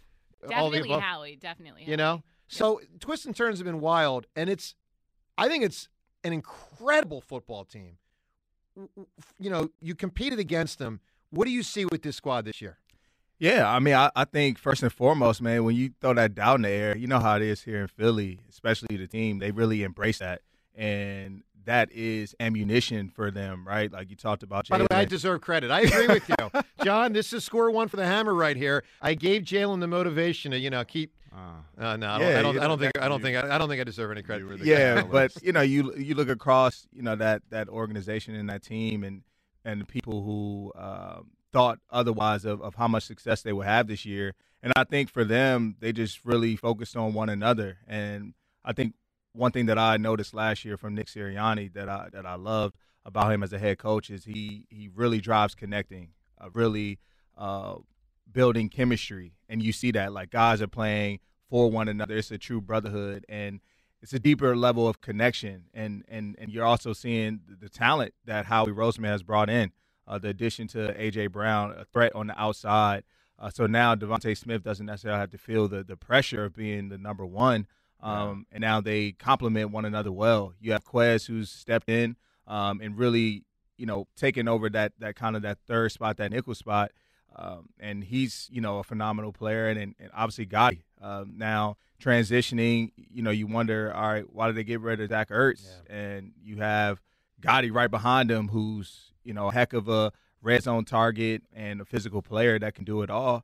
all 0.43 0.69
the 0.69 0.77
Definitely 0.77 0.79
above. 0.89 1.01
Howie. 1.01 1.35
Definitely. 1.37 1.83
You 1.87 1.97
know, 1.97 2.23
so 2.47 2.81
twists 2.99 3.25
and 3.25 3.35
turns 3.35 3.59
have 3.59 3.65
been 3.65 3.79
wild, 3.79 4.27
and 4.35 4.49
it's. 4.49 4.75
I 5.37 5.49
think 5.49 5.63
it's 5.63 5.89
an 6.23 6.33
incredible 6.33 7.21
football 7.21 7.65
team. 7.65 7.97
You 9.39 9.49
know, 9.49 9.69
you 9.81 9.95
competed 9.95 10.39
against 10.39 10.79
them. 10.79 10.99
What 11.29 11.45
do 11.45 11.51
you 11.51 11.63
see 11.63 11.85
with 11.85 12.03
this 12.03 12.15
squad 12.15 12.45
this 12.45 12.61
year? 12.61 12.77
Yeah, 13.37 13.69
I 13.69 13.79
mean, 13.79 13.95
I, 13.95 14.11
I 14.15 14.25
think 14.25 14.57
first 14.57 14.81
and 14.81 14.91
foremost, 14.91 15.41
man, 15.41 15.63
when 15.63 15.75
you 15.75 15.91
throw 15.99 16.13
that 16.13 16.35
doubt 16.35 16.55
in 16.55 16.61
the 16.61 16.69
air, 16.69 16.97
you 16.97 17.07
know 17.07 17.19
how 17.19 17.35
it 17.35 17.41
is 17.41 17.61
here 17.63 17.81
in 17.81 17.87
Philly, 17.87 18.39
especially 18.49 18.95
the 18.95 19.07
team. 19.07 19.39
They 19.39 19.51
really 19.51 19.83
embrace 19.83 20.19
that, 20.19 20.41
and 20.73 21.43
that 21.65 21.91
is 21.91 22.33
ammunition 22.39 23.09
for 23.09 23.31
them, 23.31 23.67
right? 23.67 23.91
Like 23.91 24.09
you 24.09 24.15
talked 24.15 24.43
about. 24.43 24.69
By 24.69 24.77
the 24.77 24.83
way, 24.85 24.97
I 24.97 25.05
deserve 25.05 25.41
credit. 25.41 25.69
I 25.69 25.81
agree 25.81 26.07
with 26.07 26.29
you, 26.29 26.61
John. 26.83 27.13
This 27.13 27.33
is 27.33 27.43
score 27.43 27.69
one 27.71 27.87
for 27.89 27.97
the 27.97 28.05
Hammer 28.05 28.33
right 28.33 28.55
here. 28.55 28.83
I 29.01 29.15
gave 29.15 29.43
Jalen 29.43 29.81
the 29.81 29.87
motivation 29.87 30.51
to 30.51 30.59
you 30.59 30.69
know 30.69 30.83
keep. 30.85 31.13
Ah. 31.37 31.57
Uh, 31.77 31.97
no, 31.97 32.07
I 32.07 32.17
don't, 32.17 32.29
Yeah, 32.29 32.39
I 32.39 32.41
don't, 32.41 32.59
I 32.59 32.67
don't 32.67 32.79
think. 32.79 32.91
I 33.01 33.07
don't 33.09 33.21
think. 33.21 33.37
I, 33.37 33.55
I 33.55 33.57
don't 33.57 33.67
think 33.67 33.81
I 33.81 33.83
deserve 33.83 34.11
any 34.11 34.21
credit. 34.21 34.47
were 34.47 34.55
the 34.55 34.65
yeah, 34.65 35.03
but 35.03 35.33
you 35.43 35.51
know, 35.51 35.61
you 35.61 35.93
you 35.97 36.15
look 36.15 36.29
across, 36.29 36.87
you 36.93 37.01
know 37.01 37.17
that 37.17 37.41
that 37.49 37.67
organization 37.67 38.35
and 38.35 38.49
that 38.49 38.63
team, 38.63 39.03
and 39.03 39.21
and 39.65 39.81
the 39.81 39.85
people 39.85 40.23
who 40.23 40.71
um, 40.79 41.31
thought 41.55 41.79
otherwise 41.89 42.43
of, 42.43 42.61
of 42.61 42.75
how 42.75 42.87
much 42.89 43.03
success 43.03 43.41
they 43.41 43.53
would 43.53 43.65
have 43.65 43.87
this 43.87 44.03
year, 44.03 44.33
and 44.61 44.73
I 44.75 44.83
think 44.83 45.09
for 45.09 45.23
them, 45.23 45.77
they 45.79 45.93
just 45.93 46.25
really 46.25 46.57
focused 46.57 46.97
on 46.97 47.13
one 47.13 47.29
another, 47.29 47.77
and 47.87 48.33
I 48.65 48.73
think 48.73 48.93
one 49.31 49.53
thing 49.53 49.67
that 49.67 49.77
I 49.77 49.95
noticed 49.95 50.33
last 50.33 50.65
year 50.65 50.75
from 50.75 50.95
Nick 50.95 51.07
Sirianni 51.07 51.73
that 51.73 51.87
I 51.87 52.09
that 52.11 52.25
I 52.25 52.35
loved 52.35 52.75
about 53.05 53.31
him 53.31 53.41
as 53.41 53.53
a 53.53 53.59
head 53.59 53.77
coach 53.77 54.09
is 54.09 54.25
he 54.25 54.65
he 54.69 54.89
really 54.93 55.21
drives 55.21 55.55
connecting, 55.55 56.09
uh, 56.41 56.49
really 56.51 56.99
uh, 57.37 57.75
building 58.29 58.67
chemistry, 58.67 59.33
and 59.47 59.63
you 59.63 59.71
see 59.71 59.91
that 59.91 60.11
like 60.11 60.31
guys 60.31 60.61
are 60.61 60.67
playing 60.67 61.19
for 61.49 61.71
one 61.71 61.87
another. 61.87 62.17
It's 62.17 62.31
a 62.31 62.37
true 62.37 62.59
brotherhood, 62.59 63.25
and 63.29 63.61
it's 64.01 64.13
a 64.13 64.19
deeper 64.19 64.57
level 64.57 64.89
of 64.89 64.99
connection, 64.99 65.65
and 65.73 66.03
and 66.09 66.35
and 66.37 66.51
you're 66.51 66.65
also 66.65 66.91
seeing 66.91 67.39
the, 67.61 67.69
talent 67.69 68.13
that 68.25 68.45
Howie 68.45 68.71
Roseman 68.71 69.05
has 69.05 69.23
brought 69.23 69.49
in. 69.49 69.71
Uh, 70.07 70.17
the 70.19 70.29
addition 70.29 70.67
to 70.67 70.93
AJ 70.93 71.31
Brown, 71.31 71.71
a 71.71 71.85
threat 71.85 72.13
on 72.15 72.27
the 72.27 72.39
outside. 72.39 73.03
Uh, 73.37 73.49
so 73.49 73.65
now 73.65 73.95
DeVonta 73.95 74.37
Smith 74.37 74.63
doesn't 74.63 74.85
necessarily 74.85 75.19
have 75.19 75.31
to 75.31 75.37
feel 75.37 75.67
the 75.67 75.83
the 75.83 75.97
pressure 75.97 76.45
of 76.45 76.53
being 76.55 76.89
the 76.89 76.97
number 76.97 77.25
one. 77.25 77.67
Um, 78.01 78.45
And 78.51 78.61
now 78.61 78.81
they 78.81 79.13
complement 79.13 79.71
one 79.71 79.85
another 79.85 80.11
well. 80.11 80.53
You 80.59 80.73
have 80.73 80.85
Quez 80.85 81.25
who's 81.27 81.49
stepped 81.49 81.89
in 81.89 82.15
um, 82.45 82.79
and 82.81 82.97
really, 82.97 83.43
you 83.77 83.85
know, 83.85 84.07
taken 84.15 84.47
over 84.47 84.69
that 84.69 84.93
that 84.99 85.15
kind 85.15 85.35
of 85.35 85.41
that 85.41 85.57
third 85.67 85.91
spot, 85.91 86.17
that 86.17 86.31
nickel 86.31 86.55
spot. 86.55 86.91
Um, 87.35 87.69
and 87.79 88.03
he's, 88.03 88.47
you 88.51 88.61
know, 88.61 88.79
a 88.79 88.83
phenomenal 88.83 89.33
player, 89.33 89.67
and, 89.67 89.77
and, 89.77 89.95
and 89.99 90.09
obviously 90.13 90.45
Gotti. 90.45 90.83
Um, 91.01 91.33
now 91.35 91.75
transitioning, 92.01 92.91
you 92.95 93.21
know, 93.21 93.31
you 93.31 93.47
wonder, 93.47 93.93
all 93.93 94.07
right, 94.07 94.25
why 94.31 94.47
did 94.47 94.55
they 94.55 94.63
get 94.63 94.79
rid 94.79 95.01
of 95.01 95.09
Zach 95.09 95.29
Ertz? 95.29 95.65
And 95.89 96.31
you 96.41 96.57
have 96.57 97.01
Gotti 97.41 97.73
right 97.73 97.91
behind 97.91 98.31
him, 98.31 98.47
who's, 98.49 99.11
you 99.25 99.33
know, 99.33 99.49
a 99.49 99.51
heck 99.53 99.73
of 99.73 99.89
a 99.89 100.11
red 100.41 100.63
zone 100.63 100.85
target 100.85 101.43
and 101.53 101.81
a 101.81 101.85
physical 101.85 102.21
player 102.21 102.57
that 102.59 102.75
can 102.75 102.85
do 102.85 103.01
it 103.01 103.09
all. 103.09 103.43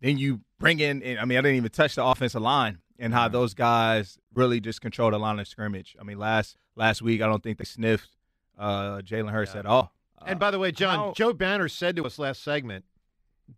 Then 0.00 0.18
you 0.18 0.40
bring 0.58 0.80
in, 0.80 1.02
and 1.02 1.18
I 1.18 1.24
mean, 1.24 1.38
I 1.38 1.40
didn't 1.42 1.56
even 1.56 1.70
touch 1.70 1.94
the 1.94 2.04
offensive 2.04 2.42
line 2.42 2.78
and 2.98 3.12
how 3.14 3.28
those 3.28 3.54
guys 3.54 4.18
really 4.34 4.60
just 4.60 4.80
control 4.80 5.10
the 5.10 5.18
line 5.18 5.38
of 5.38 5.48
scrimmage. 5.48 5.96
I 6.00 6.04
mean, 6.04 6.18
last 6.18 6.56
last 6.76 7.02
week, 7.02 7.22
I 7.22 7.26
don't 7.26 7.42
think 7.42 7.58
they 7.58 7.64
sniffed 7.64 8.08
uh, 8.58 8.98
Jalen 8.98 9.30
Hurts 9.30 9.54
Yeah. 9.54 9.60
at 9.60 9.66
all. 9.66 9.92
And 10.24 10.38
by 10.38 10.50
the 10.50 10.58
way, 10.58 10.70
John, 10.72 10.96
how- 10.98 11.12
Joe 11.16 11.32
Banner 11.32 11.68
said 11.68 11.96
to 11.96 12.04
us 12.04 12.18
last 12.18 12.42
segment, 12.42 12.84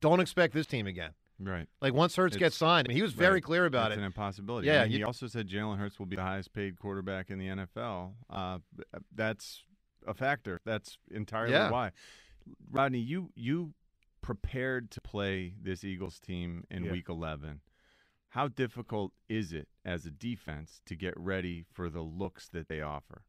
"Don't 0.00 0.20
expect 0.20 0.54
this 0.54 0.66
team 0.66 0.86
again." 0.86 1.10
Right. 1.40 1.66
Like 1.82 1.92
once 1.94 2.14
Hurts 2.16 2.36
It's- 2.36 2.46
gets 2.48 2.56
signed, 2.56 2.86
I 2.86 2.88
mean, 2.88 2.96
he 2.96 3.02
was 3.02 3.12
very 3.12 3.34
Right. 3.34 3.42
clear 3.42 3.66
about 3.66 3.86
It's 3.90 3.92
it. 3.92 3.92
It's 3.94 3.98
an 4.00 4.04
impossibility. 4.06 4.68
Yeah, 4.68 4.80
I 4.80 4.82
mean, 4.84 4.92
you- 4.92 4.98
he 4.98 5.04
also 5.04 5.26
said 5.26 5.48
Jalen 5.48 5.78
Hurts 5.78 5.98
will 5.98 6.06
be 6.06 6.16
the 6.16 6.22
highest 6.22 6.52
paid 6.52 6.78
quarterback 6.78 7.28
in 7.30 7.38
the 7.38 7.48
NFL. 7.48 8.14
Uh, 8.30 8.58
that's 9.14 9.64
a 10.06 10.14
factor. 10.14 10.60
That's 10.64 10.98
entirely 11.10 11.52
Yeah. 11.52 11.70
why. 11.70 11.92
Rodney, 12.70 12.98
you 12.98 13.30
you 13.34 13.74
prepared 14.20 14.90
to 14.92 15.00
play 15.00 15.54
this 15.60 15.84
Eagles 15.84 16.18
team 16.18 16.64
in 16.70 16.84
Yeah. 16.84 16.92
Week 16.92 17.08
11. 17.08 17.60
How 18.30 18.48
difficult 18.48 19.12
is 19.28 19.52
it 19.52 19.68
as 19.84 20.06
a 20.06 20.10
defense 20.10 20.80
to 20.86 20.96
get 20.96 21.14
ready 21.16 21.64
for 21.72 21.88
the 21.90 22.00
looks 22.00 22.48
that 22.48 22.68
they 22.68 22.80
offer? 22.80 23.22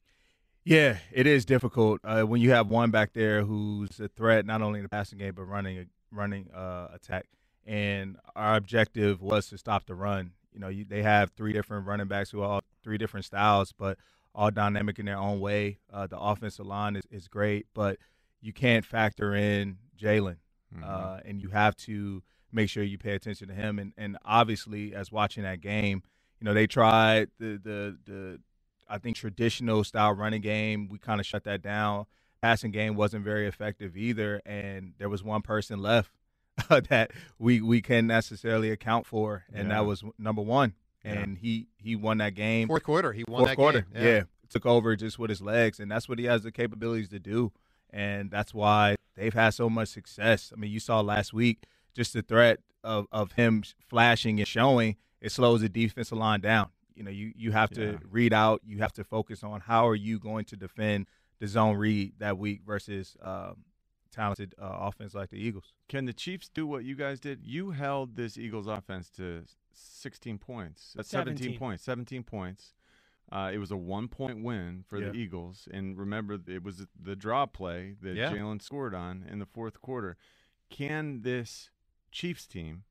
Yeah, 0.64 0.98
it 1.12 1.28
is 1.28 1.46
difficult 1.46 2.00
uh, 2.04 2.24
when 2.24 2.42
you 2.42 2.52
have 2.52 2.70
one 2.70 2.90
back 2.92 3.14
there 3.14 3.44
who's 3.44 4.00
a 4.00 4.08
threat 4.08 4.46
not 4.48 4.62
only 4.64 4.80
in 4.80 4.84
the 4.84 4.90
passing 4.90 5.20
game 5.20 5.34
but 5.36 5.44
running 5.44 5.78
a 5.80 5.86
running 6.12 6.50
uh, 6.52 6.88
attack. 6.94 7.28
And 7.68 8.18
our 8.36 8.56
objective 8.56 9.22
was 9.22 9.48
to 9.50 9.58
stop 9.58 9.86
the 9.86 9.96
run. 9.96 10.32
You 10.54 10.60
know, 10.60 10.70
you, 10.70 10.86
they 10.86 11.04
have 11.04 11.32
three 11.32 11.52
different 11.52 11.86
running 11.88 12.08
backs 12.08 12.30
who 12.32 12.42
are 12.42 12.48
all 12.48 12.62
three 12.84 12.98
different 12.98 13.26
styles, 13.26 13.74
but 13.78 13.98
all 14.36 14.52
dynamic 14.52 15.00
in 15.00 15.06
their 15.06 15.18
own 15.18 15.40
way. 15.40 15.80
Uh, 15.92 16.06
the 16.08 16.20
offensive 16.20 16.66
line 16.68 16.96
is, 16.96 17.04
is 17.10 17.28
great, 17.28 17.66
but 17.74 17.98
you 18.42 18.52
can't 18.54 18.86
factor 18.86 19.34
in 19.34 19.78
Jalen, 20.00 20.38
Mhm. 20.76 20.84
uh, 20.84 21.22
and 21.26 21.42
you 21.42 21.50
have 21.50 21.76
to 21.78 22.22
make 22.52 22.70
sure 22.70 22.84
you 22.84 22.98
pay 22.98 23.14
attention 23.14 23.48
to 23.48 23.54
him. 23.54 23.80
And, 23.80 23.94
and 23.98 24.18
obviously, 24.26 24.94
as 24.94 25.12
watching 25.12 25.44
that 25.44 25.62
game, 25.62 26.04
you 26.40 26.46
know 26.46 26.54
they 26.54 26.68
tried 26.68 27.30
the 27.40 27.58
the 27.58 27.98
the 28.06 28.40
I 28.88 28.98
think 29.00 29.16
traditional 29.16 29.84
style 29.84 30.14
running 30.14 30.42
game. 30.42 30.90
We 30.90 31.00
kind 31.00 31.20
of 31.20 31.26
shut 31.26 31.44
that 31.46 31.62
down. 31.62 32.06
Passing 32.42 32.72
game 32.72 32.96
wasn't 32.96 33.24
very 33.24 33.48
effective 33.48 33.96
either, 33.98 34.42
and 34.46 34.94
there 35.00 35.10
was 35.10 35.24
one 35.24 35.42
person 35.42 35.82
left 35.82 36.12
that 36.70 37.12
we 37.40 37.62
we 37.62 37.82
can 37.82 38.06
necessarily 38.06 38.70
account 38.70 39.06
for, 39.06 39.46
and 39.52 39.70
Yeah. 39.70 39.76
that 39.76 39.86
was 39.86 40.04
number 40.20 40.42
one. 40.42 40.74
Yeah. 41.06 41.12
And 41.20 41.38
he 41.38 41.68
he 41.78 41.96
won 41.96 42.18
that 42.18 42.34
game 42.36 42.68
Fourth 42.68 42.84
quarter, 42.84 43.14
he 43.14 43.24
won 43.28 43.42
fourth 43.42 43.50
that 43.52 43.56
quarter. 43.56 43.82
game. 43.94 44.04
Yeah. 44.04 44.24
took 44.50 44.66
over 44.66 44.96
just 44.96 45.20
with 45.20 45.30
his 45.30 45.42
legs, 45.42 45.80
and 45.80 45.90
that's 45.92 46.10
what 46.10 46.18
he 46.20 46.26
has 46.26 46.44
the 46.44 46.52
capabilities 46.52 47.10
to 47.10 47.20
do, 47.20 47.52
and 47.92 48.32
that's 48.32 48.54
why 48.54 48.96
they've 49.16 49.34
had 49.34 49.52
so 49.52 49.70
much 49.70 49.90
success. 49.90 50.52
I 50.56 50.60
mean, 50.60 50.72
you 50.72 50.80
saw 50.80 51.02
last 51.02 51.34
week 51.34 51.64
just 51.94 52.14
the 52.14 52.22
threat 52.22 52.60
of 52.84 53.08
of 53.12 53.34
him 53.34 53.64
flashing 53.88 54.40
and 54.40 54.48
showing 54.48 54.96
it 55.22 55.32
slows 55.32 55.62
the 55.62 55.70
defensive 55.70 56.18
line 56.18 56.42
down. 56.42 56.70
You 56.96 57.04
know, 57.04 57.12
you 57.12 57.34
you 57.36 57.52
have 57.52 57.70
to 57.72 57.92
Yeah. 57.94 57.98
read 58.10 58.34
out. 58.34 58.62
You 58.66 58.78
have 58.80 58.94
to 58.94 59.04
focus 59.04 59.44
on 59.44 59.62
how 59.62 59.88
are 59.88 59.96
you 59.96 60.18
going 60.20 60.46
to 60.46 60.56
defend 60.56 61.08
the 61.40 61.48
zone 61.48 61.76
read 61.78 62.14
that 62.20 62.38
week 62.38 62.62
versus 62.66 63.18
um, 63.22 63.58
talented 64.12 64.56
uh, 64.62 64.78
offense 64.80 65.14
like 65.14 65.30
the 65.30 65.38
Eagles. 65.38 65.74
Can 65.90 66.06
the 66.06 66.14
Chiefs 66.14 66.50
do 66.54 66.66
what 66.66 66.86
you 66.86 66.96
guys 66.96 67.20
did? 67.20 67.42
You 67.44 67.72
held 67.72 68.16
this 68.16 68.38
Eagles 68.38 68.68
offense 68.68 69.10
to 69.18 69.44
16 69.78 70.38
points. 70.38 70.94
That's 70.96 71.10
17, 71.10 71.38
17. 71.38 71.60
points. 71.60 71.84
17 71.84 72.24
points. 72.24 72.74
Uh, 73.32 73.50
it 73.54 73.58
was 73.58 73.72
a 73.72 73.78
one 73.78 74.08
point 74.08 74.44
win 74.44 74.84
for 74.88 75.00
Yeah. 75.00 75.10
the 75.10 75.14
Eagles. 75.18 75.68
And 75.72 75.98
remember, 75.98 76.38
it 76.48 76.64
was 76.64 76.86
the 77.00 77.16
draw 77.16 77.46
play 77.46 77.96
that 78.02 78.16
Yeah. 78.16 78.32
Jalen 78.32 78.62
scored 78.62 78.94
on 78.94 79.24
in 79.24 79.40
the 79.40 79.46
fourth 79.46 79.82
quarter. 79.82 80.16
Can 80.70 81.22
this 81.22 81.70
Chiefs 82.12 82.46
team 82.48 82.84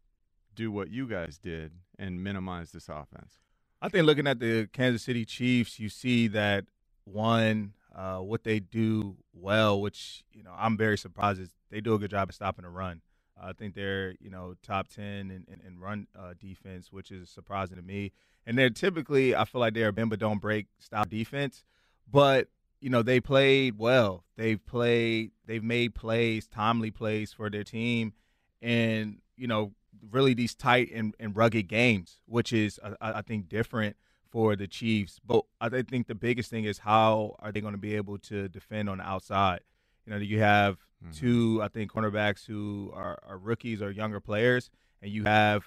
do 0.54 0.70
what 0.70 0.90
you 0.90 1.06
guys 1.08 1.38
did 1.38 1.72
and 1.98 2.22
minimize 2.22 2.72
this 2.72 2.88
offense? 2.88 3.38
I 3.80 3.88
think 3.88 4.06
looking 4.06 4.26
at 4.26 4.38
the 4.40 4.68
Kansas 4.72 5.02
City 5.02 5.24
Chiefs, 5.24 5.78
you 5.78 5.88
see 5.88 6.26
that 6.28 6.66
one, 7.04 7.74
uh, 7.94 8.18
what 8.18 8.44
they 8.44 8.58
do 8.60 9.16
well, 9.32 9.80
which 9.80 10.24
you 10.32 10.42
know 10.42 10.52
I'm 10.56 10.76
very 10.76 10.96
surprised 10.98 11.40
is 11.40 11.54
they 11.70 11.80
do 11.80 11.94
a 11.94 11.98
good 11.98 12.10
job 12.10 12.28
of 12.28 12.34
stopping 12.34 12.64
the 12.64 12.70
run. 12.70 13.02
I 13.40 13.52
think 13.52 13.74
they're 13.74 14.14
you 14.20 14.30
know 14.30 14.54
top 14.62 14.88
ten 14.88 15.30
in, 15.30 15.46
in, 15.48 15.60
in 15.66 15.78
run 15.78 16.06
uh, 16.18 16.34
defense, 16.38 16.92
which 16.92 17.10
is 17.10 17.28
surprising 17.28 17.76
to 17.76 17.82
me. 17.82 18.12
And 18.46 18.58
they're 18.58 18.70
typically 18.70 19.34
I 19.34 19.44
feel 19.44 19.60
like 19.60 19.74
they're 19.74 19.88
a 19.88 19.92
bend 19.92 20.10
but 20.10 20.18
don't 20.18 20.40
break 20.40 20.66
style 20.78 21.04
defense, 21.04 21.64
but 22.10 22.48
you 22.80 22.90
know 22.90 23.02
they 23.02 23.20
played 23.20 23.78
well. 23.78 24.24
They've 24.36 24.64
played, 24.64 25.32
they've 25.46 25.64
made 25.64 25.94
plays, 25.94 26.46
timely 26.46 26.90
plays 26.90 27.32
for 27.32 27.48
their 27.50 27.64
team, 27.64 28.12
and 28.60 29.18
you 29.36 29.46
know 29.46 29.72
really 30.10 30.34
these 30.34 30.54
tight 30.54 30.90
and, 30.92 31.14
and 31.18 31.36
rugged 31.36 31.68
games, 31.68 32.20
which 32.26 32.52
is 32.52 32.78
I, 33.00 33.18
I 33.18 33.22
think 33.22 33.48
different 33.48 33.96
for 34.30 34.56
the 34.56 34.66
Chiefs. 34.66 35.20
But 35.24 35.44
I 35.60 35.68
think 35.68 36.08
the 36.08 36.14
biggest 36.14 36.50
thing 36.50 36.64
is 36.64 36.78
how 36.78 37.36
are 37.38 37.52
they 37.52 37.60
going 37.60 37.74
to 37.74 37.78
be 37.78 37.96
able 37.96 38.18
to 38.18 38.48
defend 38.48 38.90
on 38.90 38.98
the 38.98 39.04
outside? 39.04 39.60
You 40.06 40.12
know, 40.12 40.18
you 40.18 40.40
have 40.40 40.78
Mhm. 41.04 41.14
two 41.16 41.60
I 41.62 41.68
think 41.68 41.90
cornerbacks 41.92 42.46
who 42.46 42.90
are, 42.94 43.18
are 43.26 43.38
rookies 43.38 43.82
or 43.82 43.90
younger 43.90 44.20
players, 44.20 44.70
and 45.02 45.10
you 45.10 45.24
have 45.24 45.66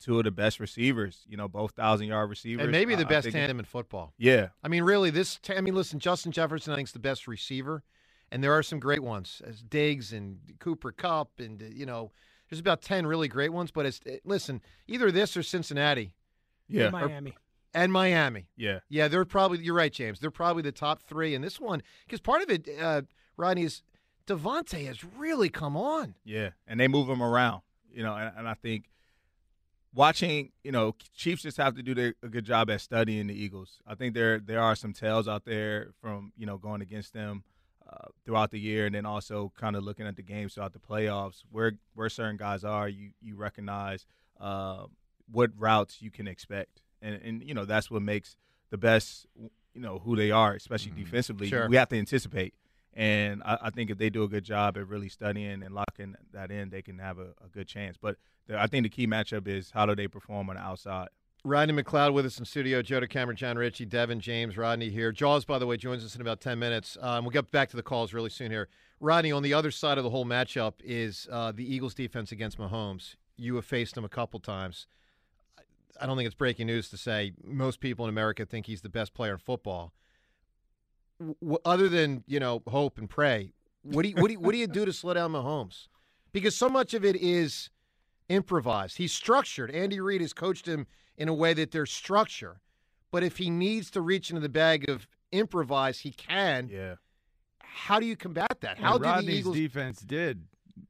two 0.00 0.18
of 0.18 0.24
the 0.24 0.30
best 0.30 0.60
receivers. 0.60 1.24
You 1.28 1.36
know, 1.36 1.48
both 1.48 1.72
thousand 1.72 2.08
yard 2.08 2.28
receivers, 2.30 2.64
and 2.64 2.72
maybe 2.72 2.94
the 2.94 3.06
I 3.06 3.08
best 3.08 3.24
think- 3.24 3.34
tandem 3.34 3.58
in 3.58 3.64
football. 3.64 4.12
Yeah, 4.18 4.48
I 4.62 4.68
mean, 4.68 4.82
really, 4.84 5.10
this. 5.10 5.38
T- 5.38 5.54
I 5.54 5.60
mean, 5.60 5.74
listen, 5.74 5.98
Justin 6.00 6.32
Jefferson, 6.32 6.72
I 6.72 6.76
think, 6.76 6.88
is 6.88 6.92
the 6.92 6.98
best 6.98 7.26
receiver, 7.26 7.82
and 8.30 8.42
there 8.44 8.52
are 8.52 8.62
some 8.62 8.78
great 8.80 9.02
ones, 9.02 9.40
as 9.46 9.62
Diggs 9.62 10.12
and 10.12 10.38
Cooper 10.58 10.92
Kupp, 10.92 11.40
and 11.40 11.62
uh, 11.62 11.66
you 11.66 11.86
know, 11.86 12.12
There's 12.50 12.60
about 12.60 12.82
ten 12.82 13.06
really 13.06 13.26
great 13.28 13.52
ones, 13.52 13.70
but 13.70 13.86
it's 13.86 14.00
it, 14.04 14.20
listen, 14.26 14.60
either 14.86 15.10
this 15.10 15.34
or 15.36 15.42
Cincinnati 15.42 16.14
Yeah, 16.68 16.88
Or, 16.88 16.90
Miami. 16.90 17.36
and 17.72 17.90
Miami. 17.90 18.48
yeah, 18.56 18.80
Yeah, 18.90 19.08
they're 19.08 19.24
probably. 19.24 19.58
You're 19.64 19.74
right, 19.74 19.92
James. 19.92 20.20
They're 20.20 20.30
probably 20.30 20.62
the 20.62 20.70
top 20.72 21.00
three 21.02 21.34
And 21.34 21.42
this 21.42 21.58
one 21.58 21.82
because 22.06 22.20
part 22.20 22.42
of 22.42 22.50
it, 22.50 22.68
uh, 22.78 23.02
Rodney, 23.36 23.64
is 23.64 23.82
DeVonta 24.26 24.84
has 24.86 25.04
really 25.04 25.48
come 25.48 25.76
on. 25.76 26.14
yeah, 26.24 26.50
and 26.66 26.80
they 26.80 26.88
move 26.88 27.08
him 27.08 27.22
around. 27.22 27.62
You 27.92 28.02
know, 28.02 28.14
and, 28.14 28.32
and 28.38 28.48
I 28.48 28.54
think 28.54 28.90
watching, 29.94 30.50
you 30.62 30.72
know, 30.72 30.94
Chiefs 31.14 31.42
just 31.42 31.56
have 31.58 31.76
to 31.76 31.82
do 31.82 31.94
their, 31.94 32.14
a 32.22 32.28
good 32.28 32.44
job 32.44 32.70
at 32.70 32.80
studying 32.80 33.28
the 33.28 33.34
Eagles. 33.34 33.78
I 33.86 33.94
think 33.94 34.14
there 34.14 34.38
there 34.40 34.60
are 34.60 34.74
some 34.74 34.92
tells 34.92 35.28
out 35.28 35.44
there 35.44 35.90
from 36.00 36.32
you 36.36 36.46
know 36.46 36.58
going 36.58 36.82
against 36.82 37.12
them 37.12 37.44
uh, 37.88 38.08
throughout 38.24 38.50
the 38.50 38.58
year, 38.58 38.86
and 38.86 38.94
then 38.94 39.06
also 39.06 39.52
kind 39.58 39.76
of 39.76 39.84
looking 39.84 40.06
at 40.06 40.16
the 40.16 40.22
games 40.22 40.54
throughout 40.54 40.72
the 40.72 40.80
playoffs, 40.80 41.42
where 41.50 41.72
where 41.94 42.08
certain 42.08 42.36
guys 42.36 42.64
are, 42.64 42.88
you 42.88 43.10
you 43.20 43.36
recognize 43.36 44.06
uh, 44.40 44.84
what 45.30 45.50
routes 45.56 46.02
you 46.02 46.10
can 46.10 46.26
expect, 46.26 46.82
and 47.00 47.20
and 47.22 47.42
you 47.42 47.54
know 47.54 47.64
that's 47.64 47.90
what 47.90 48.02
makes 48.02 48.36
the 48.70 48.78
best, 48.78 49.26
you 49.36 49.80
know, 49.80 50.00
who 50.00 50.16
they 50.16 50.32
are, 50.32 50.54
especially 50.54 50.92
defensively. 50.96 51.48
Sure. 51.48 51.68
We 51.68 51.76
have 51.76 51.88
to 51.90 51.96
anticipate. 51.96 52.54
And 52.94 53.42
I, 53.44 53.58
I 53.62 53.70
think 53.70 53.90
if 53.90 53.98
they 53.98 54.08
do 54.08 54.22
a 54.22 54.28
good 54.28 54.44
job 54.44 54.76
at 54.76 54.88
really 54.88 55.08
studying 55.08 55.62
and 55.62 55.74
locking 55.74 56.14
that 56.32 56.50
in, 56.50 56.70
they 56.70 56.82
can 56.82 56.98
have 56.98 57.18
a, 57.18 57.34
a 57.44 57.48
good 57.52 57.66
chance. 57.66 57.96
But 58.00 58.16
the, 58.46 58.60
I 58.60 58.66
think 58.66 58.84
the 58.84 58.88
key 58.88 59.06
matchup 59.06 59.48
is 59.48 59.70
how 59.72 59.86
do 59.86 59.94
they 59.94 60.08
perform 60.08 60.48
on 60.48 60.56
the 60.56 60.62
outside. 60.62 61.08
Rodney 61.46 61.74
McLeod 61.74 62.14
with 62.14 62.24
us 62.24 62.38
in 62.38 62.46
studio. 62.46 62.80
Joe 62.80 63.00
DeCamara, 63.00 63.34
John 63.34 63.58
Ritchie, 63.58 63.84
Devin, 63.84 64.20
James, 64.20 64.56
Rodney 64.56 64.88
here. 64.88 65.12
Jaws, 65.12 65.44
by 65.44 65.58
the 65.58 65.66
way, 65.66 65.76
joins 65.76 66.02
us 66.02 66.14
in 66.14 66.22
about 66.22 66.40
10 66.40 66.58
minutes. 66.58 66.96
Um, 67.02 67.24
we'll 67.24 67.32
get 67.32 67.50
back 67.50 67.68
to 67.70 67.76
the 67.76 67.82
calls 67.82 68.14
really 68.14 68.30
soon 68.30 68.50
here. 68.50 68.68
Rodney, 68.98 69.30
on 69.30 69.42
the 69.42 69.52
other 69.52 69.70
side 69.70 69.98
of 69.98 70.04
the 70.04 70.10
whole 70.10 70.24
matchup 70.24 70.74
is 70.82 71.28
uh, 71.30 71.52
the 71.52 71.62
Eagles' 71.62 71.92
defense 71.92 72.32
against 72.32 72.58
Mahomes. 72.58 73.16
You 73.36 73.56
have 73.56 73.66
faced 73.66 73.94
him 73.94 74.06
a 74.06 74.08
couple 74.08 74.40
times. 74.40 74.86
I 76.00 76.06
don't 76.06 76.16
think 76.16 76.26
it's 76.26 76.34
breaking 76.34 76.66
news 76.66 76.88
to 76.88 76.96
say 76.96 77.32
most 77.44 77.78
people 77.78 78.06
in 78.06 78.08
America 78.08 78.46
think 78.46 78.64
he's 78.64 78.80
the 78.80 78.88
best 78.88 79.12
player 79.12 79.32
in 79.32 79.38
football. 79.38 79.92
W- 81.20 81.58
other 81.64 81.88
than 81.88 82.24
you 82.26 82.40
know 82.40 82.62
hope 82.68 82.98
and 82.98 83.08
pray, 83.08 83.52
what 83.82 84.02
do 84.02 84.08
you, 84.08 84.14
what 84.16 84.28
do 84.28 84.32
you, 84.32 84.40
what 84.40 84.52
do 84.52 84.58
you 84.58 84.66
do 84.66 84.84
to 84.84 84.92
slow 84.92 85.14
down 85.14 85.32
Mahomes? 85.32 85.88
Because 86.32 86.56
so 86.56 86.68
much 86.68 86.94
of 86.94 87.04
it 87.04 87.16
is 87.16 87.70
improvised. 88.28 88.98
He's 88.98 89.12
structured. 89.12 89.70
Andy 89.70 90.00
Reid 90.00 90.20
has 90.20 90.32
coached 90.32 90.66
him 90.66 90.86
in 91.16 91.28
a 91.28 91.34
way 91.34 91.54
that 91.54 91.70
there's 91.70 91.92
structure. 91.92 92.60
But 93.12 93.22
if 93.22 93.36
he 93.36 93.50
needs 93.50 93.90
to 93.92 94.00
reach 94.00 94.30
into 94.30 94.40
the 94.40 94.48
bag 94.48 94.88
of 94.88 95.06
improvise, 95.30 96.00
he 96.00 96.10
can. 96.10 96.68
Yeah. 96.68 96.94
How 97.60 98.00
do 98.00 98.06
you 98.06 98.16
combat 98.16 98.58
that? 98.60 98.76
And 98.76 98.84
How 98.84 98.98
do 98.98 99.04
the 99.04 99.10
Rodney's 99.10 99.38
Eagles? 99.40 99.56
defense 99.56 100.00
did 100.00 100.44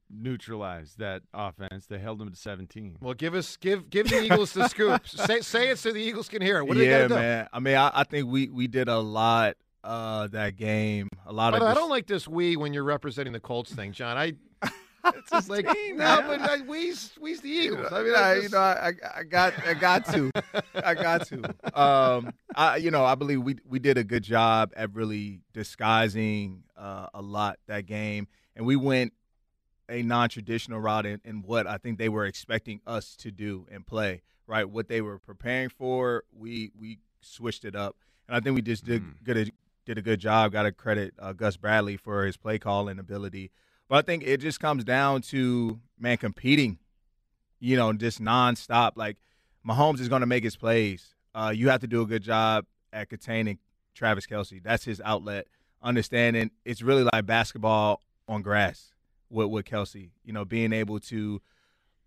neutralize 0.09 0.95
that 0.97 1.23
offense. 1.33 1.85
They 1.87 1.99
held 1.99 2.19
them 2.19 2.29
to 2.31 2.35
17. 2.35 2.97
well, 3.01 3.13
give 3.13 3.35
us 3.35 3.57
give 3.57 3.89
give 3.89 4.09
the 4.09 4.23
Eagles 4.23 4.53
the 4.53 4.67
scoop. 4.67 5.07
say 5.07 5.41
say 5.41 5.69
it 5.69 5.79
so 5.79 5.91
the 5.91 5.99
Eagles 5.99 6.29
can 6.29 6.41
hear 6.41 6.57
it. 6.57 6.65
What 6.65 6.77
do 6.77 6.83
yeah, 6.83 6.89
they 6.89 6.97
got 6.97 7.01
to 7.03 7.07
do? 7.09 7.15
man. 7.15 7.47
I 7.53 7.59
mean, 7.59 7.75
I, 7.75 7.91
I 7.93 8.03
think 8.03 8.27
we 8.27 8.49
we 8.49 8.67
did 8.67 8.87
a 8.87 8.99
lot 8.99 9.55
uh 9.85 10.27
that 10.27 10.55
game. 10.57 11.09
A 11.25 11.31
lot 11.33 11.53
of 11.53 11.59
But 11.59 11.65
of 11.65 11.69
I 11.69 11.73
dis- 11.73 11.81
don't 11.81 11.89
like 11.89 12.07
this 12.07 12.27
we 12.27 12.57
when 12.57 12.73
you're 12.73 12.83
representing 12.83 13.33
the 13.33 13.39
Colts 13.39 13.71
thing, 13.73 13.91
John. 13.93 14.17
I 14.17 14.33
it's 15.05 15.31
it's 15.31 15.49
like 15.49 15.65
no, 15.65 16.23
but 16.27 16.41
I, 16.41 16.61
we's 16.61 17.11
we's 17.21 17.39
the 17.41 17.49
Eagles. 17.49 17.91
I 17.91 18.01
mean, 18.03 18.15
I, 18.15 18.19
I 18.19 18.33
you 18.35 18.49
know, 18.49 18.57
I, 18.57 18.93
I 19.17 19.23
got, 19.23 19.53
I 19.67 19.73
got 19.75 20.05
to, 20.13 20.31
I 20.83 20.93
got 20.95 21.27
to. 21.27 21.53
Um, 21.79 22.31
I, 22.55 22.77
you 22.77 22.89
know, 22.89 23.05
I 23.05 23.13
believe 23.15 23.41
we 23.43 23.57
we 23.67 23.77
did 23.79 23.97
a 23.99 24.03
good 24.03 24.23
job 24.23 24.71
at 24.75 24.93
really 24.95 25.41
disguising 25.53 26.63
uh, 26.77 27.07
a 27.13 27.21
lot 27.21 27.59
that 27.67 27.85
game, 27.85 28.27
and 28.55 28.65
we 28.65 28.75
went 28.75 29.13
a 29.89 30.01
non-traditional 30.01 30.79
route 30.79 31.05
in, 31.05 31.21
in 31.23 31.43
what 31.43 31.67
I 31.67 31.77
think 31.77 31.99
they 31.99 32.09
were 32.09 32.25
expecting 32.25 32.81
us 32.87 33.15
to 33.17 33.29
do 33.29 33.67
and 33.71 33.85
play. 33.85 34.21
Right, 34.47 34.67
what 34.69 34.87
they 34.87 35.01
were 35.01 35.19
preparing 35.19 35.69
for, 35.69 36.23
we 36.31 36.71
we 36.79 36.99
switched 37.21 37.65
it 37.65 37.75
up, 37.75 37.95
and 38.27 38.35
I 38.37 38.39
think 38.39 38.55
we 38.55 38.61
just 38.61 38.85
did 38.85 39.01
Mm. 39.03 39.13
good 39.23 39.51
did 39.85 39.97
a 39.97 40.01
good 40.01 40.19
job. 40.19 40.51
Got 40.51 40.63
to 40.63 40.71
credit 40.71 41.13
uh, 41.19 41.33
Gus 41.33 41.57
Bradley 41.57 41.97
for 41.97 42.25
his 42.25 42.37
play 42.37 42.59
calling 42.59 42.99
ability. 42.99 43.51
But 43.87 43.97
I 43.97 44.01
think 44.01 44.23
it 44.23 44.37
just 44.37 44.59
comes 44.59 44.83
down 44.83 45.21
to 45.23 45.79
man 45.99 46.17
competing, 46.17 46.79
you 47.59 47.77
know, 47.77 47.93
just 47.93 48.21
nonstop. 48.21 48.93
Like 48.95 49.17
Mahomes 49.67 49.99
is 49.99 50.09
going 50.09 50.21
to 50.21 50.25
make 50.25 50.43
his 50.43 50.55
plays. 50.55 51.13
Uh, 51.33 51.53
you 51.55 51.69
have 51.69 51.81
to 51.81 51.87
do 51.87 52.01
a 52.01 52.05
good 52.05 52.23
job 52.23 52.65
at 52.91 53.09
containing 53.09 53.59
Travis 53.93 54.25
Kelce. 54.25 54.61
That's 54.63 54.83
his 54.83 55.01
outlet. 55.03 55.47
Understanding 55.83 56.49
it's 56.63 56.81
really 56.81 57.03
like 57.03 57.25
basketball 57.27 58.01
on 58.27 58.41
grass 58.41 58.91
with 59.29 59.47
with 59.47 59.65
Kelce. 59.65 60.09
You 60.23 60.33
know, 60.33 60.45
being 60.45 60.73
able 60.73 60.99
to, 61.01 61.41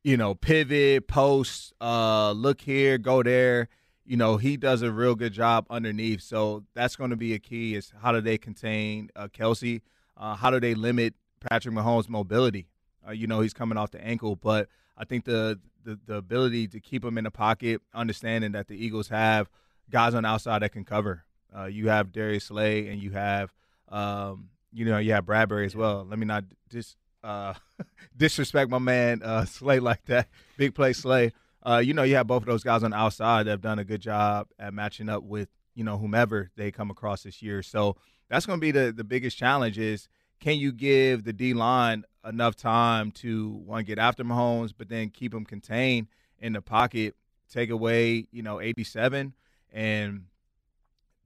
you 0.02 0.16
know, 0.16 0.34
pivot, 0.34 1.06
post, 1.06 1.72
uh, 1.80 2.32
look 2.32 2.60
here, 2.60 2.98
go 2.98 3.22
there. 3.22 3.68
You 4.08 4.16
know, 4.16 4.38
he 4.38 4.56
does 4.56 4.80
a 4.80 4.90
real 4.90 5.14
good 5.14 5.34
job 5.34 5.66
underneath. 5.68 6.22
So 6.22 6.64
that's 6.72 6.96
going 6.96 7.10
to 7.10 7.16
be 7.16 7.34
a 7.34 7.38
key. 7.38 7.74
Is 7.74 7.92
how 8.00 8.10
do 8.10 8.22
they 8.22 8.38
contain 8.38 9.10
uh, 9.14 9.28
Kelce? 9.28 9.82
Uh, 10.16 10.34
how 10.34 10.50
do 10.50 10.58
they 10.58 10.74
limit 10.74 11.12
Patrick 11.40 11.74
Mahomes' 11.74 12.08
mobility? 12.08 12.68
Uh, 13.06 13.12
you 13.12 13.26
know, 13.26 13.40
he's 13.40 13.52
coming 13.52 13.76
off 13.76 13.90
the 13.90 14.02
ankle, 14.02 14.34
but 14.34 14.68
I 14.96 15.04
think 15.04 15.26
the, 15.26 15.60
the 15.84 15.98
the 16.06 16.14
ability 16.14 16.68
to 16.68 16.80
keep 16.80 17.04
him 17.04 17.18
in 17.18 17.24
the 17.24 17.30
pocket, 17.30 17.82
understanding 17.92 18.52
that 18.52 18.68
the 18.68 18.82
Eagles 18.82 19.08
have 19.08 19.50
guys 19.90 20.14
on 20.14 20.22
the 20.22 20.28
outside 20.30 20.62
that 20.62 20.72
can 20.72 20.84
cover. 20.84 21.24
Uh, 21.54 21.66
you 21.66 21.88
have 21.88 22.10
Darius 22.10 22.44
Slay, 22.44 22.88
and 22.88 23.02
you 23.02 23.10
have, 23.10 23.52
um, 23.90 24.48
you 24.72 24.86
know, 24.86 24.96
you 24.96 25.12
have 25.12 25.26
Bradberry 25.26 25.66
as 25.66 25.76
well. 25.76 26.06
Let 26.08 26.18
me 26.18 26.24
not 26.24 26.44
dis 26.70 26.96
uh, 27.22 27.52
disrespect 28.16 28.70
my 28.70 28.78
man 28.78 29.22
uh, 29.22 29.44
Slay 29.44 29.80
like 29.80 30.06
that. 30.06 30.28
Big 30.56 30.74
play 30.74 30.94
Slay. 30.94 31.32
Uh, 31.68 31.78
you 31.78 31.92
know, 31.92 32.02
you 32.02 32.16
have 32.16 32.26
both 32.26 32.42
of 32.42 32.46
those 32.46 32.64
guys 32.64 32.83
on 32.83 32.92
the 32.92 32.96
outside 32.96 33.44
that 33.44 33.50
have 33.50 33.61
done 33.61 33.78
a 33.78 33.85
good 33.85 34.00
job 34.00 34.48
at 34.59 34.72
matching 34.72 35.09
up 35.11 35.22
with 35.22 35.48
you 35.74 35.85
know 35.85 35.98
whomever 35.98 36.50
they 36.57 36.70
come 36.70 36.90
across 36.90 37.22
this 37.22 37.42
year. 37.42 37.62
So 37.62 37.96
that's 38.31 38.46
going 38.46 38.59
to 38.59 38.61
be 38.61 38.70
the 38.70 38.90
the 38.90 39.04
biggest 39.04 39.37
challenge 39.37 39.78
is 39.78 40.09
can 40.40 40.57
you 40.57 40.72
give 40.72 41.24
the 41.24 41.33
D 41.33 41.52
line 41.52 42.04
enough 42.24 42.57
time 42.57 43.11
to 43.12 43.48
one 43.66 43.85
get 43.85 43.98
after 43.98 44.24
Mahomes, 44.24 44.72
but 44.76 44.88
then 44.88 45.11
keep 45.11 45.35
him 45.35 45.44
contained 45.44 46.07
in 46.38 46.54
the 46.54 46.62
pocket, 46.62 47.14
take 47.52 47.68
away 47.68 48.26
you 48.33 48.42
know 48.42 48.62
87, 48.62 49.35
and 49.70 50.24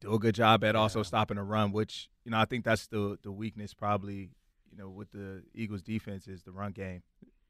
do 0.00 0.12
a 0.12 0.18
good 0.18 0.35
job 0.35 0.64
at 0.64 0.74
also 0.74 1.05
stopping 1.05 1.37
the 1.37 1.44
run. 1.44 1.70
Which 1.70 2.11
you 2.24 2.33
know 2.33 2.38
I 2.38 2.46
think 2.46 2.64
that's 2.64 2.88
the 2.88 3.16
the 3.22 3.31
weakness 3.31 3.74
probably 3.74 4.31
you 4.72 4.76
know 4.76 4.88
with 4.88 5.12
the 5.12 5.44
Eagles 5.55 5.83
defense 5.83 6.26
is 6.26 6.42
the 6.42 6.50
run 6.50 6.72
game. 6.72 7.05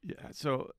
Yeah, 0.04 0.28
so 0.32 0.72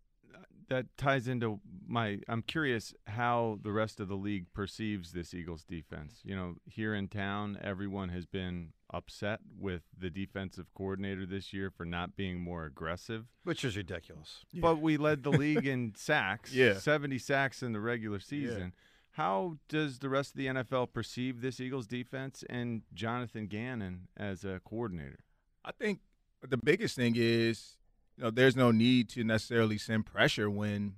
that 0.69 0.85
ties 0.97 1.27
into 1.27 1.59
my. 1.87 2.19
I'm 2.27 2.41
curious 2.41 2.93
how 3.07 3.59
the 3.61 3.71
rest 3.71 3.99
of 3.99 4.07
the 4.07 4.15
league 4.15 4.45
perceives 4.53 5.11
this 5.11 5.33
Eagles 5.33 5.63
defense. 5.63 6.21
You 6.23 6.35
know, 6.35 6.55
here 6.65 6.95
in 6.95 7.07
town, 7.09 7.59
everyone 7.61 8.09
has 8.09 8.25
been 8.25 8.69
upset 8.93 9.39
with 9.59 9.81
the 9.97 10.09
defensive 10.09 10.67
coordinator 10.75 11.25
this 11.25 11.51
year 11.51 11.69
for 11.69 11.83
not 11.85 12.15
being 12.15 12.39
more 12.39 12.65
aggressive. 12.65 13.25
which 13.43 13.65
is 13.65 13.75
ridiculous. 13.75 14.45
But 14.53 14.79
we 14.79 14.97
led 14.97 15.23
the 15.23 15.31
league 15.43 15.65
in 15.65 15.93
sacks. 15.95 16.53
Yeah. 16.53 16.77
70 16.77 17.17
sacks 17.17 17.63
in 17.63 17.73
the 17.73 17.79
regular 17.79 18.19
season. 18.19 18.73
How 19.11 19.57
does 19.67 19.99
the 19.99 20.09
rest 20.09 20.31
of 20.31 20.37
the 20.37 20.47
NFL 20.47 20.93
perceive 20.93 21.41
this 21.41 21.59
Eagles 21.59 21.85
defense 21.87 22.43
and 22.49 22.81
Jonathan 22.93 23.45
Gannon 23.47 24.07
as 24.17 24.43
a 24.43 24.59
coordinator? 24.67 25.19
I 25.63 25.71
think 25.71 25.99
the 26.47 26.57
biggest 26.57 26.95
thing 26.95 27.13
is, 27.15 27.77
you 28.17 28.23
know, 28.23 28.29
there's 28.29 28.55
no 28.55 28.71
need 28.71 29.09
to 29.09 29.23
necessarily 29.23 29.77
send 29.77 30.05
pressure 30.05 30.49
when 30.49 30.95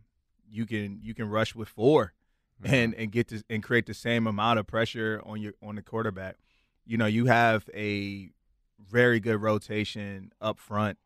you 0.50 0.66
can 0.66 1.00
you 1.02 1.14
can 1.14 1.30
rush 1.30 1.56
with 1.56 1.70
4 1.70 2.14
and 2.64 2.94
and 2.96 3.12
get 3.12 3.28
to 3.30 3.44
and 3.50 3.64
create 3.64 3.86
the 3.86 3.94
same 3.94 4.28
amount 4.28 4.60
of 4.60 4.68
pressure 4.68 5.22
on 5.26 5.42
your 5.42 5.54
on 5.62 5.76
the 5.76 5.82
quarterback. 5.82 6.38
You 6.86 6.98
know, 6.98 7.06
you 7.06 7.26
have 7.26 7.70
a 7.74 8.30
very 8.80 9.20
good 9.20 9.42
rotation 9.42 10.32
up 10.40 10.60
front 10.60 10.98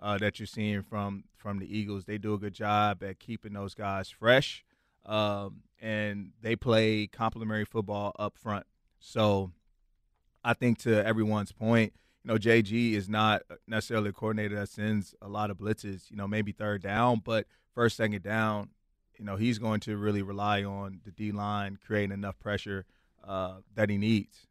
uh, 0.00 0.18
that 0.18 0.38
you're 0.38 0.46
seeing 0.46 0.82
from 0.82 1.24
from 1.36 1.58
the 1.58 1.76
Eagles. 1.78 2.04
They 2.04 2.18
do 2.18 2.34
a 2.34 2.38
good 2.38 2.54
job 2.54 3.02
at 3.02 3.18
keeping 3.18 3.52
those 3.52 3.74
guys 3.74 4.10
fresh, 4.10 4.64
um, 5.06 5.62
and 5.80 6.32
they 6.42 6.56
play 6.56 7.06
complementary 7.06 7.64
football 7.64 8.14
up 8.18 8.36
front. 8.36 8.66
So, 9.00 9.52
I 10.44 10.54
think 10.54 10.78
to 10.78 11.04
everyone's 11.04 11.52
point, 11.52 11.92
you 12.24 12.32
know, 12.32 12.38
JG 12.38 12.92
is 12.92 13.08
not 13.08 13.42
necessarily 13.66 14.10
a 14.10 14.12
coordinator 14.12 14.56
that 14.56 14.68
sends 14.68 15.14
a 15.22 15.28
lot 15.28 15.50
of 15.50 15.58
blitzes. 15.58 16.10
You 16.10 16.16
know, 16.16 16.28
maybe 16.28 16.52
third 16.52 16.82
down, 16.82 17.22
but 17.24 17.46
first, 17.74 17.96
second 17.96 18.22
down, 18.22 18.70
you 19.18 19.24
know, 19.24 19.36
he's 19.36 19.58
going 19.58 19.80
to 19.80 19.96
really 19.96 20.22
rely 20.22 20.64
on 20.64 21.00
the 21.04 21.10
D 21.10 21.32
line 21.32 21.78
creating 21.84 22.12
enough 22.12 22.38
pressure 22.38 22.86
uh, 23.26 23.56
that 23.74 23.90
he 23.90 23.98
needs. 23.98 24.46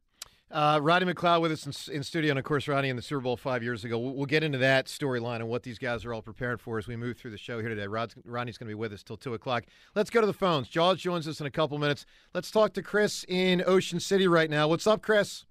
Uh, 0.49 0.79
Rodney 0.81 1.13
McLeod 1.13 1.41
with 1.41 1.51
us 1.51 1.65
in, 1.65 1.95
in 1.95 2.03
studio, 2.03 2.31
and 2.31 2.39
of 2.39 2.45
course, 2.45 2.69
Rodney 2.69 2.87
in 2.87 2.95
the 2.95 3.01
Super 3.01 3.19
Bowl 3.19 3.35
five 3.35 3.63
years 3.63 3.83
ago. 3.83 3.99
We'll, 3.99 4.13
we'll 4.13 4.25
get 4.25 4.43
into 4.43 4.57
that 4.59 4.85
storyline 4.85 5.37
and 5.37 5.49
what 5.49 5.63
these 5.63 5.77
guys 5.77 6.05
are 6.05 6.13
all 6.13 6.21
preparing 6.21 6.57
for 6.57 6.77
as 6.77 6.87
we 6.87 6.95
move 6.95 7.17
through 7.17 7.31
the 7.31 7.37
show 7.37 7.59
here 7.59 7.67
today. 7.67 7.85
Rod's, 7.85 8.15
Rodney's 8.23 8.57
going 8.57 8.67
to 8.67 8.71
be 8.71 8.75
with 8.75 8.93
us 8.93 9.03
till 9.03 9.17
two 9.17 9.33
o'clock. 9.33 9.65
Let's 9.93 10.09
go 10.09 10.21
to 10.21 10.27
the 10.27 10.31
phones. 10.31 10.69
Jaws 10.69 10.99
joins 10.99 11.27
us 11.27 11.41
in 11.41 11.47
a 11.47 11.51
couple 11.51 11.77
minutes. 11.79 12.05
Let's 12.33 12.49
talk 12.49 12.71
to 12.73 12.81
Chris 12.81 13.25
in 13.27 13.61
Ocean 13.67 13.99
City 13.99 14.25
right 14.25 14.49
now. 14.49 14.69
What's 14.69 14.87
up, 14.87 15.01
Chris? 15.01 15.46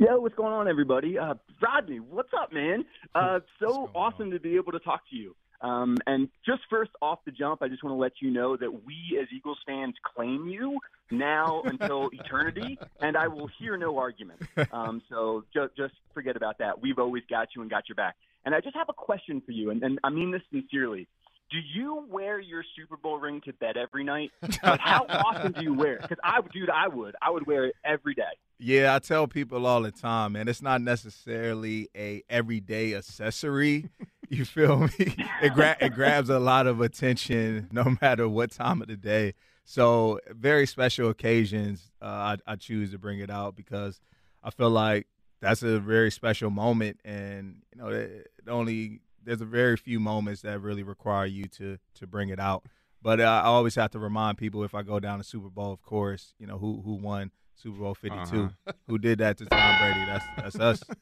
Yo, 0.00 0.18
what's 0.18 0.34
going 0.34 0.50
on, 0.50 0.66
everybody? 0.66 1.18
Uh, 1.18 1.34
Rodney, 1.60 2.00
what's 2.00 2.30
up, 2.32 2.54
man? 2.54 2.86
Uh, 3.14 3.40
so 3.62 3.90
awesome 3.94 4.30
to 4.30 4.40
be 4.40 4.56
able 4.56 4.72
to 4.72 4.78
talk 4.78 5.02
to 5.10 5.14
you. 5.14 5.36
Um, 5.60 5.98
and 6.06 6.30
just 6.46 6.62
first 6.70 6.90
off 7.02 7.18
the 7.26 7.30
jump, 7.30 7.60
I 7.60 7.68
just 7.68 7.84
want 7.84 7.92
to 7.92 8.00
let 8.00 8.12
you 8.22 8.30
know 8.30 8.56
that 8.56 8.70
we 8.86 9.18
as 9.20 9.28
Eagles 9.30 9.58
fans 9.66 9.94
claim 10.16 10.48
you 10.48 10.78
now 11.10 11.60
until 11.66 12.08
eternity, 12.14 12.78
and 13.02 13.14
I 13.14 13.28
will 13.28 13.50
hear 13.58 13.76
no 13.76 13.98
argument. 13.98 14.40
Um, 14.72 15.02
so 15.10 15.44
just, 15.52 15.76
just 15.76 15.92
forget 16.14 16.34
about 16.34 16.56
that. 16.60 16.80
We've 16.80 16.98
always 16.98 17.24
got 17.28 17.48
you 17.54 17.60
and 17.60 17.70
got 17.70 17.86
your 17.86 17.96
back. 17.96 18.16
And 18.46 18.54
I 18.54 18.60
just 18.60 18.76
have 18.76 18.88
a 18.88 18.94
question 18.94 19.42
for 19.44 19.52
you, 19.52 19.68
and, 19.68 19.82
and 19.82 19.98
I 20.02 20.08
mean 20.08 20.30
this 20.30 20.40
sincerely. 20.50 21.08
Do 21.50 21.58
you 21.58 22.04
wear 22.08 22.38
your 22.38 22.64
Super 22.76 22.96
Bowl 22.96 23.18
ring 23.18 23.40
to 23.42 23.52
bed 23.52 23.76
every 23.76 24.04
night? 24.04 24.30
Like, 24.62 24.80
how 24.80 25.06
often 25.08 25.52
do 25.52 25.62
you 25.62 25.74
wear 25.74 25.94
it? 25.94 26.02
Because 26.02 26.18
I, 26.22 26.40
dude, 26.52 26.70
I 26.70 26.86
would. 26.88 27.16
I 27.22 27.30
would 27.30 27.46
wear 27.46 27.66
it 27.66 27.76
every 27.84 28.14
day. 28.14 28.22
Yeah, 28.58 28.94
I 28.94 28.98
tell 28.98 29.26
people 29.26 29.66
all 29.66 29.80
the 29.82 29.90
time, 29.90 30.32
man. 30.32 30.46
It's 30.48 30.60
not 30.62 30.82
necessarily 30.82 31.88
a 31.96 32.22
everyday 32.28 32.94
accessory. 32.94 33.88
You 34.32 34.44
feel 34.44 34.78
me? 34.78 35.16
It, 35.42 35.54
gra- 35.54 35.76
it 35.80 35.92
grabs 35.92 36.30
a 36.30 36.38
lot 36.38 36.68
of 36.68 36.80
attention, 36.80 37.66
no 37.72 37.96
matter 38.00 38.28
what 38.28 38.52
time 38.52 38.80
of 38.80 38.86
the 38.86 38.96
day. 38.96 39.34
So, 39.64 40.20
very 40.30 40.68
special 40.68 41.08
occasions, 41.08 41.90
uh, 42.00 42.36
I, 42.46 42.52
I 42.52 42.54
choose 42.54 42.92
to 42.92 42.98
bring 42.98 43.18
it 43.18 43.28
out 43.28 43.56
because 43.56 44.00
I 44.44 44.50
feel 44.50 44.70
like 44.70 45.08
that's 45.40 45.64
a 45.64 45.80
very 45.80 46.12
special 46.12 46.48
moment, 46.48 47.00
and 47.04 47.56
you 47.74 47.82
know, 47.82 47.88
it, 47.88 48.28
it 48.38 48.48
only 48.48 49.00
there's 49.24 49.40
a 49.40 49.44
very 49.46 49.76
few 49.76 50.00
moments 50.00 50.42
that 50.42 50.60
really 50.60 50.82
require 50.82 51.26
you 51.26 51.44
to 51.58 51.78
to 51.94 52.06
bring 52.06 52.28
it 52.28 52.40
out. 52.40 52.64
But 53.02 53.20
uh, 53.20 53.24
I 53.44 53.46
always 53.46 53.74
have 53.76 53.90
to 53.92 53.98
remind 53.98 54.36
people 54.38 54.62
if 54.64 54.74
I 54.74 54.82
go 54.82 55.00
down 55.00 55.18
to 55.18 55.24
Super 55.24 55.48
Bowl, 55.48 55.72
of 55.72 55.82
course, 55.82 56.34
you 56.38 56.46
know 56.46 56.58
who 56.58 56.82
who 56.84 56.94
won 56.94 57.30
Super 57.54 57.78
Bowl 57.78 57.94
52, 57.94 58.18
Uh-huh. 58.44 58.72
who 58.88 58.98
did 58.98 59.18
that 59.18 59.38
to 59.38 59.46
Tom 59.46 59.78
Brady. 59.78 60.04
That's 60.06 60.24
that's 60.36 60.58
us. 60.60 60.82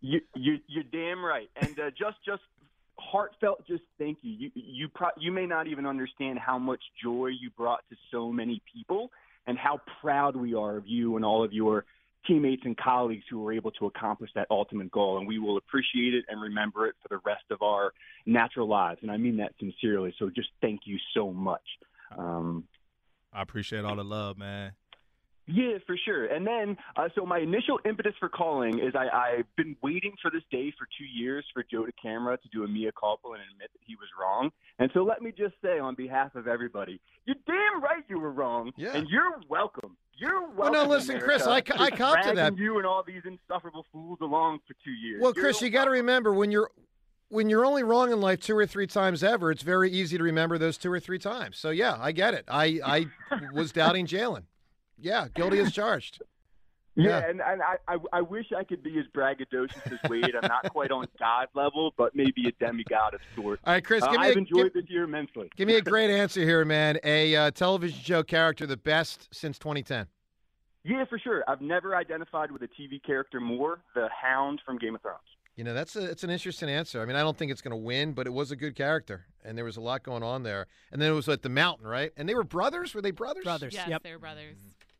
You, 0.00 0.20
you, 0.36 0.58
you're 0.68 0.84
damn 0.84 1.24
right. 1.24 1.50
And 1.60 1.78
uh, 1.80 1.90
just, 1.90 2.18
just 2.24 2.42
heartfelt, 2.98 3.66
just 3.66 3.82
thank 3.98 4.18
you. 4.22 4.30
You, 4.32 4.50
you, 4.54 4.88
pro- 4.88 5.08
you 5.18 5.32
may 5.32 5.44
not 5.44 5.66
even 5.66 5.86
understand 5.86 6.38
how 6.38 6.56
much 6.56 6.80
joy 7.02 7.26
you 7.38 7.50
brought 7.50 7.80
to 7.90 7.96
so 8.12 8.30
many 8.30 8.62
people, 8.72 9.10
and 9.46 9.58
how 9.58 9.80
proud 10.00 10.36
we 10.36 10.54
are 10.54 10.76
of 10.76 10.86
you 10.86 11.16
and 11.16 11.24
all 11.24 11.42
of 11.42 11.52
your 11.52 11.84
teammates 12.26 12.62
and 12.64 12.76
colleagues 12.76 13.24
who 13.30 13.40
were 13.40 13.52
able 13.52 13.70
to 13.72 13.86
accomplish 13.86 14.30
that 14.34 14.46
ultimate 14.50 14.90
goal. 14.90 15.18
And 15.18 15.26
we 15.26 15.38
will 15.38 15.56
appreciate 15.56 16.14
it 16.14 16.24
and 16.28 16.40
remember 16.40 16.86
it 16.86 16.94
for 17.02 17.08
the 17.08 17.20
rest 17.24 17.44
of 17.50 17.62
our 17.62 17.92
natural 18.26 18.68
lives. 18.68 19.00
And 19.02 19.10
I 19.10 19.16
mean 19.16 19.36
that 19.38 19.52
sincerely. 19.58 20.14
So 20.18 20.30
just 20.30 20.48
thank 20.60 20.80
you 20.84 20.98
so 21.14 21.32
much. 21.32 21.62
Um, 22.16 22.64
I 23.32 23.42
appreciate 23.42 23.84
all 23.84 23.96
the 23.96 24.04
love, 24.04 24.38
man. 24.38 24.72
Yeah, 25.50 25.78
for 25.86 25.96
sure. 26.04 26.26
And 26.26 26.46
then, 26.46 26.76
uh, 26.96 27.08
so 27.14 27.24
my 27.24 27.38
initial 27.38 27.80
impetus 27.86 28.12
for 28.20 28.28
calling 28.28 28.78
is 28.80 28.94
I, 28.94 29.08
I've 29.08 29.56
been 29.56 29.76
waiting 29.82 30.12
for 30.20 30.30
this 30.30 30.42
day 30.50 30.72
for 30.78 30.86
two 30.98 31.06
years 31.06 31.44
for 31.54 31.64
Joe 31.70 31.86
DeCamara 31.86 32.40
to 32.42 32.48
do 32.52 32.64
a 32.64 32.68
mea 32.68 32.90
culpa 32.98 33.28
and 33.32 33.40
admit 33.54 33.70
that 33.72 33.80
he 33.86 33.96
was 33.96 34.08
wrong. 34.20 34.50
And 34.78 34.90
so 34.92 35.02
let 35.02 35.22
me 35.22 35.32
just 35.36 35.54
say, 35.62 35.78
on 35.78 35.94
behalf 35.94 36.34
of 36.34 36.46
everybody, 36.46 37.00
you're 37.24 37.36
damn 37.46 37.82
right 37.82 38.04
you 38.08 38.20
were 38.20 38.30
wrong, 38.30 38.72
Yeah. 38.76 38.94
and 38.94 39.08
you're 39.08 39.40
welcome. 39.48 39.96
You're 40.18 40.42
welcome. 40.42 40.56
Well, 40.56 40.72
no, 40.72 40.84
listen, 40.84 41.16
America, 41.16 41.26
Chris, 41.38 41.46
I 41.46 41.62
I 41.82 41.90
cop 41.90 42.22
to 42.24 42.34
that. 42.34 42.58
You 42.58 42.76
and 42.78 42.86
all 42.86 43.02
these 43.06 43.22
insufferable 43.24 43.86
fools 43.92 44.18
along 44.20 44.58
for 44.66 44.74
two 44.84 44.90
years. 44.90 45.22
Well, 45.22 45.32
You're 45.34 45.44
Chris, 45.44 45.62
you 45.62 45.70
got 45.70 45.84
to 45.84 45.90
remember 45.90 46.32
when 46.34 46.50
you're 46.50 46.70
when 47.30 47.48
you're 47.48 47.64
only 47.64 47.82
wrong 47.84 48.10
in 48.12 48.20
life 48.20 48.40
two 48.40 48.56
or 48.56 48.66
three 48.66 48.86
times 48.86 49.22
ever, 49.22 49.50
it's 49.50 49.62
very 49.62 49.90
easy 49.90 50.16
to 50.18 50.24
remember 50.24 50.58
those 50.58 50.76
two 50.76 50.90
or 50.90 50.98
three 50.98 51.18
times. 51.18 51.56
So 51.58 51.70
yeah, 51.70 51.96
I 52.00 52.12
get 52.12 52.34
it. 52.34 52.44
I 52.48 52.80
I 52.84 53.06
was 53.52 53.70
doubting 53.72 54.06
Jalen. 54.06 54.42
Yeah, 55.00 55.28
guilty 55.34 55.58
as 55.60 55.72
charged. 55.72 56.20
Yeah, 57.00 57.20
Yeah. 57.20 57.28
and, 57.30 57.40
and 57.40 57.62
I, 57.62 57.76
I 57.86 57.96
I 58.14 58.20
wish 58.22 58.46
I 58.56 58.64
could 58.64 58.82
be 58.82 58.98
as 58.98 59.04
braggadocious 59.16 59.92
as 59.92 60.10
Wade. 60.10 60.34
I'm 60.34 60.48
not 60.48 60.72
quite 60.72 60.90
on 60.90 61.06
God 61.16 61.46
level, 61.54 61.94
but 61.96 62.16
maybe 62.16 62.48
a 62.48 62.52
demigod 62.64 63.14
of 63.14 63.20
sorts. 63.36 63.62
All 63.64 63.74
right, 63.74 63.84
Chris, 63.84 64.02
Uh, 64.02 64.10
me 64.10 64.16
I've 64.18 64.34
a, 64.34 64.38
enjoyed 64.38 64.72
give, 64.72 64.82
this 64.82 64.90
year 64.90 65.04
immensely. 65.04 65.48
give 65.54 65.68
me 65.68 65.76
a 65.76 65.80
great 65.94 66.10
answer 66.10 66.40
here, 66.40 66.64
man. 66.64 66.98
A 67.04 67.36
uh, 67.36 67.50
television 67.52 68.00
show 68.02 68.24
character 68.24 68.66
the 68.66 68.76
best 68.76 69.28
since 69.32 69.60
2010. 69.60 70.08
Yeah, 70.82 71.04
for 71.04 71.20
sure. 71.20 71.44
I've 71.46 71.60
never 71.60 71.94
identified 71.94 72.50
with 72.50 72.62
a 72.62 72.68
TV 72.68 73.00
character 73.00 73.38
more. 73.40 73.78
The 73.94 74.08
Hound 74.20 74.60
from 74.66 74.76
Game 74.78 74.96
of 74.96 75.02
Thrones. 75.02 75.20
You 75.54 75.62
know, 75.62 75.74
that's 75.74 75.94
a 75.94 76.02
it's 76.04 76.24
an 76.24 76.30
interesting 76.30 76.68
answer. 76.68 77.00
I 77.00 77.04
mean, 77.04 77.14
I 77.14 77.20
don't 77.20 77.36
think 77.38 77.52
it's 77.52 77.60
going 77.62 77.72
to 77.78 77.84
win, 77.84 78.12
but 78.12 78.26
it 78.26 78.32
was 78.32 78.50
a 78.50 78.56
good 78.56 78.74
character, 78.74 79.26
and 79.44 79.56
there 79.56 79.64
was 79.64 79.76
a 79.76 79.80
lot 79.80 80.02
going 80.02 80.24
on 80.24 80.42
there. 80.42 80.66
And 80.90 81.00
then 81.00 81.12
it 81.12 81.14
was 81.14 81.28
at 81.28 81.42
the 81.42 81.48
mountain, 81.48 81.86
right? 81.86 82.10
And 82.16 82.28
they 82.28 82.34
were 82.34 82.42
brothers. 82.44 82.92
Were 82.92 83.02
they 83.02 83.12
brothers? 83.12 83.44
Brothers. 83.44 83.74
Yes, 83.74 83.88
Yep. 83.88 84.02
they 84.02 84.12
were 84.12 84.18
brothers. 84.18 84.56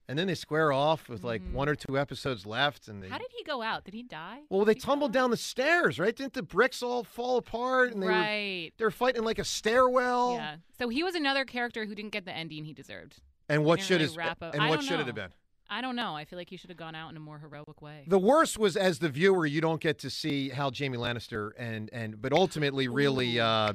And 0.08 0.18
then 0.18 0.26
they 0.26 0.34
square 0.34 0.72
off 0.72 1.08
with 1.10 1.22
like 1.22 1.42
Mhm. 1.42 1.52
one 1.52 1.68
or 1.68 1.74
two 1.74 1.98
episodes 1.98 2.46
left, 2.46 2.88
and 2.88 3.02
they. 3.02 3.08
How 3.08 3.18
did 3.18 3.30
he 3.36 3.44
go 3.44 3.60
out? 3.60 3.84
Did 3.84 3.92
he 3.92 4.02
die? 4.02 4.40
well, 4.48 4.64
they 4.64 4.74
tumbled 4.74 5.12
down 5.12 5.30
the 5.30 5.36
stairs, 5.36 5.98
right? 5.98 6.16
Didn't 6.16 6.32
the 6.32 6.42
bricks 6.42 6.82
all 6.82 7.04
fall 7.04 7.36
apart? 7.36 7.92
And 7.92 8.02
they 8.02 8.06
were 8.06 8.12
right. 8.12 8.72
they 8.78 8.84
were 8.84 8.90
fighting 8.90 9.22
like 9.22 9.38
a 9.38 9.44
stairwell. 9.44 10.36
Yeah. 10.36 10.56
So 10.78 10.88
he 10.88 11.02
was 11.02 11.14
another 11.14 11.44
character 11.44 11.84
who 11.84 11.94
didn't 11.94 12.12
get 12.12 12.24
the 12.24 12.32
ending 12.32 12.64
he 12.64 12.72
deserved. 12.72 13.20
And 13.50 13.64
what 13.64 13.80
should 13.80 13.96
really 13.96 14.04
his 14.04 14.16
wrap 14.16 14.42
up- 14.42 14.54
and 14.54 14.62
I 14.62 14.70
what 14.70 14.82
should 14.82 14.98
it 15.00 15.06
have 15.06 15.14
been? 15.14 15.32
I 15.70 15.82
don't 15.82 15.96
know. 15.96 16.16
I 16.16 16.24
feel 16.24 16.38
like 16.38 16.48
he 16.48 16.56
should 16.56 16.70
have 16.70 16.78
gone 16.78 16.94
out 16.94 17.10
in 17.10 17.16
a 17.18 17.20
more 17.20 17.38
heroic 17.38 17.82
way. 17.82 18.04
The 18.06 18.18
worst 18.18 18.58
was 18.58 18.74
as 18.78 19.00
the 19.00 19.10
viewer, 19.10 19.44
you 19.44 19.60
don't 19.60 19.82
get 19.82 19.98
to 19.98 20.08
see 20.08 20.48
how 20.48 20.70
Jamie 20.70 20.96
Lannister 20.96 21.50
and 21.58 21.90
and 21.92 22.22
but 22.22 22.32
ultimately, 22.32 22.88
really, 22.88 23.38
uh, 23.38 23.74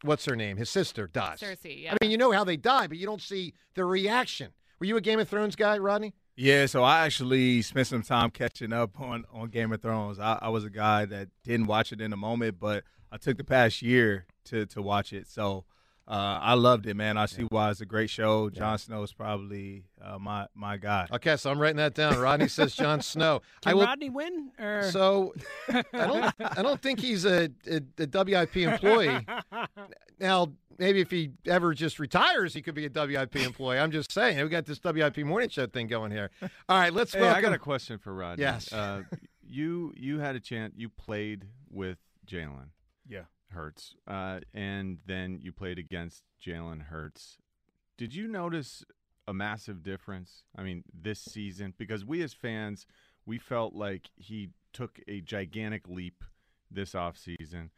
what's 0.00 0.24
her 0.24 0.34
name? 0.36 0.56
His 0.56 0.70
sister 0.70 1.06
dies. 1.06 1.40
Cersei, 1.40 1.82
yeah. 1.82 1.92
I 1.92 1.96
mean, 2.00 2.10
you 2.10 2.16
know 2.16 2.32
how 2.32 2.44
they 2.44 2.56
die, 2.56 2.86
but 2.86 2.96
you 2.96 3.04
don't 3.04 3.20
see 3.20 3.52
the 3.74 3.84
reaction. 3.84 4.52
Were 4.84 4.88
you 4.88 4.98
a 4.98 5.00
Game 5.00 5.18
of 5.18 5.26
Thrones 5.30 5.56
guy, 5.56 5.78
Rodney? 5.78 6.12
Yeah, 6.36 6.66
so 6.66 6.82
I 6.84 7.06
actually 7.06 7.62
spent 7.62 7.86
some 7.86 8.02
time 8.02 8.28
catching 8.30 8.70
up 8.70 9.00
on, 9.00 9.24
on 9.32 9.48
Game 9.48 9.72
of 9.72 9.80
Thrones. 9.80 10.18
I, 10.18 10.38
I 10.42 10.50
was 10.50 10.62
a 10.62 10.68
guy 10.68 11.06
that 11.06 11.28
didn't 11.42 11.68
watch 11.68 11.90
it 11.90 12.02
in 12.02 12.10
the 12.10 12.18
moment, 12.18 12.60
but 12.60 12.84
I 13.10 13.16
took 13.16 13.38
the 13.38 13.44
past 13.44 13.80
year 13.80 14.26
to, 14.44 14.66
to 14.66 14.82
watch 14.82 15.14
it. 15.14 15.26
So 15.26 15.64
uh, 16.06 16.38
I 16.42 16.54
loved 16.54 16.86
it, 16.86 16.94
man. 16.94 17.16
I 17.16 17.26
see 17.26 17.42
why 17.44 17.70
it's 17.70 17.80
a 17.80 17.86
great 17.86 18.10
show. 18.10 18.50
Jon 18.50 18.76
Snow 18.76 19.02
is 19.02 19.12
probably 19.12 19.84
uh, 20.02 20.18
my 20.18 20.46
my 20.54 20.76
guy. 20.76 21.06
Okay, 21.10 21.36
so 21.36 21.50
I'm 21.50 21.58
writing 21.58 21.78
that 21.78 21.94
down. 21.94 22.18
Rodney 22.18 22.48
says 22.48 22.74
Jon 22.74 23.00
Snow. 23.00 23.40
Can 23.62 23.72
I 23.72 23.74
will. 23.74 23.86
Rodney 23.86 24.10
win? 24.10 24.50
Or 24.58 24.82
So 24.90 25.34
I 25.68 25.82
don't. 25.92 26.34
I 26.40 26.62
don't 26.62 26.80
think 26.82 27.00
he's 27.00 27.24
a, 27.24 27.48
a, 27.66 27.80
a 27.98 28.06
WIP 28.24 28.56
employee. 28.58 29.26
Now, 30.20 30.52
maybe 30.78 31.00
if 31.00 31.10
he 31.10 31.30
ever 31.46 31.72
just 31.72 31.98
retires, 31.98 32.52
he 32.52 32.60
could 32.60 32.74
be 32.74 32.86
a 32.86 32.90
WIP 32.90 33.36
employee. 33.36 33.78
I'm 33.78 33.90
just 33.90 34.12
saying. 34.12 34.42
We 34.42 34.48
got 34.50 34.66
this 34.66 34.80
WIP 34.84 35.18
morning 35.18 35.48
show 35.48 35.66
thing 35.66 35.86
going 35.86 36.12
here. 36.12 36.30
All 36.42 36.78
right, 36.78 36.92
let's 36.92 37.14
Hey, 37.14 37.20
welcome. 37.20 37.38
I 37.38 37.40
got 37.40 37.52
a 37.54 37.58
question 37.58 37.98
for 37.98 38.14
Rodney. 38.14 38.42
Yes. 38.42 38.72
Uh, 38.72 39.04
you 39.42 39.92
you 39.96 40.18
had 40.18 40.36
a 40.36 40.40
chance. 40.40 40.74
You 40.76 40.88
played 40.90 41.46
with 41.70 41.98
Jalen 42.26 42.50
Yeah. 42.56 42.73
Hurts, 43.50 43.94
uh, 44.06 44.40
and 44.52 44.98
then 45.06 45.38
you 45.40 45.52
played 45.52 45.78
against 45.78 46.24
Jalen 46.44 46.82
Hurts. 46.82 47.38
Did 47.96 48.14
you 48.14 48.26
notice 48.26 48.84
a 49.26 49.32
massive 49.32 49.82
difference? 49.82 50.42
I 50.56 50.62
mean, 50.62 50.84
this 50.92 51.20
season 51.20 51.74
because 51.78 52.04
we 52.04 52.22
as 52.22 52.32
fans, 52.32 52.86
we 53.24 53.38
felt 53.38 53.74
like 53.74 54.10
he 54.16 54.50
took 54.72 54.98
a 55.06 55.20
gigantic 55.20 55.88
leap 55.88 56.24
this 56.70 56.92
offseason. 56.92 57.70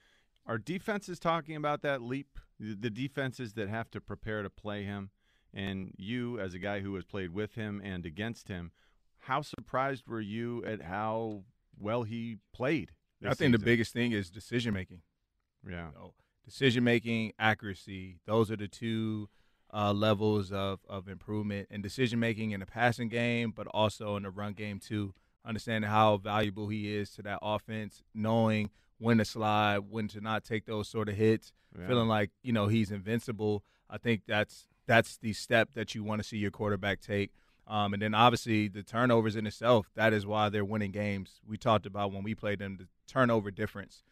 Are 0.47 0.59
defenses 0.59 1.19
talking 1.19 1.57
about 1.57 1.83
that 1.83 2.03
leap? 2.03 2.39
The 2.59 2.91
defenses 2.91 3.53
that 3.55 3.69
have 3.69 3.91
to 3.91 4.01
prepare 4.01 4.43
to 4.43 4.49
play 4.49 4.85
him, 4.85 5.11
and 5.53 5.93
you 5.99 6.41
as 6.41 6.55
a 6.55 6.59
guy 6.59 6.81
who 6.81 6.95
has 6.95 7.05
played 7.05 7.35
with 7.35 7.55
him 7.55 7.83
and 7.85 8.07
against 8.07 8.49
him, 8.49 8.71
how 9.19 9.43
surprised 9.43 10.07
were 10.07 10.21
you 10.21 10.65
at 10.65 10.83
how 10.83 11.43
well 11.79 12.05
he 12.05 12.39
played? 12.55 12.93
I 13.25 13.35
think 13.35 13.53
the 13.53 13.59
biggest 13.59 13.93
thing 13.93 14.13
is 14.13 14.31
decision 14.31 14.73
making. 14.73 15.03
Yeah. 15.69 15.91
So 15.95 16.15
decision 16.45 16.85
making, 16.85 17.33
accuracy, 17.39 18.19
those 18.27 18.51
are 18.51 18.57
the 18.57 18.69
two 18.69 19.29
uh, 19.75 19.93
levels 19.93 20.53
of, 20.53 20.81
of 20.89 21.09
improvement 21.09 21.69
and 21.71 21.83
decision 21.83 22.21
making 22.21 22.53
in 22.53 22.61
the 22.61 22.67
passing 22.67 23.09
game, 23.09 23.53
but 23.55 23.67
also 23.69 24.17
in 24.17 24.23
the 24.23 24.31
run 24.31 24.53
game 24.53 24.79
too. 24.79 25.13
Understanding 25.45 25.91
how 25.91 26.17
valuable 26.17 26.69
he 26.69 26.95
is 26.97 27.11
to 27.13 27.23
that 27.23 27.39
offense, 27.43 28.03
knowing 28.15 28.71
when 28.99 29.19
to 29.19 29.25
slide, 29.25 29.79
when 29.91 30.09
to 30.09 30.21
not 30.21 30.45
take 30.45 30.67
those 30.67 30.89
sort 30.89 31.09
of 31.09 31.15
hits, 31.17 31.53
Yeah. 31.79 31.87
feeling 31.87 32.09
like 32.09 32.31
you 32.43 32.53
know 32.53 32.67
he's 32.69 32.91
invincible. 32.91 33.63
I 33.91 33.99
think 33.99 34.23
that's 34.27 34.67
that's 34.87 35.17
the 35.19 35.33
step 35.33 35.71
that 35.75 35.95
you 35.95 36.03
want 36.05 36.23
to 36.23 36.27
see 36.29 36.37
your 36.39 36.51
quarterback 36.51 37.01
take. 37.01 37.33
Um, 37.69 37.93
and 37.93 38.01
then 38.01 38.15
obviously 38.15 38.69
the 38.69 38.85
turnovers 38.85 39.35
in 39.35 39.47
itself, 39.47 39.91
that 39.97 40.13
is 40.13 40.25
why 40.25 40.49
they're 40.49 40.65
winning 40.65 40.93
games. 40.93 41.41
We 41.47 41.57
talked 41.57 41.85
about 41.87 42.13
when 42.13 42.23
we 42.23 42.35
played 42.37 42.61
them 42.61 42.77
the 42.77 42.87
turnover 43.09 43.51
difference. 43.51 44.05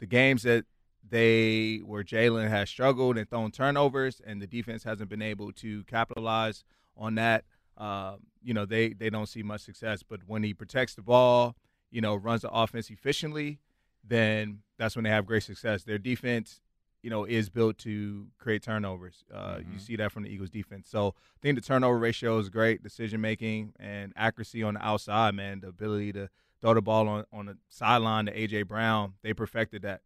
The 0.00 0.06
games 0.06 0.42
that 0.42 0.64
they 1.08 1.78
where 1.84 2.02
Jalen 2.02 2.48
has 2.48 2.68
struggled 2.68 3.16
and 3.16 3.28
thrown 3.28 3.50
turnovers, 3.50 4.20
and 4.24 4.40
the 4.40 4.46
defense 4.46 4.84
hasn't 4.84 5.08
been 5.08 5.22
able 5.22 5.52
to 5.52 5.84
capitalize 5.84 6.64
on 6.96 7.14
that. 7.16 7.44
Uh, 7.76 8.16
you 8.42 8.54
know, 8.54 8.64
they 8.64 8.90
they 8.92 9.10
don't 9.10 9.26
see 9.28 9.42
much 9.42 9.60
success. 9.62 10.02
But 10.02 10.20
when 10.26 10.42
he 10.42 10.54
protects 10.54 10.94
the 10.94 11.02
ball, 11.02 11.56
you 11.90 12.00
know, 12.00 12.14
runs 12.16 12.42
the 12.42 12.50
offense 12.50 12.90
efficiently, 12.90 13.60
then 14.04 14.60
that's 14.78 14.96
when 14.96 15.04
they 15.04 15.10
have 15.10 15.26
great 15.26 15.42
success. 15.42 15.84
Their 15.84 15.98
defense, 15.98 16.60
you 17.02 17.10
know, 17.10 17.24
is 17.24 17.50
built 17.50 17.78
to 17.78 18.28
create 18.38 18.62
turnovers. 18.62 19.24
Uh, 19.32 19.58
You 19.60 19.76
Mhm. 19.76 19.80
see 19.80 19.96
that 19.96 20.12
from 20.12 20.22
the 20.24 20.30
Eagles 20.30 20.50
defense. 20.50 20.88
So 20.88 21.08
I 21.08 21.38
think 21.40 21.54
the 21.56 21.60
turnover 21.60 21.98
ratio 21.98 22.38
is 22.38 22.48
great, 22.48 22.82
decision 22.82 23.20
making 23.20 23.74
and 23.78 24.12
accuracy 24.16 24.62
on 24.62 24.74
the 24.74 24.84
outside, 24.84 25.34
man. 25.34 25.60
The 25.60 25.68
ability 25.68 26.12
to 26.14 26.28
throw 26.60 26.74
the 26.74 26.82
ball 26.82 27.06
on, 27.08 27.24
on 27.32 27.46
the 27.46 27.58
sideline 27.68 28.26
to 28.26 28.32
AJ 28.32 28.62
Brown, 28.62 29.14
they 29.22 29.34
perfected 29.34 29.82
that. 29.82 30.00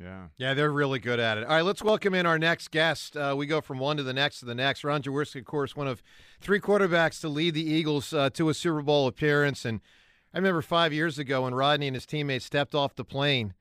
Yeah. 0.00 0.28
Yeah, 0.36 0.54
they're 0.54 0.70
really 0.70 0.98
good 0.98 1.18
at 1.18 1.38
it. 1.38 1.44
All 1.44 1.54
right, 1.54 1.64
let's 1.64 1.82
welcome 1.82 2.14
in 2.14 2.26
our 2.26 2.38
next 2.38 2.70
guest. 2.70 3.16
Uh, 3.16 3.34
we 3.36 3.46
go 3.46 3.60
from 3.60 3.78
one 3.78 3.96
to 3.96 4.02
the 4.02 4.12
next 4.12 4.40
to 4.40 4.44
the 4.44 4.54
next. 4.54 4.84
Ron 4.84 5.02
Jaworski, 5.02 5.40
of 5.40 5.46
course, 5.46 5.74
one 5.74 5.88
of 5.88 6.02
three 6.40 6.60
quarterbacks 6.60 7.20
to 7.22 7.28
lead 7.28 7.54
the 7.54 7.64
Eagles 7.64 8.12
uh, 8.12 8.30
to 8.30 8.48
a 8.48 8.54
Super 8.54 8.82
Bowl 8.82 9.06
appearance. 9.06 9.64
And 9.64 9.80
I 10.34 10.38
remember 10.38 10.62
five 10.62 10.92
years 10.92 11.18
ago 11.18 11.42
when 11.42 11.54
Rodney 11.54 11.86
and 11.86 11.96
his 11.96 12.06
teammates 12.06 12.44
stepped 12.44 12.74
off 12.74 12.94
the 12.94 13.04
plane 13.04 13.54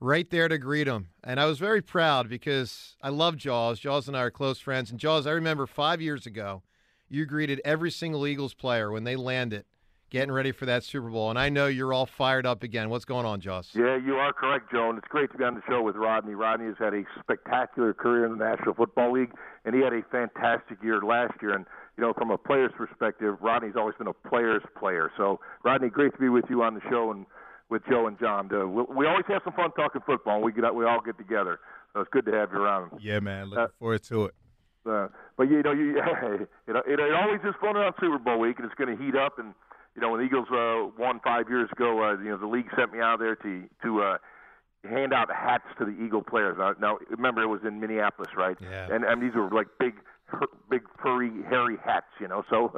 right 0.00 0.28
there 0.28 0.48
to 0.48 0.58
greet 0.58 0.86
him. 0.86 1.08
And 1.24 1.40
I 1.40 1.46
was 1.46 1.58
very 1.58 1.80
proud 1.80 2.28
because 2.28 2.96
I 3.02 3.08
love 3.08 3.36
Jaws. 3.36 3.80
Jaws 3.80 4.06
and 4.06 4.16
I 4.16 4.22
are 4.22 4.30
close 4.30 4.58
friends. 4.58 4.90
And 4.90 5.00
Jaws, 5.00 5.26
I 5.26 5.32
remember 5.32 5.66
five 5.66 6.02
years 6.02 6.26
ago, 6.26 6.62
you 7.08 7.24
greeted 7.26 7.60
every 7.64 7.90
single 7.90 8.26
Eagles 8.26 8.54
player 8.54 8.90
when 8.90 9.04
they 9.04 9.16
landed 9.16 9.64
getting 10.10 10.32
ready 10.32 10.52
for 10.52 10.66
that 10.66 10.82
Super 10.84 11.08
Bowl. 11.08 11.30
And 11.30 11.38
I 11.38 11.48
know 11.48 11.66
you're 11.66 11.92
all 11.92 12.06
fired 12.06 12.44
up 12.46 12.62
again. 12.62 12.90
What's 12.90 13.04
going 13.04 13.24
on, 13.24 13.40
Jaws? 13.40 13.70
Yeah, 13.74 13.96
you 13.96 14.16
are 14.16 14.32
correct, 14.32 14.70
Joe. 14.72 14.90
And 14.90 14.98
it's 14.98 15.08
great 15.08 15.30
to 15.32 15.38
be 15.38 15.44
on 15.44 15.54
the 15.54 15.62
show 15.68 15.80
with 15.82 15.96
Rodney. 15.96 16.34
Rodney 16.34 16.66
has 16.66 16.74
had 16.78 16.92
a 16.94 17.02
spectacular 17.20 17.94
career 17.94 18.26
in 18.26 18.36
the 18.36 18.44
National 18.44 18.74
Football 18.74 19.12
League, 19.12 19.32
and 19.64 19.74
he 19.74 19.80
had 19.82 19.92
a 19.92 20.02
fantastic 20.10 20.78
year 20.82 21.00
last 21.00 21.34
year. 21.40 21.54
And 21.54 21.64
you 21.96 22.02
know, 22.04 22.12
from 22.12 22.30
a 22.30 22.38
player's 22.38 22.72
perspective, 22.76 23.36
Rodney's 23.40 23.74
always 23.76 23.94
been 23.96 24.08
a 24.08 24.12
player's 24.28 24.62
player. 24.78 25.10
So, 25.16 25.40
Rodney, 25.64 25.88
great 25.88 26.12
to 26.14 26.18
be 26.18 26.28
with 26.28 26.44
you 26.50 26.62
on 26.62 26.74
the 26.74 26.80
show 26.90 27.10
and 27.12 27.26
with 27.68 27.82
Joe 27.88 28.06
and 28.06 28.18
John. 28.18 28.50
Uh, 28.52 28.66
we, 28.66 28.82
we 28.94 29.06
always 29.06 29.24
have 29.28 29.42
some 29.44 29.52
fun 29.54 29.70
talking 29.72 30.00
football. 30.04 30.42
We 30.42 30.52
get 30.52 30.74
we 30.74 30.84
all 30.84 31.00
get 31.00 31.16
together. 31.18 31.60
So 31.92 32.00
it's 32.00 32.10
good 32.12 32.24
to 32.26 32.32
have 32.32 32.50
you 32.52 32.58
around. 32.58 32.92
Yeah, 33.00 33.20
man. 33.20 33.46
Looking 33.50 33.64
Uh, 33.64 33.68
forward 33.78 34.02
to 34.04 34.24
it. 34.26 34.34
Uh, 34.86 35.08
but 35.36 35.50
you 35.50 35.62
know, 35.62 35.72
you 35.72 35.96
you 36.66 36.74
know, 36.74 36.82
it, 36.86 36.98
it 37.00 37.14
always 37.14 37.40
is 37.44 37.54
fun 37.60 37.76
around 37.76 37.94
Super 38.00 38.18
Bowl 38.18 38.38
week, 38.38 38.58
and 38.58 38.66
it's 38.66 38.74
going 38.76 38.96
to 38.96 39.02
heat 39.04 39.14
up. 39.14 39.38
And 39.38 39.54
you 39.94 40.02
know, 40.02 40.10
when 40.10 40.20
the 40.20 40.26
Eagles 40.26 40.48
uh, 40.50 40.90
won 40.98 41.20
five 41.22 41.48
years 41.48 41.68
ago, 41.72 42.04
uh, 42.04 42.18
you 42.18 42.30
know, 42.30 42.36
the 42.36 42.46
league 42.46 42.68
sent 42.76 42.92
me 42.92 43.00
out 43.00 43.18
there 43.18 43.36
to 43.36 43.64
to 43.82 44.02
uh, 44.02 44.18
hand 44.88 45.12
out 45.12 45.30
hats 45.30 45.64
to 45.78 45.84
the 45.84 45.92
Eagle 45.92 46.22
players. 46.22 46.56
Now, 46.58 46.74
now 46.80 46.98
remember, 47.10 47.42
it 47.42 47.48
was 47.48 47.60
in 47.66 47.80
Minneapolis, 47.80 48.30
right? 48.36 48.56
Yeah. 48.60 48.88
And 48.90 49.04
and 49.04 49.22
these 49.22 49.34
were 49.34 49.50
like 49.50 49.66
big, 49.78 49.94
her- 50.30 50.46
big 50.70 50.82
furry, 51.02 51.30
hairy 51.48 51.76
hats, 51.84 52.06
you 52.20 52.28
know. 52.28 52.44
So 52.48 52.72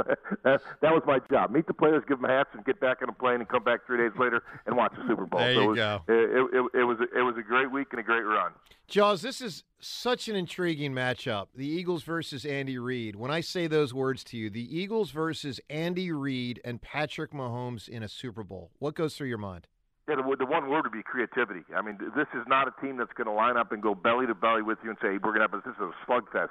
that, 0.45 0.61
that 0.81 0.93
was 0.93 1.03
my 1.07 1.21
job: 1.31 1.51
meet 1.51 1.67
the 1.67 1.75
players, 1.75 2.03
give 2.09 2.21
them 2.21 2.29
hats, 2.29 2.51
and 2.53 2.65
get 2.65 2.81
back 2.81 2.99
on 3.03 3.09
a 3.09 3.13
plane 3.13 3.37
and 3.37 3.49
come 3.49 3.63
back 3.63 3.87
three 3.87 3.99
days 3.99 4.17
later 4.19 4.43
and 4.67 4.77
watch 4.77 4.93
the 4.97 5.07
Super 5.07 5.27
Bowl. 5.27 5.41
There 5.41 5.55
so 5.55 5.61
you 5.61 5.67
it 5.67 5.69
was, 5.69 5.77
go. 5.77 6.03
It, 6.09 6.15
it, 6.15 6.81
it 6.81 6.85
was 6.85 6.99
a, 7.01 7.19
it 7.19 7.23
was 7.23 7.37
a 7.39 7.43
great 7.43 7.71
week 7.71 7.89
and 7.91 8.01
a 8.01 8.03
great 8.03 8.25
run. 8.25 8.53
Jaws, 8.89 9.23
this 9.23 9.41
is 9.41 9.65
such 9.81 10.29
an 10.29 10.37
intriguing 10.37 10.93
matchup. 10.93 11.47
The 11.55 11.67
Eagles 11.67 12.03
versus 12.03 12.45
Andy 12.45 12.79
Reid. 12.79 13.17
When 13.17 13.31
I 13.31 13.41
say 13.41 13.67
those 13.67 13.95
words 13.95 14.23
to 14.25 14.37
you, 14.37 14.51
the 14.51 14.79
Eagles 14.79 15.11
versus 15.11 15.61
Andy 15.71 16.13
Reid 16.13 16.61
and 16.65 16.81
Patrick 16.81 17.33
Mahomes 17.33 17.89
in 17.89 18.03
a 18.03 18.09
Super 18.09 18.45
Bowl. 18.45 18.71
What 18.79 18.95
goes 18.95 19.17
through 19.17 19.29
your 19.29 19.39
mind? 19.39 19.67
Yeah, 20.09 20.17
the, 20.17 20.37
the 20.37 20.47
one 20.47 20.69
word 20.69 20.83
would 20.83 20.93
be 20.93 21.03
creativity. 21.03 21.63
I 21.75 21.81
mean, 21.81 21.97
this 22.17 22.27
is 22.35 22.43
not 22.49 22.67
a 22.67 22.81
team 22.81 22.97
that's 22.97 23.13
going 23.13 23.29
to 23.29 23.33
line 23.33 23.57
up 23.57 23.71
and 23.71 23.81
go 23.81 23.95
belly 23.95 24.27
to 24.27 24.35
belly 24.35 24.63
with 24.63 24.79
you 24.83 24.91
and 24.91 24.99
say 25.01 25.13
we're 25.23 25.33
going 25.33 25.47
to 25.47 25.49
have 25.49 25.55
a, 25.55 25.63
this 25.65 25.77
is 25.77 25.81
a 25.81 26.11
slugfest. 26.11 26.51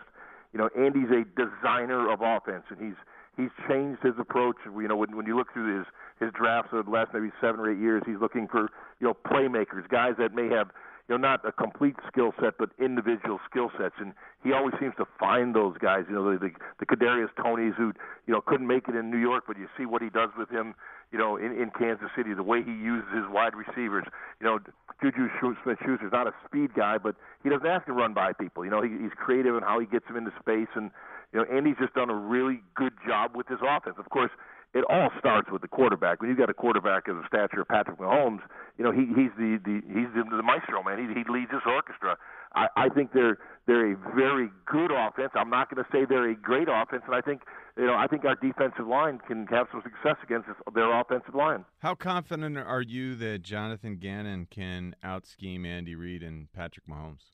You 0.53 0.59
know, 0.59 0.69
Andy's 0.77 1.09
a 1.09 1.23
designer 1.39 2.11
of 2.11 2.19
offense, 2.21 2.63
and 2.69 2.79
he's 2.79 2.97
he's 3.37 3.51
changed 3.67 4.01
his 4.03 4.13
approach. 4.19 4.57
You 4.65 4.87
know, 4.87 4.97
when 4.97 5.15
when 5.15 5.25
you 5.25 5.35
look 5.35 5.53
through 5.53 5.79
his 5.79 5.87
his 6.19 6.31
drafts 6.33 6.69
of 6.73 6.85
the 6.85 6.91
last 6.91 7.11
maybe 7.13 7.31
seven 7.39 7.59
or 7.59 7.71
eight 7.71 7.79
years, 7.79 8.03
he's 8.05 8.19
looking 8.19 8.47
for 8.47 8.69
you 8.99 9.07
know 9.07 9.13
playmakers, 9.13 9.87
guys 9.89 10.13
that 10.19 10.33
may 10.33 10.49
have 10.49 10.69
you 11.07 11.15
know 11.15 11.17
not 11.17 11.45
a 11.47 11.51
complete 11.51 11.95
skill 12.07 12.33
set 12.41 12.57
but 12.57 12.69
individual 12.79 13.39
skill 13.49 13.71
sets, 13.79 13.95
and 13.99 14.13
he 14.43 14.51
always 14.51 14.73
seems 14.79 14.93
to 14.97 15.05
find 15.19 15.55
those 15.55 15.77
guys. 15.77 16.03
You 16.09 16.15
know, 16.15 16.31
the 16.31 16.39
the, 16.39 16.51
the 16.79 16.85
Kadarius 16.85 17.29
Toneys 17.37 17.75
who 17.75 17.93
you 18.27 18.33
know 18.33 18.41
couldn't 18.41 18.67
make 18.67 18.87
it 18.87 18.95
in 18.95 19.09
New 19.09 19.17
York, 19.19 19.45
but 19.47 19.57
you 19.57 19.67
see 19.77 19.85
what 19.85 20.01
he 20.01 20.09
does 20.09 20.29
with 20.37 20.49
him. 20.49 20.75
You 21.11 21.19
know, 21.19 21.35
in, 21.35 21.51
in 21.51 21.71
Kansas 21.77 22.07
City, 22.15 22.33
the 22.33 22.43
way 22.43 22.63
he 22.63 22.71
uses 22.71 23.09
his 23.13 23.25
wide 23.29 23.53
receivers. 23.53 24.05
You 24.39 24.47
know, 24.47 24.59
Juju 25.01 25.27
Smith-Schuster's 25.63 26.11
not 26.11 26.27
a 26.27 26.33
speed 26.45 26.73
guy, 26.73 26.97
but 26.97 27.15
he 27.43 27.49
doesn't 27.49 27.67
have 27.67 27.85
to 27.85 27.93
run 27.93 28.13
by 28.13 28.31
people. 28.33 28.63
You 28.63 28.71
know, 28.71 28.81
he, 28.81 28.89
he's 28.89 29.11
creative 29.17 29.55
in 29.55 29.63
how 29.63 29.79
he 29.79 29.85
gets 29.85 30.07
them 30.07 30.15
into 30.15 30.31
space, 30.39 30.71
and 30.75 30.91
you 31.33 31.39
know, 31.39 31.45
Andy's 31.51 31.75
just 31.79 31.93
done 31.93 32.09
a 32.09 32.15
really 32.15 32.61
good 32.75 32.93
job 33.05 33.35
with 33.35 33.47
his 33.47 33.59
offense. 33.59 33.95
Of 33.99 34.09
course, 34.09 34.31
it 34.73 34.85
all 34.89 35.09
starts 35.19 35.51
with 35.51 35.61
the 35.61 35.67
quarterback. 35.67 36.21
When 36.21 36.29
you've 36.29 36.39
got 36.39 36.49
a 36.49 36.53
quarterback 36.53 37.07
of 37.07 37.17
the 37.17 37.27
stature 37.27 37.61
of 37.61 37.67
Patrick 37.67 37.99
Mahomes, 37.99 38.39
you 38.77 38.85
know 38.85 38.91
he 38.91 39.07
he's 39.07 39.31
the, 39.37 39.59
the 39.63 39.81
he's 39.87 40.07
the, 40.15 40.23
the 40.23 40.43
maestro 40.43 40.81
man. 40.83 40.95
He 40.95 41.11
he 41.11 41.23
leads 41.27 41.51
this 41.51 41.65
orchestra. 41.65 42.15
I, 42.53 42.67
I 42.75 42.89
think 42.89 43.13
they're 43.13 43.37
they're 43.67 43.93
a 43.93 43.95
very 44.15 44.49
good 44.65 44.91
offense. 44.91 45.31
I'm 45.35 45.49
not 45.49 45.73
going 45.73 45.83
to 45.83 45.89
say 45.91 46.05
they're 46.05 46.29
a 46.29 46.35
great 46.35 46.67
offense, 46.69 47.03
and 47.05 47.15
I 47.15 47.21
think 47.21 47.41
you 47.77 47.85
know 47.85 47.95
I 47.95 48.07
think 48.07 48.25
our 48.25 48.35
defensive 48.35 48.87
line 48.87 49.19
can 49.27 49.47
have 49.47 49.67
some 49.71 49.81
success 49.83 50.17
against 50.23 50.47
this, 50.47 50.57
their 50.73 50.99
offensive 50.99 51.35
line. 51.35 51.65
How 51.79 51.95
confident 51.95 52.57
are 52.57 52.81
you 52.81 53.15
that 53.15 53.43
Jonathan 53.43 53.97
Gannon 53.97 54.47
can 54.49 54.95
out 55.03 55.25
scheme 55.25 55.65
Andy 55.65 55.95
Reid 55.95 56.23
and 56.23 56.51
Patrick 56.53 56.87
Mahomes? 56.87 57.31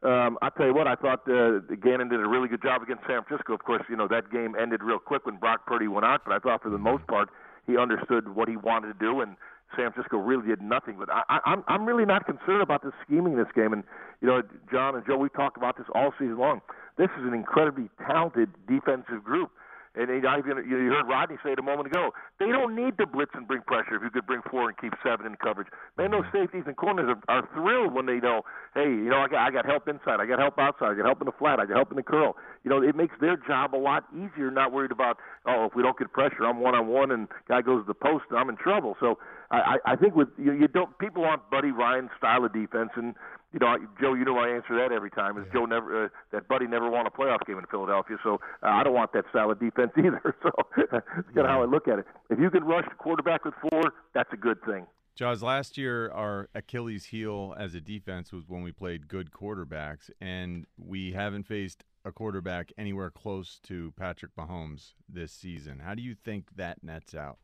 Um, 0.00 0.38
I 0.42 0.50
tell 0.50 0.66
you 0.66 0.74
what, 0.74 0.86
I 0.86 0.94
thought 0.94 1.28
uh, 1.28 1.58
Gannon 1.82 2.08
did 2.08 2.20
a 2.20 2.28
really 2.28 2.46
good 2.46 2.62
job 2.62 2.82
against 2.82 3.02
San 3.08 3.24
Francisco. 3.24 3.54
Of 3.54 3.64
course, 3.64 3.82
you 3.88 3.96
know 3.96 4.06
that 4.08 4.30
game 4.30 4.54
ended 4.60 4.82
real 4.82 5.00
quick 5.00 5.26
when 5.26 5.36
Brock 5.36 5.66
Purdy 5.66 5.88
went 5.88 6.04
out, 6.04 6.22
but 6.24 6.34
I 6.34 6.38
thought 6.38 6.62
for 6.62 6.70
the 6.70 6.78
most 6.78 7.06
part 7.06 7.30
he 7.66 7.76
understood 7.76 8.34
what 8.34 8.48
he 8.48 8.56
wanted 8.56 8.88
to 8.88 8.98
do, 8.98 9.20
and 9.20 9.36
San 9.76 9.92
Francisco 9.92 10.18
really 10.18 10.46
did 10.48 10.62
nothing. 10.62 10.96
But 10.98 11.10
I, 11.10 11.22
I, 11.28 11.38
I'm 11.44 11.64
I'm 11.68 11.86
really 11.86 12.04
not 12.04 12.26
concerned 12.26 12.62
about 12.62 12.82
the 12.82 12.92
scheming 13.04 13.34
in 13.34 13.38
this 13.38 13.52
game. 13.54 13.72
And 13.72 13.84
you 14.20 14.28
know, 14.28 14.42
John 14.70 14.96
and 14.96 15.04
Joe, 15.06 15.16
we've 15.16 15.32
talked 15.32 15.56
about 15.56 15.76
this 15.76 15.86
all 15.94 16.12
season 16.18 16.38
long. 16.38 16.60
This 16.96 17.08
is 17.18 17.24
an 17.26 17.34
incredibly 17.34 17.90
talented 18.06 18.50
defensive 18.66 19.22
group. 19.24 19.50
And 19.94 20.08
you, 20.08 20.22
heard 20.22 21.08
Rodney 21.08 21.36
say 21.42 21.52
it 21.52 21.58
a 21.58 21.62
moment 21.62 21.88
ago. 21.88 22.10
They 22.38 22.46
don't 22.46 22.76
need 22.76 22.98
to 22.98 23.06
blitz 23.06 23.32
and 23.34 23.48
bring 23.48 23.62
pressure 23.62 23.96
if 23.96 24.02
you 24.02 24.10
could 24.10 24.26
bring 24.26 24.42
four 24.50 24.68
and 24.68 24.78
keep 24.78 24.92
seven 25.02 25.26
in 25.26 25.36
coverage. 25.36 25.68
Man, 25.96 26.10
those 26.10 26.22
mm-hmm. 26.24 26.44
safeties 26.44 26.64
and 26.66 26.76
corners 26.76 27.08
are, 27.08 27.20
are 27.28 27.48
thrilled 27.54 27.94
when 27.94 28.06
they 28.06 28.20
know, 28.20 28.42
hey, 28.74 28.88
you 28.88 29.08
know, 29.08 29.18
I 29.18 29.28
got, 29.28 29.46
I 29.46 29.50
got 29.50 29.66
help 29.66 29.88
inside, 29.88 30.20
I 30.20 30.26
got 30.26 30.38
help 30.38 30.58
outside, 30.58 30.92
I 30.92 30.94
got 30.94 31.06
help 31.06 31.20
in 31.20 31.26
the 31.26 31.36
flat, 31.38 31.58
I 31.58 31.66
got 31.66 31.76
help 31.76 31.90
in 31.90 31.96
the 31.96 32.02
curl. 32.02 32.36
You 32.64 32.70
know, 32.70 32.82
it 32.82 32.94
makes 32.94 33.14
their 33.20 33.36
job 33.36 33.74
a 33.74 33.80
lot 33.80 34.04
easier. 34.14 34.50
Not 34.50 34.72
worried 34.72 34.92
about, 34.92 35.16
oh, 35.46 35.66
if 35.66 35.74
we 35.74 35.82
don't 35.82 35.98
get 35.98 36.12
pressure, 36.12 36.44
I'm 36.44 36.60
one 36.60 36.74
on 36.74 36.88
one, 36.88 37.10
and 37.10 37.28
guy 37.48 37.62
goes 37.62 37.82
to 37.82 37.86
the 37.86 37.94
post, 37.94 38.24
and 38.30 38.38
I'm 38.38 38.48
in 38.48 38.56
trouble. 38.56 38.96
So 39.00 39.18
I, 39.50 39.78
I 39.86 39.96
think 39.96 40.14
with 40.14 40.28
you, 40.36 40.52
you 40.52 40.68
don't 40.68 40.96
people 40.98 41.22
want 41.22 41.48
Buddy 41.50 41.70
Ryan 41.70 42.10
style 42.18 42.44
of 42.44 42.52
defense, 42.52 42.90
and 42.96 43.14
you 43.52 43.58
know, 43.60 43.76
Joe, 44.00 44.14
you 44.14 44.24
know 44.24 44.38
I 44.38 44.48
answer 44.48 44.76
that 44.76 44.92
every 44.92 45.10
time. 45.10 45.38
Is 45.38 45.44
Joe 45.52 45.64
never 45.64 46.04
uh, 46.04 46.08
that 46.32 46.48
Buddy 46.48 46.66
never 46.66 46.90
won 46.90 47.06
a 47.06 47.10
playoff 47.10 47.46
game 47.46 47.58
in 47.58 47.64
Philadelphia? 47.70 48.16
So 48.22 48.40
uh, 48.62 48.66
I 48.68 48.82
don't 48.84 48.92
want 48.94 49.12
that 49.12 49.24
of 49.34 49.60
defense 49.60 49.92
either. 49.98 50.34
So 50.42 50.50
that's 50.90 51.06
kind 51.34 51.38
of 51.38 51.46
how 51.46 51.62
I 51.62 51.66
look 51.66 51.88
at 51.88 51.98
it. 52.00 52.06
If 52.30 52.38
you 52.38 52.50
can 52.50 52.64
rush 52.64 52.84
the 52.88 52.94
quarterback 52.94 53.44
with 53.44 53.54
four, 53.60 53.82
that's 54.14 54.30
a 54.32 54.36
good 54.36 54.58
thing. 54.66 54.86
Jaws, 55.16 55.42
last 55.42 55.76
year 55.76 56.10
our 56.12 56.48
Achilles 56.54 57.06
heel 57.06 57.54
as 57.58 57.74
a 57.74 57.80
defense 57.80 58.32
was 58.32 58.44
when 58.48 58.62
we 58.62 58.70
played 58.70 59.08
good 59.08 59.30
quarterbacks, 59.32 60.10
and 60.20 60.64
we 60.78 61.12
haven't 61.12 61.44
faced 61.44 61.82
a 62.04 62.12
quarterback 62.12 62.70
anywhere 62.78 63.10
close 63.10 63.58
to 63.64 63.92
Patrick 63.98 64.30
Mahomes 64.36 64.92
this 65.08 65.32
season. 65.32 65.80
How 65.80 65.94
do 65.94 66.02
you 66.02 66.14
think 66.14 66.50
that 66.56 66.84
nets 66.84 67.14
out? 67.14 67.38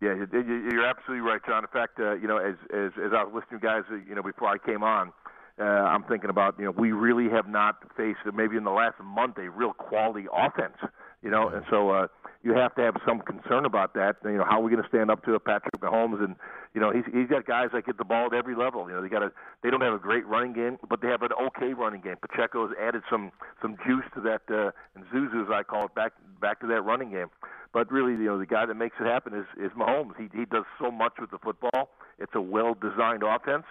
Yeah, 0.00 0.14
you- 0.14 0.28
you- 0.32 0.70
you're 0.70 0.84
absolutely 0.86 1.26
right, 1.28 1.40
John. 1.44 1.64
In 1.64 1.70
fact, 1.70 1.98
uh, 1.98 2.12
you 2.14 2.28
know, 2.28 2.36
as 2.36 2.54
as 2.72 2.92
as 2.98 3.12
I 3.12 3.24
was 3.24 3.32
listening 3.34 3.60
to 3.60 3.66
guys, 3.66 3.84
uh, 3.90 3.94
you 4.08 4.14
know, 4.14 4.22
before 4.22 4.48
I 4.48 4.58
came 4.58 4.82
on, 4.84 5.10
uh, 5.58 5.64
I'm 5.64 6.04
thinking 6.04 6.30
about, 6.30 6.58
you 6.58 6.66
know, 6.66 6.70
we 6.70 6.92
really 6.92 7.30
have 7.30 7.48
not 7.48 7.76
faced 7.96 8.20
maybe 8.34 8.56
in 8.56 8.64
the 8.64 8.70
last 8.70 8.96
month 9.02 9.38
a 9.38 9.48
real 9.48 9.72
quality 9.72 10.26
offense, 10.32 10.76
you 11.22 11.30
know, 11.30 11.48
and 11.48 11.64
so 11.70 11.90
uh, 11.90 12.06
you 12.42 12.52
have 12.52 12.74
to 12.76 12.82
have 12.82 12.94
some 13.06 13.20
concern 13.20 13.64
about 13.64 13.94
that. 13.94 14.16
You 14.24 14.38
know, 14.38 14.44
how 14.44 14.60
are 14.60 14.62
we 14.62 14.70
going 14.70 14.82
to 14.82 14.88
stand 14.88 15.10
up 15.10 15.24
to 15.24 15.34
a 15.34 15.40
Patrick 15.40 15.74
Mahomes? 15.80 16.22
And 16.22 16.36
you 16.74 16.80
know, 16.80 16.92
he's 16.92 17.04
he's 17.12 17.28
got 17.28 17.46
guys 17.46 17.70
that 17.72 17.86
get 17.86 17.96
the 17.96 18.04
ball 18.04 18.26
at 18.26 18.34
every 18.34 18.54
level. 18.54 18.86
You 18.88 18.94
know, 18.94 19.02
they 19.02 19.08
got 19.08 19.22
a 19.22 19.32
they 19.62 19.70
don't 19.70 19.80
have 19.80 19.94
a 19.94 19.98
great 19.98 20.26
running 20.26 20.52
game, 20.52 20.78
but 20.88 21.00
they 21.00 21.08
have 21.08 21.22
an 21.22 21.30
okay 21.48 21.72
running 21.72 22.02
game. 22.02 22.16
Pacheco 22.20 22.68
has 22.68 22.76
added 22.80 23.02
some 23.10 23.32
some 23.62 23.76
juice 23.86 24.04
to 24.14 24.20
that, 24.20 24.42
uh, 24.48 24.70
and 24.94 25.04
Zuzu, 25.06 25.42
as 25.42 25.50
I 25.50 25.62
call 25.62 25.86
it, 25.86 25.94
back 25.94 26.12
back 26.40 26.60
to 26.60 26.66
that 26.68 26.82
running 26.82 27.10
game. 27.10 27.28
But 27.72 27.90
really, 27.90 28.12
you 28.12 28.26
know, 28.26 28.38
the 28.38 28.46
guy 28.46 28.66
that 28.66 28.74
makes 28.74 28.96
it 29.00 29.06
happen 29.06 29.34
is 29.34 29.46
is 29.58 29.72
Mahomes. 29.72 30.12
He 30.16 30.28
he 30.32 30.44
does 30.44 30.64
so 30.78 30.90
much 30.90 31.14
with 31.18 31.30
the 31.30 31.38
football. 31.38 31.90
It's 32.18 32.32
a 32.34 32.40
well 32.40 32.74
designed 32.74 33.22
offense 33.24 33.64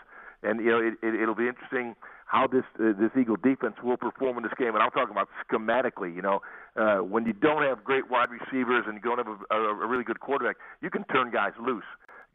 and 0.45 0.59
you 0.63 0.71
know 0.71 0.79
it, 0.79 0.93
it, 1.01 1.19
it'll 1.21 1.35
be 1.35 1.47
interesting 1.47 1.95
how 2.25 2.47
this 2.47 2.63
uh, 2.79 2.93
this 2.99 3.11
Eagle 3.19 3.37
defense 3.37 3.75
will 3.83 3.97
perform 3.97 4.37
in 4.37 4.43
this 4.43 4.53
game. 4.57 4.73
And 4.73 4.83
I'm 4.83 4.91
talking 4.91 5.11
about 5.11 5.29
schematically. 5.45 6.13
You 6.15 6.21
know, 6.21 6.41
uh, 6.75 6.97
when 6.97 7.25
you 7.25 7.33
don't 7.33 7.63
have 7.63 7.83
great 7.83 8.09
wide 8.09 8.29
receivers 8.29 8.85
and 8.87 8.95
you 8.95 9.01
don't 9.01 9.17
have 9.17 9.27
a, 9.27 9.55
a, 9.55 9.85
a 9.85 9.87
really 9.87 10.03
good 10.03 10.19
quarterback, 10.19 10.57
you 10.81 10.89
can 10.89 11.03
turn 11.05 11.31
guys 11.31 11.53
loose. 11.59 11.85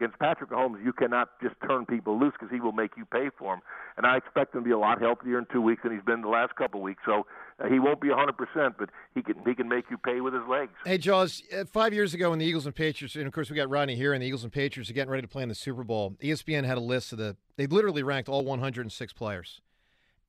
Against 0.00 0.18
Patrick 0.18 0.48
Mahomes, 0.48 0.82
you 0.82 0.94
cannot 0.94 1.28
just 1.42 1.56
turn 1.68 1.84
people 1.84 2.18
loose 2.18 2.32
because 2.32 2.50
he 2.50 2.58
will 2.58 2.72
make 2.72 2.92
you 2.96 3.04
pay 3.04 3.28
for 3.38 3.52
them. 3.52 3.60
And 3.98 4.06
I 4.06 4.16
expect 4.16 4.54
him 4.54 4.62
to 4.62 4.64
be 4.64 4.70
a 4.70 4.78
lot 4.78 4.98
healthier 4.98 5.38
in 5.38 5.44
two 5.52 5.60
weeks 5.60 5.82
than 5.82 5.92
he's 5.92 6.02
been 6.02 6.22
the 6.22 6.28
last 6.28 6.56
couple 6.56 6.80
weeks. 6.80 7.02
So 7.04 7.26
uh, 7.62 7.68
he 7.68 7.78
won't 7.78 8.00
be 8.00 8.08
100%, 8.08 8.74
but 8.78 8.88
he 9.14 9.22
can 9.22 9.34
he 9.46 9.54
can 9.54 9.68
make 9.68 9.90
you 9.90 9.98
pay 9.98 10.22
with 10.22 10.32
his 10.32 10.44
legs. 10.48 10.72
Hey, 10.86 10.96
Jaws, 10.96 11.42
uh, 11.54 11.66
five 11.66 11.92
years 11.92 12.14
ago 12.14 12.30
when 12.30 12.38
the 12.38 12.46
Eagles 12.46 12.64
and 12.64 12.74
Patriots, 12.74 13.14
and 13.14 13.26
of 13.26 13.34
course 13.34 13.50
we 13.50 13.56
got 13.56 13.68
Rodney 13.68 13.94
here, 13.94 14.14
and 14.14 14.22
the 14.22 14.26
Eagles 14.26 14.42
and 14.42 14.50
Patriots 14.50 14.88
are 14.88 14.94
getting 14.94 15.10
ready 15.10 15.20
to 15.20 15.28
play 15.28 15.42
in 15.42 15.50
the 15.50 15.54
Super 15.54 15.84
Bowl, 15.84 16.16
ESPN 16.22 16.64
had 16.64 16.78
a 16.78 16.80
list 16.80 17.12
of 17.12 17.18
the, 17.18 17.36
they 17.56 17.66
literally 17.66 18.02
ranked 18.02 18.30
all 18.30 18.42
106 18.42 19.12
players, 19.12 19.60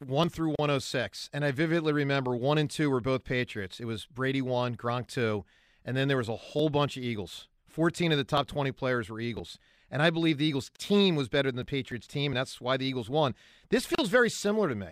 1 0.05 0.27
through 0.27 0.49
106. 0.59 1.29
And 1.31 1.45
I 1.45 1.51
vividly 1.51 1.93
remember 1.93 2.35
1 2.35 2.57
and 2.57 2.69
2 2.69 2.89
were 2.89 2.99
both 2.99 3.23
Patriots. 3.23 3.79
It 3.79 3.85
was 3.85 4.05
Brady 4.05 4.41
1, 4.41 4.75
Gronk 4.75 5.07
2, 5.07 5.45
and 5.85 5.95
then 5.95 6.09
there 6.09 6.17
was 6.17 6.27
a 6.27 6.35
whole 6.35 6.67
bunch 6.67 6.97
of 6.97 7.03
Eagles. 7.03 7.47
14 7.71 8.11
of 8.11 8.17
the 8.17 8.23
top 8.23 8.47
20 8.47 8.71
players 8.71 9.09
were 9.09 9.19
Eagles. 9.19 9.57
and 9.89 10.01
I 10.01 10.09
believe 10.09 10.37
the 10.37 10.45
Eagles 10.45 10.71
team 10.77 11.15
was 11.15 11.27
better 11.27 11.49
than 11.49 11.57
the 11.57 11.65
Patriots 11.65 12.07
team, 12.07 12.31
and 12.31 12.37
that's 12.37 12.61
why 12.61 12.77
the 12.77 12.85
Eagles 12.85 13.09
won. 13.09 13.35
This 13.69 13.85
feels 13.85 14.07
very 14.09 14.29
similar 14.29 14.69
to 14.69 14.75
me. 14.75 14.87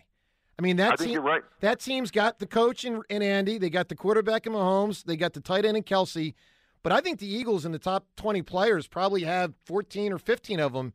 I 0.58 0.62
mean, 0.62 0.76
that 0.76 1.00
I 1.00 1.06
team, 1.06 1.22
right. 1.22 1.42
that 1.62 1.80
team's 1.80 2.12
got 2.12 2.40
the 2.40 2.46
coach 2.46 2.84
and, 2.84 3.02
in 3.10 3.22
Andy, 3.22 3.58
they 3.58 3.70
got 3.70 3.88
the 3.88 3.96
quarterback 3.96 4.46
in 4.46 4.52
Mahomes, 4.52 5.06
they 5.06 5.16
got 5.16 5.32
the 5.32 5.40
tight 5.40 5.64
end 5.64 5.78
in 5.78 5.84
Kelce, 5.84 6.34
but 6.84 6.92
I 6.92 7.00
think 7.00 7.20
the 7.20 7.34
Eagles 7.34 7.66
in 7.66 7.72
the 7.72 7.80
top 7.80 8.08
20 8.18 8.42
players 8.42 8.86
probably 8.86 9.24
have 9.24 9.54
14 9.66 10.12
or 10.12 10.18
15 10.18 10.60
of 10.60 10.74
them. 10.74 10.94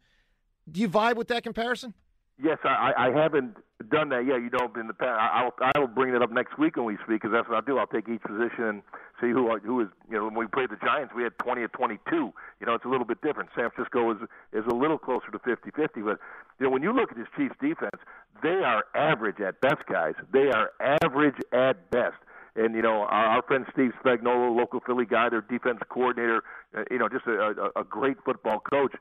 Do 0.71 0.81
you 0.81 0.89
vibe 0.89 1.17
with 1.17 1.29
that 1.29 1.43
comparison? 1.43 1.95
Yes, 2.43 2.59
I, 2.65 2.93
I 2.99 3.11
haven't 3.15 3.57
done 3.91 4.09
that 4.09 4.27
yet. 4.27 4.43
You 4.43 4.51
know, 4.51 4.69
in 4.81 4.89
the 4.89 4.95
past, 4.95 5.21
I- 5.21 5.45
I'll 5.45 5.55
I'll 5.77 5.87
bring 5.87 6.15
it 6.15 6.21
up 6.23 6.33
next 6.33 6.59
week 6.59 6.77
when 6.77 6.85
we 6.85 6.97
speak 6.97 7.23
because 7.23 7.31
that's 7.31 7.49
what 7.49 7.55
I'll 7.57 7.63
do. 7.63 7.79
I'll 7.79 7.87
take 7.87 8.09
each 8.09 8.23
position 8.23 8.65
and 8.65 8.83
see 9.21 9.31
who 9.31 9.57
who 9.59 9.81
is. 9.83 9.89
You 10.11 10.19
know, 10.19 10.25
when 10.25 10.35
we 10.35 10.47
played 10.49 10.71
the 10.71 10.77
Giants, 10.85 11.13
we 11.15 11.23
had 11.23 11.39
20 11.39 11.63
or 11.63 11.69
22. 11.69 12.17
You 12.17 12.33
know, 12.67 12.75
it's 12.75 12.85
a 12.85 12.89
little 12.89 13.07
bit 13.07 13.21
different. 13.23 13.51
San 13.55 13.71
Francisco 13.71 14.11
is 14.11 14.19
is 14.53 14.65
a 14.69 14.75
little 14.75 14.99
closer 14.99 15.31
to 15.31 15.39
50-50. 15.39 16.05
But 16.05 16.19
you 16.59 16.67
know, 16.67 16.71
when 16.71 16.83
you 16.83 16.93
look 16.93 17.13
at 17.13 17.17
this 17.17 17.29
Chiefs 17.37 17.55
defense, 17.61 18.03
they 18.43 18.63
are 18.67 18.85
average 18.97 19.41
at 19.41 19.61
best, 19.61 19.87
guys. 19.89 20.15
They 20.33 20.51
are 20.51 20.73
average 20.81 21.37
at 21.53 21.89
best. 21.93 22.17
And 22.57 22.75
you 22.75 22.83
know, 22.83 23.03
our, 23.03 23.27
our 23.27 23.43
friend 23.43 23.65
Steve 23.73 23.93
Spagnuolo, 24.05 24.57
local 24.57 24.81
Philly 24.81 25.07
guy, 25.07 25.29
their 25.29 25.41
defense 25.41 25.79
coordinator, 25.89 26.43
uh, 26.77 26.83
you 26.91 26.99
know, 26.99 27.09
just 27.09 27.27
a, 27.27 27.71
a, 27.77 27.81
a 27.81 27.85
great 27.85 28.17
football 28.25 28.61
coach. 28.61 28.95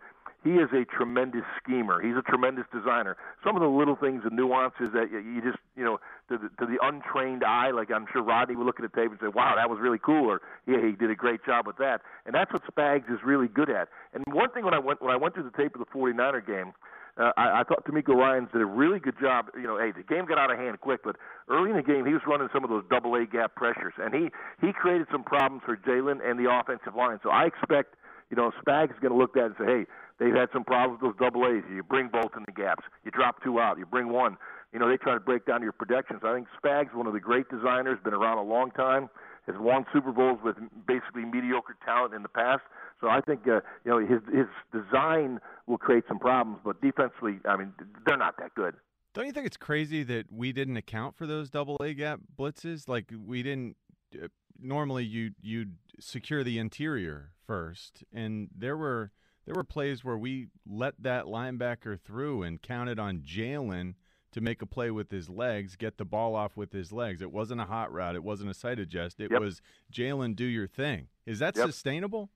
He 0.43 0.51
is 0.59 0.69
a 0.73 0.83
tremendous 0.85 1.43
schemer. 1.61 2.01
He's 2.01 2.15
a 2.17 2.21
tremendous 2.21 2.65
designer. 2.73 3.15
Some 3.43 3.55
of 3.55 3.61
the 3.61 3.67
little 3.67 3.95
things 3.95 4.23
and 4.25 4.35
nuances 4.35 4.91
that 4.93 5.09
you- 5.11 5.19
you 5.19 5.41
just, 5.41 5.57
you 5.75 5.83
know, 5.83 5.99
to 6.29 6.37
the, 6.37 6.49
to 6.59 6.65
the 6.65 6.77
untrained 6.85 7.43
eye, 7.43 7.71
like 7.71 7.91
I'm 7.91 8.05
sure 8.11 8.21
Rodney 8.21 8.55
would 8.55 8.65
look 8.65 8.79
at 8.79 8.83
the 8.91 8.95
tape 8.95 9.11
and 9.11 9.19
say, 9.19 9.27
"Wow, 9.27 9.55
that 9.55 9.69
was 9.69 9.79
really 9.79 9.99
cool," 9.99 10.29
or 10.29 10.41
"Yeah, 10.65 10.79
he 10.79 10.91
did 10.93 11.09
a 11.09 11.15
great 11.15 11.43
job 11.45 11.65
with 11.67 11.77
that." 11.77 12.01
And 12.25 12.35
that's 12.35 12.51
what 12.51 12.63
Spags 12.65 13.09
is 13.11 13.23
really 13.23 13.47
good 13.47 13.69
at. 13.69 13.89
And 14.13 14.23
one 14.33 14.49
thing 14.49 14.65
when 14.65 14.73
I 14.73 14.79
went 14.79 15.01
when 15.01 15.11
I 15.13 15.17
went 15.17 15.33
through 15.33 15.43
the 15.43 15.57
tape 15.57 15.75
of 15.75 15.79
the 15.79 15.85
49er 15.87 16.41
game, 16.41 16.73
uh, 17.17 17.31
I, 17.37 17.61
I 17.61 17.63
thought 17.63 17.85
DeMeco 17.85 18.15
Ryans 18.15 18.49
did 18.51 18.61
a 18.61 18.65
really 18.65 18.99
good 18.99 19.19
job. 19.19 19.49
You 19.55 19.63
know, 19.63 19.77
hey, 19.77 19.91
the 19.91 20.03
game 20.03 20.25
got 20.25 20.37
out 20.37 20.51
of 20.51 20.57
hand 20.57 20.79
quick, 20.81 21.01
but 21.03 21.15
early 21.49 21.69
in 21.69 21.75
the 21.75 21.83
game 21.83 22.05
he 22.05 22.13
was 22.13 22.23
running 22.25 22.49
some 22.51 22.63
of 22.63 22.69
those 22.69 22.83
double 22.89 23.15
A 23.15 23.25
gap 23.25 23.55
pressures, 23.55 23.93
and 23.97 24.13
he 24.13 24.31
he 24.59 24.73
created 24.73 25.07
some 25.11 25.23
problems 25.23 25.63
for 25.65 25.77
Jalen 25.77 26.19
and 26.27 26.39
the 26.39 26.51
offensive 26.51 26.95
line. 26.95 27.19
So 27.21 27.29
I 27.29 27.45
expect, 27.45 27.95
you 28.29 28.37
know, 28.37 28.51
Spags 28.65 28.93
is 28.93 28.99
going 28.99 29.11
to 29.11 29.17
look 29.17 29.37
at 29.37 29.43
it 29.43 29.45
and 29.45 29.55
say, 29.59 29.65
hey, 29.65 29.85
they've 30.19 30.33
had 30.33 30.49
some 30.53 30.63
problems 30.63 31.01
with 31.01 31.11
those 31.11 31.19
double 31.19 31.45
A's. 31.47 31.63
You 31.73 31.83
bring 31.83 32.09
both 32.09 32.31
in 32.37 32.43
the 32.45 32.51
gaps. 32.51 32.83
You 33.03 33.11
drop 33.11 33.43
two 33.43 33.59
out. 33.59 33.77
You 33.77 33.85
bring 33.85 34.11
one. 34.11 34.37
You 34.71 34.79
know, 34.79 34.89
they 34.89 34.97
try 34.97 35.13
to 35.13 35.19
break 35.19 35.45
down 35.45 35.61
your 35.61 35.71
projections. 35.71 36.21
I 36.23 36.33
think 36.33 36.47
Spags, 36.63 36.95
one 36.95 37.05
of 37.05 37.13
the 37.13 37.19
great 37.19 37.47
designers, 37.49 37.99
been 38.03 38.13
around 38.13 38.39
a 38.39 38.43
long 38.43 38.71
time, 38.71 39.09
has 39.45 39.55
won 39.59 39.85
Super 39.93 40.11
Bowls 40.11 40.39
with 40.43 40.55
basically 40.87 41.25
mediocre 41.25 41.75
talent 41.85 42.13
in 42.13 42.23
the 42.23 42.29
past. 42.29 42.63
So 42.99 43.09
I 43.09 43.21
think 43.21 43.41
uh, 43.47 43.59
you 43.85 43.91
know 43.91 43.99
his 43.99 44.21
his 44.33 44.47
design 44.71 45.39
will 45.67 45.77
create 45.77 46.05
some 46.07 46.19
problems, 46.19 46.59
but 46.63 46.81
defensively, 46.81 47.39
I 47.45 47.57
mean, 47.57 47.73
they're 48.05 48.17
not 48.17 48.37
that 48.37 48.55
good. 48.55 48.75
Don't 49.13 49.27
you 49.27 49.31
think 49.31 49.45
it's 49.45 49.57
crazy 49.57 50.03
that 50.03 50.31
we 50.31 50.51
didn't 50.51 50.77
account 50.77 51.15
for 51.15 51.27
those 51.27 51.49
double 51.49 51.77
A 51.81 51.93
gap 51.93 52.21
blitzes? 52.39 52.87
Like 52.87 53.11
we 53.25 53.43
didn't. 53.43 53.75
Uh, 54.15 54.27
normally, 54.59 55.03
you 55.03 55.31
you'd 55.41 55.75
secure 55.99 56.43
the 56.43 56.57
interior 56.57 57.31
first, 57.45 58.03
and 58.11 58.47
there 58.57 58.77
were 58.77 59.11
there 59.45 59.55
were 59.55 59.63
plays 59.63 60.03
where 60.03 60.17
we 60.17 60.47
let 60.65 60.95
that 61.01 61.25
linebacker 61.25 61.99
through 61.99 62.43
and 62.43 62.61
counted 62.61 62.99
on 62.99 63.19
Jalen 63.19 63.95
to 64.31 64.41
make 64.41 64.61
a 64.61 64.65
play 64.65 64.89
with 64.89 65.11
his 65.11 65.29
legs, 65.29 65.75
get 65.75 65.97
the 65.97 66.05
ball 66.05 66.35
off 66.35 66.57
with 66.57 66.71
his 66.73 66.91
legs. 66.91 67.21
It 67.21 67.31
wasn't 67.31 67.61
a 67.61 67.65
hot 67.65 67.91
route. 67.93 68.15
It 68.15 68.23
wasn't 68.23 68.49
a 68.49 68.53
sight 68.55 68.79
adjust. 68.79 69.19
It 69.19 69.29
Yep. 69.31 69.39
was 69.41 69.61
Jalen, 69.91 70.35
do 70.35 70.45
your 70.45 70.67
thing. 70.67 71.07
Is 71.25 71.39
that 71.39 71.55
Yep. 71.55 71.67
sustainable? 71.67 72.31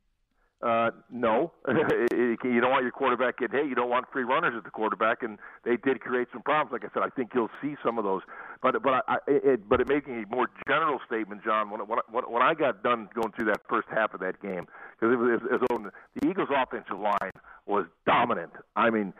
Uh, 0.60 0.90
no, 1.12 1.52
you 1.68 2.60
don't 2.60 2.72
want 2.72 2.82
your 2.82 2.92
quarterback 2.92 3.38
getting 3.38 3.60
hit. 3.60 3.68
You 3.68 3.76
don't 3.76 3.92
want 3.92 4.08
free 4.12 4.24
runners 4.24 4.56
at 4.58 4.64
the 4.64 4.72
quarterback, 4.72 5.22
and 5.22 5.38
they 5.64 5.78
did 5.78 6.02
create 6.02 6.30
some 6.34 6.42
problems. 6.42 6.72
Like 6.72 6.84
I 6.84 6.92
said, 6.96 7.04
I 7.04 7.10
think 7.10 7.30
you'll 7.36 7.52
see 7.62 7.76
some 7.86 8.00
of 8.00 8.04
those. 8.04 8.24
But 8.64 8.82
but 8.82 9.04
I, 9.08 9.18
it, 9.28 9.70
but 9.70 9.82
it 9.82 9.88
making 9.88 10.24
a 10.24 10.36
more 10.36 10.48
general 10.68 11.00
statement, 11.06 11.44
John. 11.44 11.70
When 11.70 11.82
when 11.82 12.00
when 12.10 12.42
I 12.42 12.56
got 12.56 12.82
done 12.82 13.08
going 13.14 13.34
through 13.34 13.46
that 13.46 13.62
first 13.70 13.88
half 13.94 14.16
of 14.16 14.20
that 14.22 14.42
game, 14.42 14.66
because 15.00 15.14
it 15.14 15.18
was, 15.18 15.42
it 15.52 15.62
was 15.62 15.92
the 16.20 16.28
Eagles' 16.28 16.50
offensive 16.50 16.98
line 16.98 17.32
was 17.68 17.86
dominant. 18.08 18.54
I 18.76 18.90
mean, 18.90 19.14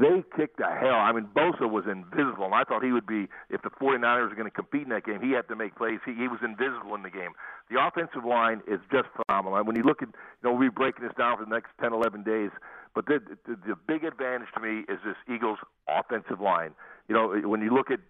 they 0.00 0.22
kicked 0.36 0.58
the 0.58 0.66
hell. 0.66 0.98
I 0.98 1.12
mean, 1.12 1.28
Bosa 1.36 1.70
was 1.70 1.84
invisible, 1.86 2.44
and 2.46 2.54
I 2.54 2.64
thought 2.64 2.82
he 2.82 2.90
would 2.92 3.06
be 3.06 3.28
if 3.50 3.62
the 3.62 3.70
49ers 3.70 4.28
were 4.30 4.34
going 4.34 4.50
to 4.50 4.54
compete 4.54 4.82
in 4.82 4.88
that 4.90 5.04
game. 5.04 5.20
He 5.22 5.30
had 5.32 5.46
to 5.48 5.56
make 5.56 5.76
plays. 5.76 6.00
He, 6.04 6.14
he 6.14 6.26
was 6.28 6.40
invisible 6.42 6.94
in 6.94 7.02
the 7.02 7.10
game. 7.10 7.30
The 7.70 7.78
offensive 7.80 8.24
line 8.24 8.60
is 8.66 8.80
just 8.90 9.06
phenomenal. 9.14 9.58
And 9.58 9.66
when 9.66 9.76
you 9.76 9.82
look 9.84 10.02
at, 10.02 10.08
you 10.08 10.42
know, 10.42 10.52
we'll 10.52 10.68
be 10.68 10.74
breaking 10.74 11.04
this 11.04 11.14
down 11.16 11.38
for 11.38 11.44
the 11.44 11.50
next 11.54 11.70
10, 11.80 11.92
11 11.92 12.22
days. 12.24 12.50
But 12.94 13.06
the, 13.06 13.20
the, 13.46 13.56
the 13.66 13.76
big 13.86 14.04
advantage 14.04 14.48
to 14.54 14.60
me 14.60 14.80
is 14.88 14.98
this 15.04 15.16
Eagles 15.32 15.58
offensive 15.88 16.40
line. 16.40 16.72
You 17.08 17.14
know, 17.14 17.48
when 17.48 17.60
you 17.62 17.70
look 17.74 17.90
at 17.90 18.00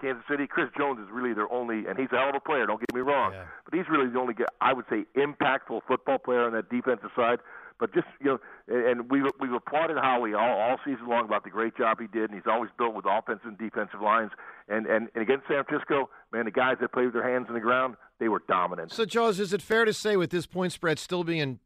Kansas 0.00 0.24
City, 0.30 0.46
Chris 0.46 0.68
Jones 0.78 0.98
is 1.00 1.08
really 1.12 1.34
their 1.34 1.50
only, 1.52 1.84
and 1.86 1.98
he's 1.98 2.08
a 2.12 2.16
hell 2.16 2.30
of 2.30 2.36
a 2.36 2.40
player. 2.40 2.64
Don't 2.66 2.80
get 2.80 2.94
me 2.94 3.00
wrong, 3.02 3.32
Yeah. 3.32 3.44
but 3.64 3.74
he's 3.74 3.88
really 3.90 4.08
the 4.08 4.18
only, 4.18 4.34
I 4.60 4.72
would 4.72 4.86
say, 4.88 5.04
impactful 5.16 5.80
football 5.86 6.18
player 6.18 6.44
on 6.46 6.52
that 6.52 6.70
defensive 6.70 7.10
side. 7.14 7.40
But 7.80 7.92
just 7.92 8.06
you 8.20 8.26
know, 8.26 8.38
and 8.68 9.10
we 9.10 9.22
we've 9.40 9.52
applauded 9.52 9.96
Howie 9.96 10.32
all, 10.34 10.60
all 10.60 10.76
season 10.84 11.08
long 11.08 11.24
about 11.24 11.42
the 11.42 11.50
great 11.50 11.76
job 11.76 11.98
he 12.00 12.06
did, 12.06 12.30
and 12.30 12.34
he's 12.34 12.46
always 12.46 12.70
built 12.78 12.94
with 12.94 13.04
offensive 13.08 13.46
and 13.46 13.58
defensive 13.58 14.00
lines. 14.00 14.30
And 14.68 14.86
and 14.86 15.08
and 15.14 15.22
against 15.22 15.48
San 15.48 15.64
Francisco, 15.64 16.08
man, 16.32 16.44
the 16.44 16.52
guys 16.52 16.76
that 16.80 16.92
played 16.92 17.06
with 17.06 17.14
their 17.14 17.28
hands 17.28 17.46
in 17.48 17.54
the 17.54 17.60
ground, 17.60 17.96
they 18.20 18.28
were 18.28 18.42
dominant. 18.48 18.92
So, 18.92 19.04
Jaws, 19.04 19.40
is 19.40 19.52
it 19.52 19.60
fair 19.60 19.84
to 19.84 19.92
say 19.92 20.16
with 20.16 20.30
this 20.30 20.46
point 20.46 20.72
spread 20.72 20.98
still 21.00 21.24
being 21.24 21.58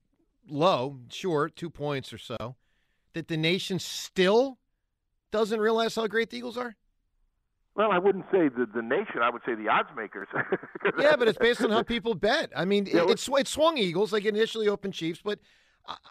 low, 0.48 0.98
short, 1.10 1.56
two 1.56 1.68
points 1.68 2.12
or 2.12 2.18
so, 2.18 2.56
that 3.12 3.28
the 3.28 3.36
nation 3.36 3.78
still 3.78 4.58
doesn't 5.30 5.60
realize 5.60 5.94
how 5.94 6.06
great 6.06 6.30
the 6.30 6.38
Eagles 6.38 6.56
are? 6.56 6.74
Well, 7.74 7.92
I 7.92 7.98
wouldn't 7.98 8.24
say 8.32 8.48
the 8.48 8.66
the 8.74 8.82
nation. 8.82 9.20
I 9.22 9.30
would 9.30 9.42
say 9.46 9.54
the 9.54 9.68
odds 9.68 9.90
makers. 9.94 10.26
Yeah, 10.98 11.16
but 11.16 11.28
it's 11.28 11.38
based 11.38 11.62
on 11.62 11.70
how 11.70 11.82
people 11.84 12.14
bet. 12.14 12.50
I 12.56 12.64
mean, 12.64 12.86
Yeah, 12.86 13.02
it, 13.02 13.10
it's 13.10 13.28
it 13.28 13.46
swung 13.46 13.78
Eagles 13.78 14.12
like 14.12 14.24
it 14.24 14.34
initially 14.34 14.66
opened 14.68 14.94
Chiefs, 14.94 15.20
but 15.22 15.38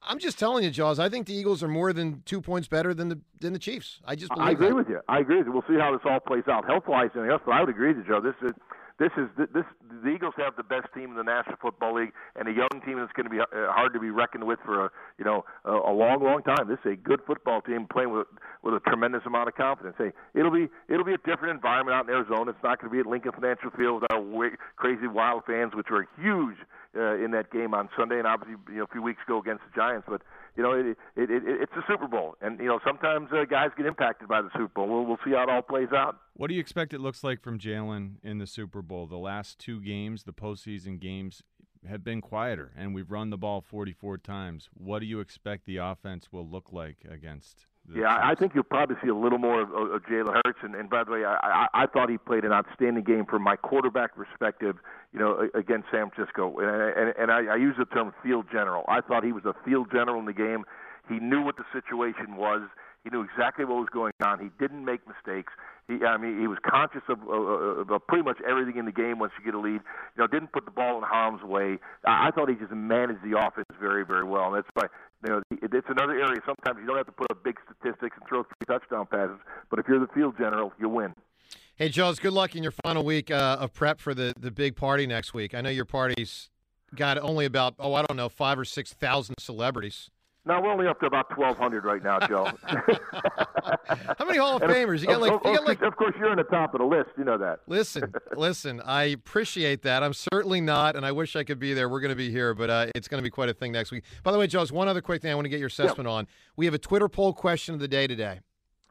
I'm 0.01 0.19
just 0.19 0.39
telling 0.39 0.63
you, 0.63 0.71
Jaws. 0.71 0.99
I 0.99 1.09
think 1.09 1.28
the 1.28 1.34
Eagles 1.34 1.61
are 1.61 1.67
more 1.67 1.93
than 1.93 2.23
two 2.25 2.41
points 2.41 2.67
better 2.67 2.93
than 2.93 3.09
the 3.09 3.19
than 3.39 3.53
the 3.53 3.59
Chiefs. 3.59 3.99
I 4.05 4.15
just 4.15 4.34
believe 4.34 4.47
I 4.47 4.51
agree 4.51 4.69
that. 4.69 4.75
with 4.75 4.89
you. 4.89 4.99
I 5.07 5.19
agree 5.19 5.38
with 5.38 5.47
you. 5.47 5.53
We'll 5.53 5.65
see 5.67 5.80
how 5.80 5.91
this 5.91 6.01
all 6.05 6.19
plays 6.19 6.47
out 6.49 6.65
health 6.65 6.88
wise 6.88 7.09
and 7.13 7.30
else, 7.30 7.41
but 7.45 7.51
I 7.53 7.61
would 7.61 7.69
agree 7.69 7.89
with 7.89 7.97
you, 7.97 8.03
Joe. 8.07 8.21
This 8.21 8.36
is 8.41 8.55
this 8.99 9.11
is 9.17 9.28
this 9.38 9.65
the 10.03 10.09
Eagles 10.09 10.34
have 10.38 10.55
the 10.55 10.63
best 10.63 10.88
team 10.95 11.11
in 11.11 11.15
the 11.15 11.23
National 11.23 11.57
Football 11.61 12.01
League 12.01 12.11
and 12.36 12.47
a 12.47 12.51
young 12.51 12.82
team 12.86 12.97
that's 12.97 13.11
going 13.13 13.25
to 13.25 13.30
be 13.30 13.39
uh, 13.39 13.45
hard 13.69 13.93
to 13.93 13.99
be 13.99 14.09
reckoned 14.09 14.45
with 14.45 14.59
for 14.65 14.86
a 14.86 14.89
you 15.19 15.25
know 15.25 15.45
a, 15.65 15.71
a 15.71 15.93
long, 15.93 16.23
long 16.23 16.41
time. 16.41 16.67
This 16.67 16.80
is 16.84 16.93
a 16.93 16.95
good 16.95 17.21
football 17.28 17.61
team 17.61 17.86
playing 17.91 18.11
with 18.11 18.28
with 18.63 18.73
a 18.73 18.80
tremendous 18.89 19.21
amount 19.25 19.49
of 19.49 19.55
confidence. 19.55 19.95
Hey, 19.97 20.11
it'll 20.34 20.51
be 20.51 20.67
it'll 20.89 21.05
be 21.05 21.13
a 21.13 21.21
different 21.30 21.53
environment 21.53 21.95
out 21.95 22.09
in 22.09 22.13
Arizona. 22.13 22.51
It's 22.51 22.63
not 22.63 22.82
going 22.82 22.89
to 22.89 22.93
be 22.93 22.99
at 22.99 23.05
Lincoln 23.05 23.34
Financial 23.34 23.69
Field 23.78 24.01
with 24.01 24.11
our 24.11 24.51
crazy 24.78 25.07
Wild 25.07 25.43
fans, 25.45 25.75
which 25.75 25.88
were 25.91 26.07
huge 26.19 26.57
uh, 26.97 27.15
in 27.23 27.31
that 27.31 27.51
game 27.51 27.73
on 27.73 27.89
Sunday, 27.97 28.17
and 28.17 28.27
obviously 28.27 28.55
you 28.69 28.79
know 28.79 28.83
a 28.83 28.87
few 28.87 29.01
weeks 29.01 29.19
ago 29.27 29.39
against 29.39 29.63
the 29.63 29.71
Giants. 29.75 30.07
But 30.09 30.21
you 30.55 30.63
know 30.63 30.73
it, 30.73 30.97
it, 31.15 31.29
it 31.29 31.43
it's 31.45 31.73
a 31.73 31.83
Super 31.87 32.07
Bowl, 32.07 32.35
and 32.41 32.59
you 32.59 32.65
know 32.65 32.79
sometimes 32.85 33.29
uh, 33.31 33.45
guys 33.45 33.69
get 33.77 33.85
impacted 33.85 34.27
by 34.27 34.41
the 34.41 34.49
Super 34.53 34.73
Bowl. 34.73 34.87
We'll 34.87 35.05
we'll 35.05 35.19
see 35.23 35.31
how 35.31 35.43
it 35.43 35.49
all 35.49 35.61
plays 35.61 35.89
out. 35.93 36.17
What 36.33 36.47
do 36.47 36.53
you 36.53 36.59
expect 36.59 36.93
it 36.93 36.99
looks 36.99 37.23
like 37.23 37.41
from 37.41 37.59
Jalen 37.59 38.15
in 38.23 38.39
the 38.39 38.47
Super 38.47 38.81
Bowl? 38.81 39.07
The 39.07 39.17
last 39.17 39.59
two 39.59 39.81
games, 39.81 40.23
the 40.23 40.33
postseason 40.33 40.99
games, 40.99 41.43
have 41.87 42.03
been 42.03 42.21
quieter, 42.21 42.71
and 42.77 42.93
we've 42.93 43.11
run 43.11 43.29
the 43.29 43.37
ball 43.37 43.61
44 43.61 44.17
times. 44.17 44.69
What 44.73 44.99
do 44.99 45.05
you 45.05 45.19
expect 45.19 45.65
the 45.65 45.77
offense 45.77 46.31
will 46.31 46.47
look 46.47 46.71
like 46.71 46.97
against? 47.09 47.65
Yeah, 47.93 48.19
I 48.21 48.35
think 48.35 48.53
you'll 48.53 48.65
probably 48.65 48.97
see 49.01 49.07
a 49.07 49.15
little 49.15 49.38
more 49.38 49.61
of, 49.61 49.71
of, 49.71 50.03
Jalen 50.03 50.41
Hurts. 50.43 50.59
And, 50.61 50.75
and 50.75 50.89
by 50.89 51.05
the 51.05 51.11
way, 51.11 51.23
I, 51.23 51.38
I, 51.41 51.83
I 51.83 51.85
thought 51.88 52.09
he 52.09 52.17
played 52.17 52.43
an 52.43 52.51
outstanding 52.51 53.05
game 53.05 53.25
from 53.25 53.43
my 53.43 53.55
quarterback 53.55 54.15
perspective. 54.15 54.75
You 55.13 55.19
know, 55.19 55.47
against 55.55 55.88
San 55.89 56.09
Francisco, 56.09 56.59
and, 56.59 56.69
and, 56.69 57.15
and 57.17 57.31
I, 57.31 57.53
I 57.53 57.55
use 57.55 57.75
the 57.79 57.85
term 57.85 58.13
field 58.21 58.45
general. 58.51 58.83
I 58.89 58.99
thought 59.01 59.23
he 59.23 59.31
was 59.31 59.45
a 59.45 59.55
field 59.65 59.88
general 59.91 60.19
in 60.19 60.25
the 60.25 60.33
game. 60.33 60.65
He 61.07 61.19
knew 61.19 61.41
what 61.41 61.55
the 61.55 61.63
situation 61.71 62.35
was. 62.35 62.61
He 63.03 63.09
knew 63.09 63.23
exactly 63.23 63.63
what 63.63 63.77
was 63.77 63.89
going 63.91 64.11
on. 64.21 64.39
He 64.39 64.49
didn't 64.59 64.83
make 64.83 64.99
mistakes. 65.07 65.53
He, 65.88 66.03
I 66.03 66.17
mean, 66.17 66.41
he 66.41 66.47
was 66.47 66.57
conscious 66.67 67.03
of, 67.07 67.23
of, 67.29 67.89
of 67.89 68.07
pretty 68.07 68.23
much 68.23 68.38
everything 68.47 68.75
in 68.75 68.85
the 68.85 68.91
game 68.91 69.19
once 69.19 69.31
you 69.39 69.45
get 69.45 69.55
a 69.55 69.59
lead. 69.59 69.79
You 70.15 70.17
know, 70.17 70.27
didn't 70.27 70.51
put 70.51 70.65
the 70.65 70.71
ball 70.71 70.97
in 70.97 71.03
harm's 71.03 71.41
way. 71.41 71.77
I, 72.05 72.27
I 72.27 72.31
thought 72.31 72.49
he 72.49 72.55
just 72.55 72.73
managed 72.73 73.23
the 73.23 73.39
offense 73.39 73.67
very, 73.79 74.05
very 74.05 74.25
well. 74.25 74.53
And 74.53 74.57
that's 74.57 74.67
why, 74.73 74.88
you 75.26 75.30
know, 75.32 75.41
it's 75.51 75.88
another 75.89 76.13
area. 76.13 76.39
Sometimes 76.45 76.80
you 76.80 76.88
don't 76.88 76.97
have 76.97 77.05
to 77.07 77.11
put 77.11 77.32
up 77.32 77.43
big 77.43 77.57
statistics 77.65 78.15
and 78.20 78.28
throw 78.28 78.43
three 78.43 78.65
touchdown 78.68 79.07
passes, 79.09 79.38
but 79.70 79.80
if 79.80 79.88
you're 79.88 79.99
the 79.99 80.11
field 80.13 80.36
general, 80.38 80.74
you 80.80 80.89
win. 80.89 81.13
Hey, 81.76 81.89
Jaws, 81.89 82.20
good 82.20 82.34
luck 82.34 82.55
in 82.55 82.63
your 82.63 82.74
final 82.84 83.03
week 83.03 83.30
uh, 83.30 83.57
of 83.59 83.74
prep 83.74 83.99
for 83.99 84.13
the 84.13 84.34
the 84.39 84.51
big 84.51 84.76
party 84.76 85.05
next 85.05 85.34
week. 85.34 85.53
I 85.53 85.61
know 85.61 85.70
your 85.70 85.86
party's 85.86 86.49
got 86.95 87.18
only 87.18 87.45
about 87.45 87.76
oh 87.80 87.93
I 87.93 88.03
don't 88.03 88.18
know 88.18 88.30
five 88.30 88.57
or 88.57 88.65
six 88.65 88.93
thousand 88.93 89.36
celebrities. 89.39 90.09
No, 90.47 90.61
we're 90.61 90.71
only 90.71 90.87
up 90.87 90.97
to 91.01 91.07
about 91.07 91.37
1,200 91.37 91.83
right 91.83 92.01
now, 92.01 92.19
Joe. 92.25 92.49
How 94.17 94.25
many 94.25 94.37
Hall 94.37 94.55
of 94.55 94.61
And 94.61 94.71
Famers? 94.71 95.01
You 95.01 95.07
got 95.07 95.19
like, 95.19 95.33
of, 95.33 95.41
you 95.43 95.55
got 95.55 95.67
like 95.67 95.81
of 95.81 95.97
course, 95.97 96.15
you're 96.17 96.29
on 96.29 96.37
the 96.37 96.43
top 96.43 96.73
of 96.73 96.79
the 96.79 96.85
list. 96.85 97.09
You 97.17 97.25
know 97.25 97.37
that. 97.37 97.59
Listen, 97.67 98.13
listen. 98.37 98.81
I 98.85 99.05
appreciate 99.05 99.81
that. 99.81 100.03
I'm 100.03 100.13
certainly 100.13 100.61
not, 100.61 100.95
and 100.95 101.05
I 101.05 101.11
wish 101.11 101.35
I 101.35 101.43
could 101.43 101.59
be 101.59 101.73
there. 101.73 101.89
We're 101.89 101.99
going 101.99 102.11
to 102.11 102.15
be 102.15 102.31
here, 102.31 102.53
but 102.53 102.69
uh, 102.69 102.87
it's 102.95 103.09
going 103.09 103.19
to 103.19 103.23
be 103.23 103.29
quite 103.29 103.49
a 103.49 103.53
thing 103.53 103.73
next 103.73 103.91
week. 103.91 104.05
By 104.23 104.31
the 104.31 104.39
way, 104.39 104.47
Joe, 104.47 104.65
one 104.67 104.87
other 104.87 105.01
quick 105.01 105.21
thing 105.21 105.31
I 105.31 105.35
want 105.35 105.45
to 105.45 105.49
get 105.49 105.59
your 105.59 105.67
assessment 105.67 106.07
on. 106.07 106.27
We 106.55 106.63
have 106.63 106.73
a 106.73 106.79
Twitter 106.79 107.09
poll 107.09 107.33
question 107.33 107.73
of 107.73 107.81
the 107.81 107.89
day 107.89 108.07
today, 108.07 108.39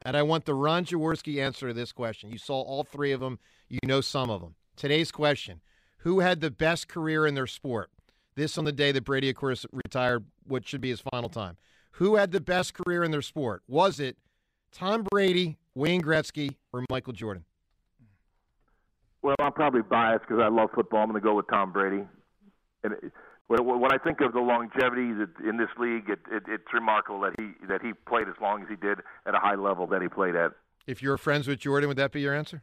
and 0.05 0.15
I 0.15 0.21
want 0.21 0.45
the 0.45 0.53
Ron 0.53 0.85
Jaworski 0.85 1.43
answer 1.43 1.67
to 1.67 1.73
this 1.73 1.91
question. 1.91 2.29
You 2.29 2.37
saw 2.37 2.61
all 2.61 2.83
three 2.83 3.13
of 3.13 3.19
them. 3.19 3.39
You 3.67 3.79
know 3.83 4.01
some 4.01 4.29
of 4.29 4.41
them. 4.41 4.53
Today's 4.75 5.11
question: 5.11 5.61
Who 5.99 6.19
had 6.19 6.39
the 6.39 6.51
best 6.51 6.87
career 6.87 7.25
in 7.25 7.33
their 7.33 7.47
sport? 7.47 7.89
This 8.37 8.55
on 8.59 8.65
the 8.65 8.71
day 8.71 8.91
that 8.91 9.03
Brady, 9.03 9.31
of 9.31 9.35
course, 9.35 9.65
retired. 9.73 10.23
What 10.45 10.67
should 10.67 10.79
be 10.79 10.89
his 10.89 11.01
final 11.11 11.27
time? 11.27 11.57
Who 11.93 12.17
had 12.17 12.31
the 12.31 12.39
best 12.39 12.75
career 12.75 13.03
in 13.03 13.09
their 13.09 13.23
sport? 13.23 13.63
Was 13.67 13.99
it 13.99 14.15
Tom 14.71 15.01
Brady, 15.09 15.57
Wayne 15.73 16.03
Gretzky, 16.03 16.55
or 16.71 16.85
Michael 16.87 17.13
Jordan? 17.13 17.45
Well, 19.23 19.35
I'm 19.39 19.53
probably 19.53 19.81
biased 19.81 20.21
because 20.27 20.39
I 20.39 20.49
love 20.49 20.69
football. 20.75 21.01
I'm 21.01 21.09
going 21.09 21.19
to 21.19 21.27
go 21.27 21.33
with 21.33 21.47
Tom 21.49 21.73
Brady. 21.73 22.03
And 22.83 22.93
it, 22.93 23.11
when, 23.47 23.91
I 23.91 23.97
think 23.97 24.21
of 24.21 24.33
the 24.33 24.39
longevity 24.39 25.19
in 25.43 25.57
this 25.57 25.69
league, 25.79 26.07
it, 26.07 26.19
it, 26.31 26.43
it's 26.47 26.71
remarkable 26.71 27.21
that 27.21 27.33
he 27.39 27.65
that 27.67 27.81
he 27.81 27.93
played 28.07 28.27
as 28.27 28.35
long 28.39 28.61
as 28.61 28.69
he 28.69 28.75
did 28.75 28.99
at 29.25 29.33
a 29.33 29.39
high 29.39 29.55
level 29.55 29.87
that 29.87 30.03
he 30.03 30.09
played 30.09 30.35
at. 30.35 30.51
If 30.85 31.01
you're 31.01 31.17
friends 31.17 31.47
with 31.47 31.57
Jordan, 31.57 31.87
would 31.87 31.97
that 31.97 32.11
be 32.11 32.21
your 32.21 32.35
answer? 32.35 32.61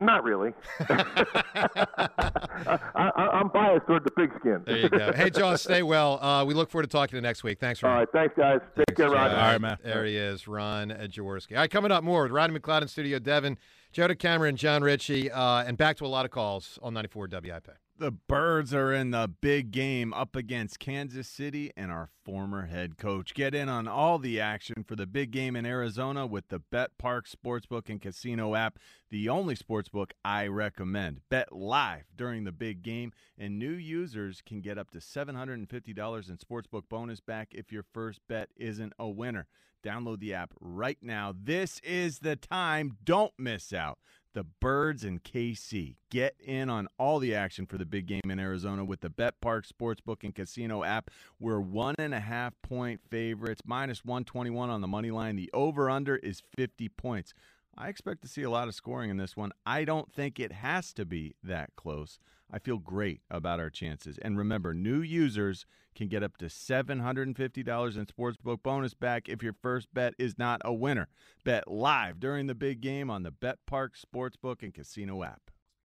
Not 0.00 0.22
really. 0.22 0.52
I, 0.80 2.78
I, 2.94 3.28
I'm 3.32 3.48
biased 3.48 3.86
toward 3.86 4.04
the 4.04 4.10
pigskin. 4.12 4.62
There 4.64 4.76
you 4.76 4.88
go. 4.88 5.12
Hey, 5.16 5.30
John, 5.30 5.58
stay 5.58 5.82
well. 5.82 6.22
Uh, 6.22 6.44
we 6.44 6.54
look 6.54 6.70
forward 6.70 6.84
to 6.84 6.88
talking 6.88 7.10
to 7.10 7.16
you 7.16 7.22
next 7.22 7.42
week. 7.42 7.58
Thanks, 7.58 7.82
Ron. 7.82 7.92
All 7.92 7.98
right, 7.98 8.08
thanks, 8.12 8.34
guys. 8.36 8.60
Take 8.76 8.96
care, 8.96 9.10
Ron. 9.10 9.30
All 9.30 9.36
All 9.36 9.52
right, 9.52 9.60
man. 9.60 9.76
There 9.82 10.04
he 10.04 10.16
is, 10.16 10.46
Ron 10.46 10.90
Jaworski. 10.90 11.52
All 11.52 11.58
right, 11.58 11.70
coming 11.70 11.90
up 11.90 12.04
more 12.04 12.22
with 12.22 12.32
Rodney 12.32 12.58
McLeod 12.58 12.82
in 12.82 12.88
studio, 12.88 13.18
Devin, 13.18 13.58
Joe 13.92 14.14
Cameron, 14.14 14.56
John 14.56 14.82
Ritchie, 14.82 15.30
uh, 15.32 15.64
and 15.64 15.76
back 15.76 15.96
to 15.96 16.06
a 16.06 16.08
lot 16.08 16.24
of 16.24 16.30
calls 16.30 16.78
on 16.82 16.94
94 16.94 17.28
WIP. 17.32 17.68
The 18.00 18.12
Birds 18.12 18.72
are 18.72 18.94
in 18.94 19.10
the 19.10 19.28
big 19.40 19.72
game 19.72 20.14
up 20.14 20.36
against 20.36 20.78
Kansas 20.78 21.26
City 21.26 21.72
and 21.76 21.90
our 21.90 22.10
former 22.24 22.66
head 22.66 22.96
coach. 22.96 23.34
Get 23.34 23.56
in 23.56 23.68
on 23.68 23.88
all 23.88 24.20
the 24.20 24.40
action 24.40 24.84
for 24.84 24.94
the 24.94 25.04
big 25.04 25.32
game 25.32 25.56
in 25.56 25.66
Arizona 25.66 26.24
with 26.24 26.46
the 26.46 26.60
Bet 26.60 26.96
Park 26.96 27.26
Sportsbook 27.28 27.88
and 27.88 28.00
Casino 28.00 28.54
app, 28.54 28.78
the 29.10 29.28
only 29.28 29.56
sportsbook 29.56 30.12
I 30.24 30.46
recommend. 30.46 31.22
Bet 31.28 31.52
live 31.52 32.04
during 32.14 32.44
the 32.44 32.52
big 32.52 32.84
game, 32.84 33.10
and 33.36 33.58
new 33.58 33.72
users 33.72 34.42
can 34.46 34.60
get 34.60 34.78
up 34.78 34.92
to 34.92 34.98
$750 34.98 35.58
in 35.58 36.36
sportsbook 36.36 36.88
bonus 36.88 37.18
back 37.18 37.48
if 37.50 37.72
your 37.72 37.82
first 37.82 38.20
bet 38.28 38.50
isn't 38.54 38.92
a 39.00 39.08
winner. 39.08 39.48
Download 39.84 40.20
the 40.20 40.34
app 40.34 40.54
right 40.60 40.98
now. 41.02 41.34
This 41.36 41.80
is 41.82 42.20
the 42.20 42.36
time. 42.36 42.96
Don't 43.04 43.32
miss 43.38 43.72
out 43.72 43.98
the 44.38 44.44
Birds 44.44 45.02
and 45.02 45.24
KC. 45.24 45.96
Get 46.10 46.36
in 46.38 46.70
on 46.70 46.86
all 46.96 47.18
the 47.18 47.34
action 47.34 47.66
for 47.66 47.76
the 47.76 47.84
big 47.84 48.06
game 48.06 48.30
in 48.30 48.38
Arizona 48.38 48.84
with 48.84 49.00
the 49.00 49.10
Bet 49.10 49.40
Park 49.40 49.66
Sportsbook 49.66 50.22
and 50.22 50.32
Casino 50.32 50.84
app. 50.84 51.10
We're 51.40 51.58
one 51.58 51.96
and 51.98 52.14
a 52.14 52.20
half 52.20 52.54
point 52.62 53.00
favorites, 53.10 53.62
minus 53.66 54.04
121 54.04 54.70
on 54.70 54.80
the 54.80 54.86
money 54.86 55.10
line. 55.10 55.34
The 55.34 55.50
over 55.52 55.90
under 55.90 56.14
is 56.14 56.44
50 56.56 56.88
points. 56.90 57.34
I 57.76 57.88
expect 57.88 58.22
to 58.22 58.28
see 58.28 58.44
a 58.44 58.50
lot 58.50 58.68
of 58.68 58.76
scoring 58.76 59.10
in 59.10 59.16
this 59.16 59.36
one. 59.36 59.50
I 59.66 59.84
don't 59.84 60.12
think 60.12 60.38
it 60.38 60.52
has 60.52 60.92
to 60.92 61.04
be 61.04 61.34
that 61.42 61.70
close. 61.74 62.20
I 62.48 62.60
feel 62.60 62.78
great 62.78 63.22
about 63.28 63.58
our 63.58 63.70
chances. 63.70 64.18
And 64.18 64.38
remember, 64.38 64.72
new 64.72 65.00
users 65.00 65.66
can 65.98 66.08
get 66.08 66.22
up 66.22 66.36
to 66.38 66.46
$750 66.46 67.26
in 67.96 68.06
sportsbook 68.06 68.62
bonus 68.62 68.94
back 68.94 69.28
if 69.28 69.42
your 69.42 69.52
first 69.52 69.92
bet 69.92 70.14
is 70.16 70.38
not 70.38 70.62
a 70.64 70.72
winner. 70.72 71.08
Bet 71.44 71.68
live 71.68 72.20
during 72.20 72.46
the 72.46 72.54
big 72.54 72.80
game 72.80 73.10
on 73.10 73.24
the 73.24 73.32
Bet 73.32 73.58
Park 73.66 73.94
Sportsbook 73.98 74.62
and 74.62 74.72
Casino 74.72 75.24
app. 75.24 75.50